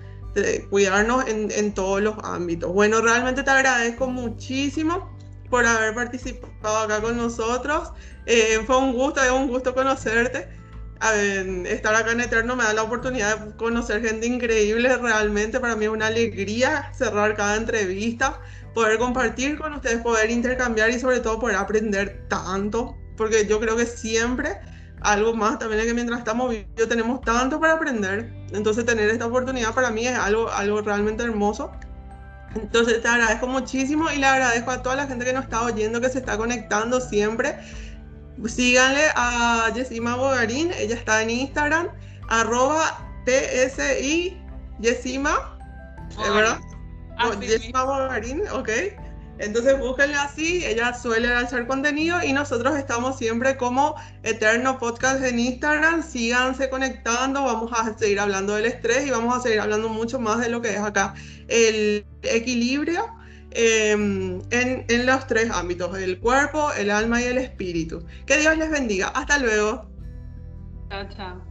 cuidarnos 0.69 1.27
en, 1.27 1.51
en, 1.51 1.73
todos 1.73 2.01
los 2.01 2.15
ámbitos. 2.23 2.71
Bueno, 2.71 3.01
realmente 3.01 3.43
te 3.43 3.49
agradezco 3.49 4.07
muchísimo 4.07 5.16
por 5.49 5.65
haber 5.65 5.93
participado 5.93 6.77
acá 6.77 7.01
con 7.01 7.17
nosotros. 7.17 7.91
Eh, 8.25 8.59
fue 8.65 8.77
un 8.77 8.93
gusto, 8.93 9.21
es 9.21 9.31
un 9.31 9.47
gusto 9.47 9.73
conocerte. 9.73 10.49
estar 11.65 11.95
acá 11.95 12.11
en 12.11 12.21
Eterno 12.21 12.55
me 12.55 12.63
da 12.63 12.73
la 12.73 12.83
oportunidad 12.83 13.39
de 13.39 13.55
conocer 13.55 14.01
gente 14.01 14.25
increíble, 14.27 14.95
realmente 14.97 15.59
para 15.59 15.75
mí 15.75 15.85
es 15.85 15.91
una 15.91 16.07
alegría 16.07 16.91
cerrar 16.93 17.35
cada 17.35 17.55
entrevista, 17.55 18.41
poder 18.73 18.97
compartir 18.97 19.57
con 19.57 19.73
ustedes, 19.73 20.01
poder 20.01 20.29
intercambiar 20.31 20.89
y 20.89 20.99
sobre 20.99 21.19
todo 21.19 21.39
poder 21.39 21.57
aprender 21.57 22.25
tanto, 22.27 22.97
porque 23.15 23.45
yo 23.47 23.59
creo 23.59 23.75
que 23.75 23.85
siempre 23.85 24.59
algo 25.01 25.33
más 25.33 25.59
también 25.59 25.81
es 25.81 25.87
que 25.87 25.93
mientras 25.93 26.19
estamos 26.19 26.49
vivos 26.49 26.89
tenemos 26.89 27.21
tanto 27.21 27.59
para 27.59 27.73
aprender. 27.73 28.33
Entonces 28.51 28.85
tener 28.85 29.09
esta 29.09 29.27
oportunidad 29.27 29.73
para 29.73 29.91
mí 29.91 30.07
es 30.07 30.17
algo, 30.17 30.49
algo 30.49 30.81
realmente 30.81 31.23
hermoso. 31.23 31.71
Entonces 32.61 33.01
te 33.01 33.07
agradezco 33.07 33.47
muchísimo 33.47 34.09
y 34.11 34.17
le 34.17 34.25
agradezco 34.25 34.71
a 34.71 34.81
toda 34.81 34.95
la 34.95 35.07
gente 35.07 35.25
que 35.25 35.33
nos 35.33 35.43
está 35.43 35.63
oyendo, 35.63 36.01
que 36.01 36.09
se 36.09 36.19
está 36.19 36.37
conectando 36.37 36.99
siempre. 36.99 37.57
Síganle 38.45 39.05
a 39.15 39.71
Yesima 39.73 40.15
Bogarín, 40.15 40.71
ella 40.77 40.95
está 40.95 41.21
en 41.23 41.31
Instagram, 41.31 41.89
arroba 42.29 42.99
TSI 43.25 44.39
Yesima, 44.79 45.57
¿verdad? 46.17 46.59
Yesima 47.41 47.83
Bogarín, 47.83 48.43
ok. 48.51 48.69
Entonces 49.39 49.77
búsquenla 49.79 50.23
así, 50.23 50.65
ella 50.65 50.93
suele 50.93 51.27
lanzar 51.27 51.67
contenido 51.67 52.23
y 52.23 52.33
nosotros 52.33 52.75
estamos 52.77 53.17
siempre 53.17 53.57
como 53.57 53.95
Eterno 54.23 54.79
Podcast 54.79 55.23
en 55.23 55.39
Instagram. 55.39 56.03
Síganse 56.03 56.69
conectando, 56.69 57.43
vamos 57.43 57.71
a 57.73 57.97
seguir 57.97 58.19
hablando 58.19 58.55
del 58.55 58.65
estrés 58.65 59.05
y 59.05 59.11
vamos 59.11 59.35
a 59.37 59.41
seguir 59.41 59.59
hablando 59.59 59.89
mucho 59.89 60.19
más 60.19 60.39
de 60.39 60.49
lo 60.49 60.61
que 60.61 60.73
es 60.73 60.79
acá 60.79 61.13
el 61.47 62.05
equilibrio 62.23 63.05
em, 63.51 64.41
en, 64.51 64.85
en 64.87 65.05
los 65.05 65.27
tres 65.27 65.49
ámbitos, 65.49 65.97
el 65.97 66.19
cuerpo, 66.19 66.71
el 66.73 66.91
alma 66.91 67.21
y 67.21 67.25
el 67.25 67.37
espíritu. 67.37 68.05
Que 68.25 68.37
Dios 68.37 68.57
les 68.57 68.69
bendiga. 68.69 69.07
Hasta 69.09 69.39
luego. 69.39 69.89
Chao, 70.89 71.07
chao. 71.15 71.46